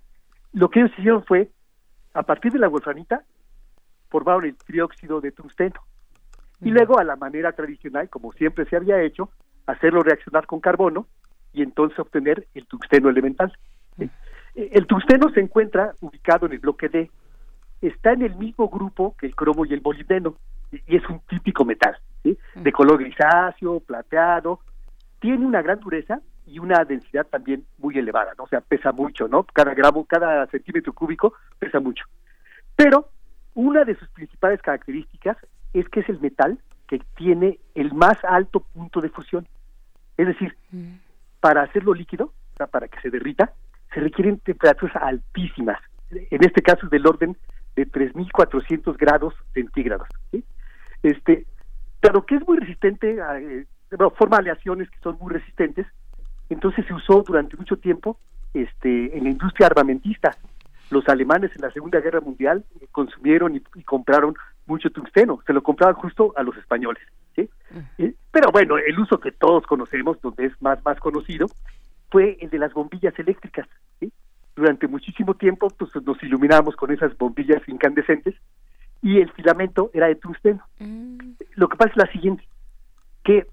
[0.53, 1.51] Lo que ellos hicieron fue,
[2.15, 3.25] a partir de la wolframita,
[4.09, 5.81] formaron el trióxido de tungsteno.
[6.61, 9.31] Y luego, a la manera tradicional, como siempre se había hecho,
[9.67, 11.07] hacerlo reaccionar con carbono
[11.53, 13.53] y entonces obtener el tungsteno elemental.
[13.99, 14.09] ¿sí?
[14.55, 17.11] Eh, El tungsteno se encuentra ubicado en el bloque D,
[17.83, 20.37] está en el mismo grupo que el cromo y el molibdeno
[20.73, 22.37] y y es un típico metal, ¿sí?
[22.55, 24.61] de color grisáceo, plateado,
[25.21, 28.45] tiene una gran dureza y una densidad también muy elevada, ¿no?
[28.45, 29.45] O sea, pesa mucho, ¿no?
[29.45, 32.05] Cada gramo, cada centímetro cúbico pesa mucho.
[32.75, 33.11] Pero
[33.57, 35.37] una de sus principales características
[35.73, 39.49] es que es el metal que tiene el más alto punto de fusión.
[40.17, 40.57] Es decir,
[41.41, 42.33] para hacerlo líquido,
[42.71, 43.53] para que se derrita,
[43.93, 45.81] se requieren temperaturas altísimas.
[46.11, 47.37] En este caso es del orden
[47.75, 50.09] de 3.400 grados centígrados.
[50.31, 50.45] ¿sí?
[51.03, 51.47] Este,
[52.01, 55.87] pero que es muy resistente, a, eh, bueno, forma aleaciones que son muy resistentes,
[56.51, 58.19] entonces se usó durante mucho tiempo
[58.55, 60.37] este, en la industria armamentista.
[60.91, 64.35] Los alemanes en la Segunda Guerra Mundial consumieron y, y compraron
[64.67, 67.03] mucho tungsteno, se lo compraban justo a los españoles.
[67.35, 67.49] ¿sí?
[68.31, 71.47] Pero bueno, el uso que todos conocemos, donde es más, más conocido,
[72.11, 73.69] fue el de las bombillas eléctricas.
[74.01, 74.13] ¿sí?
[74.55, 78.35] Durante muchísimo tiempo pues, nos iluminábamos con esas bombillas incandescentes
[79.03, 80.63] y el filamento era de tungsteno.
[81.55, 82.45] Lo que pasa es la siguiente,
[83.25, 83.47] que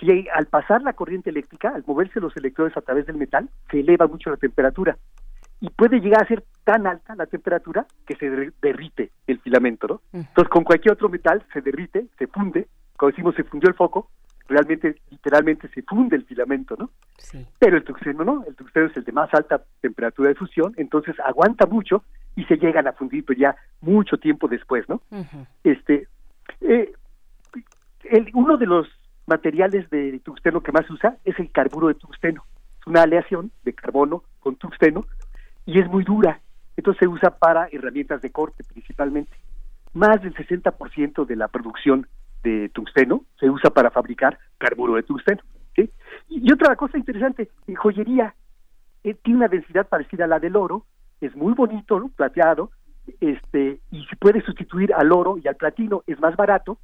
[0.00, 3.80] si al pasar la corriente eléctrica, al moverse los electrones a través del metal, se
[3.80, 4.96] eleva mucho la temperatura
[5.60, 9.86] y puede llegar a ser tan alta la temperatura que se der- derrite el filamento,
[9.86, 10.02] ¿no?
[10.12, 14.10] Entonces, con cualquier otro metal se derrite, se funde, cuando decimos se fundió el foco,
[14.48, 16.90] realmente, literalmente se funde el filamento, ¿no?
[17.58, 21.14] Pero el tungsteno no, el tungsteno es el de más alta temperatura de fusión, entonces
[21.24, 22.04] aguanta mucho
[22.36, 25.00] y se llegan a fundir pero ya mucho tiempo después, ¿no?
[25.64, 26.06] Este,
[26.60, 26.92] eh,
[28.04, 28.86] el- uno de los
[29.26, 32.44] materiales de tungsteno que más se usa es el carburo de tungsteno.
[32.80, 35.06] Es una aleación de carbono con tungsteno
[35.66, 36.40] y es muy dura.
[36.76, 39.32] Entonces se usa para herramientas de corte principalmente.
[39.92, 42.06] Más del 60% de la producción
[42.42, 45.42] de tungsteno se usa para fabricar carburo de tungsteno.
[45.74, 45.90] ¿sí?
[46.28, 48.34] Y, otra cosa interesante, en joyería
[49.04, 50.84] eh, tiene una densidad parecida a la del oro,
[51.20, 52.08] es muy bonito, ¿no?
[52.08, 52.70] plateado,
[53.20, 56.78] este y se puede sustituir al oro y al platino, es más barato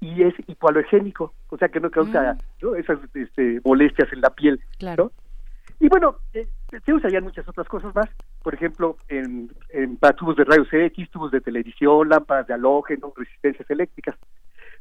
[0.00, 2.74] y es hipoalergénico, o sea que no causa ¿no?
[2.74, 4.60] esas este, molestias en la piel.
[4.96, 5.12] ¿no?
[5.78, 6.46] Y bueno, eh,
[6.84, 8.08] se usarían muchas otras cosas más,
[8.42, 13.12] por ejemplo, en, en para tubos de rayos X, tubos de televisión, lámparas de halógeno,
[13.14, 14.16] resistencias eléctricas.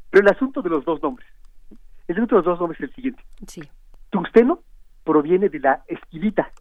[0.09, 1.27] Pero el asunto de los dos nombres,
[2.07, 3.23] el asunto de los dos nombres es el siguiente.
[4.09, 4.61] Tungsteno
[5.03, 6.51] proviene de la esquilita,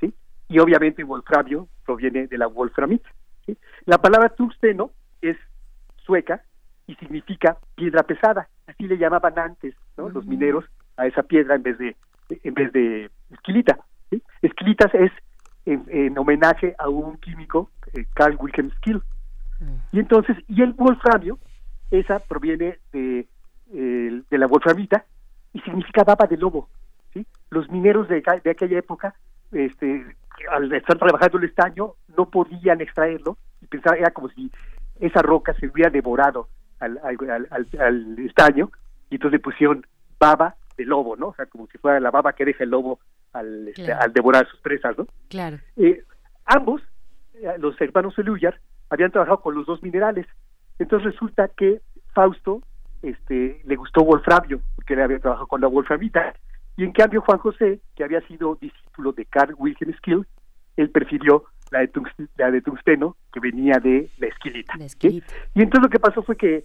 [0.00, 0.12] ¿sí?
[0.48, 3.08] Y obviamente wolframio proviene de la wolframita.
[3.44, 3.56] ¿sí?
[3.84, 4.90] La palabra tungsteno
[5.22, 5.36] es
[6.04, 6.42] sueca
[6.86, 8.48] y significa piedra pesada.
[8.66, 10.08] Así le llamaban antes, ¿no?
[10.08, 10.64] Los mineros
[10.96, 11.96] a esa piedra en vez de
[12.28, 13.78] en vez de esquilita.
[14.10, 14.22] ¿sí?
[14.42, 15.12] Esquilitas es
[15.64, 19.02] en, en homenaje a un químico, eh, Carl Wilhelm Skill.
[19.92, 21.38] Y entonces, y el wolframio,
[21.90, 23.26] esa proviene de,
[23.72, 25.04] eh, de la wolframita
[25.54, 26.68] y significa baba de lobo.
[27.14, 27.26] ¿sí?
[27.50, 29.14] Los mineros de, de aquella época,
[29.52, 30.04] este,
[30.50, 34.50] al estar trabajando el estaño, no podían extraerlo y pensaban, era como si
[35.00, 36.48] esa roca se hubiera devorado
[36.80, 38.70] al, al, al- al- al estaño
[39.08, 39.86] y entonces le pusieron
[40.20, 41.28] baba de lobo, ¿no?
[41.28, 42.98] O sea, como si fuera la baba que deja el lobo
[43.32, 44.02] al, este, Claro.
[44.02, 45.06] al devorar sus presas, ¿no?
[45.28, 45.58] Claro.
[45.76, 46.02] Eh,
[46.44, 46.82] ambos,
[47.34, 50.26] eh, los hermanos Eluyar, habían trabajado con los dos minerales.
[50.78, 51.80] Entonces resulta que
[52.12, 52.62] Fausto
[53.02, 56.34] este, le gustó Wolframio, porque él había trabajado con la Wolframita,
[56.78, 60.26] Y en cambio Juan José, que había sido discípulo de Carl Wilhelm Skill,
[60.76, 61.90] él prefirió la de,
[62.36, 64.74] la de tungsteno, que venía de la esquilita.
[65.00, 65.22] ¿sí?
[65.54, 66.64] Y entonces lo que pasó fue que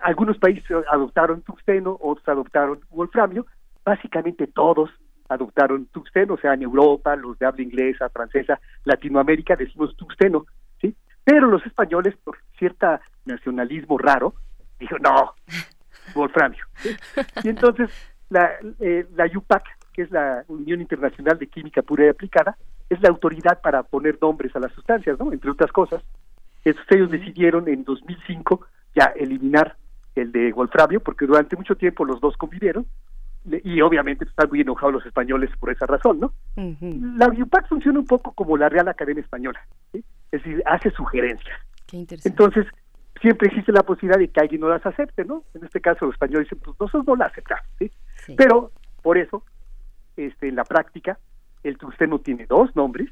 [0.00, 3.46] algunos países adoptaron tungsteno, otros adoptaron wolframio,
[3.84, 4.90] básicamente todos
[5.28, 10.46] adoptaron tungsteno, o sea, en Europa, los de habla inglesa, francesa, Latinoamérica decimos tungsteno,
[10.80, 10.94] ¿sí?
[11.24, 14.34] Pero los españoles, por cierta nacionalismo raro,
[14.80, 15.34] dijo, no,
[16.14, 16.64] wolframio.
[16.76, 16.96] ¿sí?
[17.44, 17.90] Y entonces
[18.30, 22.56] la, eh, la UPAC, que es la Unión Internacional de Química Pura y Aplicada,
[22.88, 25.32] es la autoridad para poner nombres a las sustancias, ¿no?
[25.32, 26.02] Entre otras cosas.
[26.64, 29.76] Entonces ellos decidieron en 2005 ya eliminar
[30.14, 32.86] el de wolframio, porque durante mucho tiempo los dos convivieron,
[33.64, 36.32] y obviamente están muy enojados los españoles por esa razón, ¿no?
[37.16, 39.60] La UPAC funciona un poco como la Real Academia Española,
[39.92, 40.04] ¿sí?
[40.32, 41.58] es decir, hace sugerencias.
[41.86, 42.28] Qué interesante.
[42.28, 42.66] Entonces,
[43.20, 45.44] siempre existe la posibilidad de que alguien no las acepte, ¿no?
[45.54, 47.90] En este caso, los españoles dicen, pues nosotros no la aceptamos, ¿sí?
[48.36, 49.44] Pero, por eso,
[50.16, 51.18] este, en la práctica,
[51.62, 53.08] el tungsteno tiene dos nombres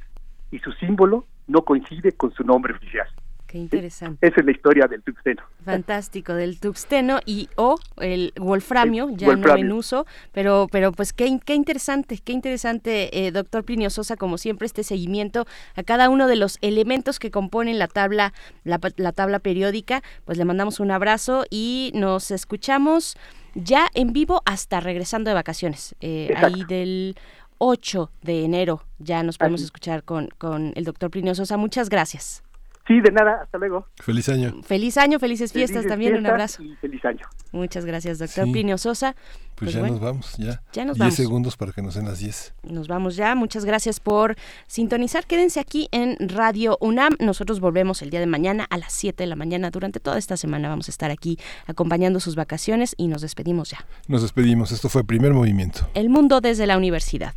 [0.51, 3.09] y su símbolo no coincide con su nombre oficial.
[3.47, 4.27] Qué interesante.
[4.27, 5.43] Esa es la historia del tungsteno.
[5.65, 11.13] Fantástico, del tuxteno y o el wolframio, El ya no en uso, pero, pero pues
[11.13, 16.11] qué, qué interesante, qué interesante, eh, doctor Plinio Sosa, como siempre, este seguimiento a cada
[16.11, 18.33] uno de los elementos que componen la tabla,
[18.65, 23.17] la, la tabla periódica, pues le mandamos un abrazo y nos escuchamos
[23.55, 27.17] ya en vivo hasta regresando de vacaciones, eh, ahí del
[27.59, 31.57] 8 de enero ya nos podemos escuchar con, con el doctor Plinio Sosa.
[31.57, 32.43] Muchas gracias.
[32.87, 33.87] Sí, de nada, hasta luego.
[33.97, 34.63] Feliz año.
[34.63, 36.63] Feliz año, felices fiestas Felices también, un abrazo.
[36.63, 37.27] Y feliz año.
[37.51, 38.53] Muchas gracias, doctor Sí.
[38.53, 39.17] Plinio Sosa.
[39.57, 40.63] Pues, ya bueno, nos vamos, ya.
[40.73, 41.15] Ya nos 10 vamos.
[41.15, 42.55] segundos para que nos den las 10.
[42.63, 43.35] Nos vamos ya.
[43.35, 44.37] Muchas gracias por
[44.69, 45.27] sintonizar.
[45.27, 47.17] Quédense aquí en Radio UNAM.
[47.19, 49.71] Nosotros volvemos el día de mañana a las 7 de la mañana.
[49.71, 53.85] Durante toda esta semana vamos a estar aquí acompañando sus vacaciones y nos despedimos ya.
[54.07, 54.71] Nos despedimos.
[54.71, 55.89] Esto fue Primer Movimiento.
[55.95, 57.35] El mundo desde la universidad.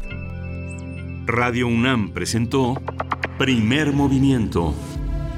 [1.25, 2.75] Radio UNAM presentó
[3.37, 4.75] Primer Movimiento.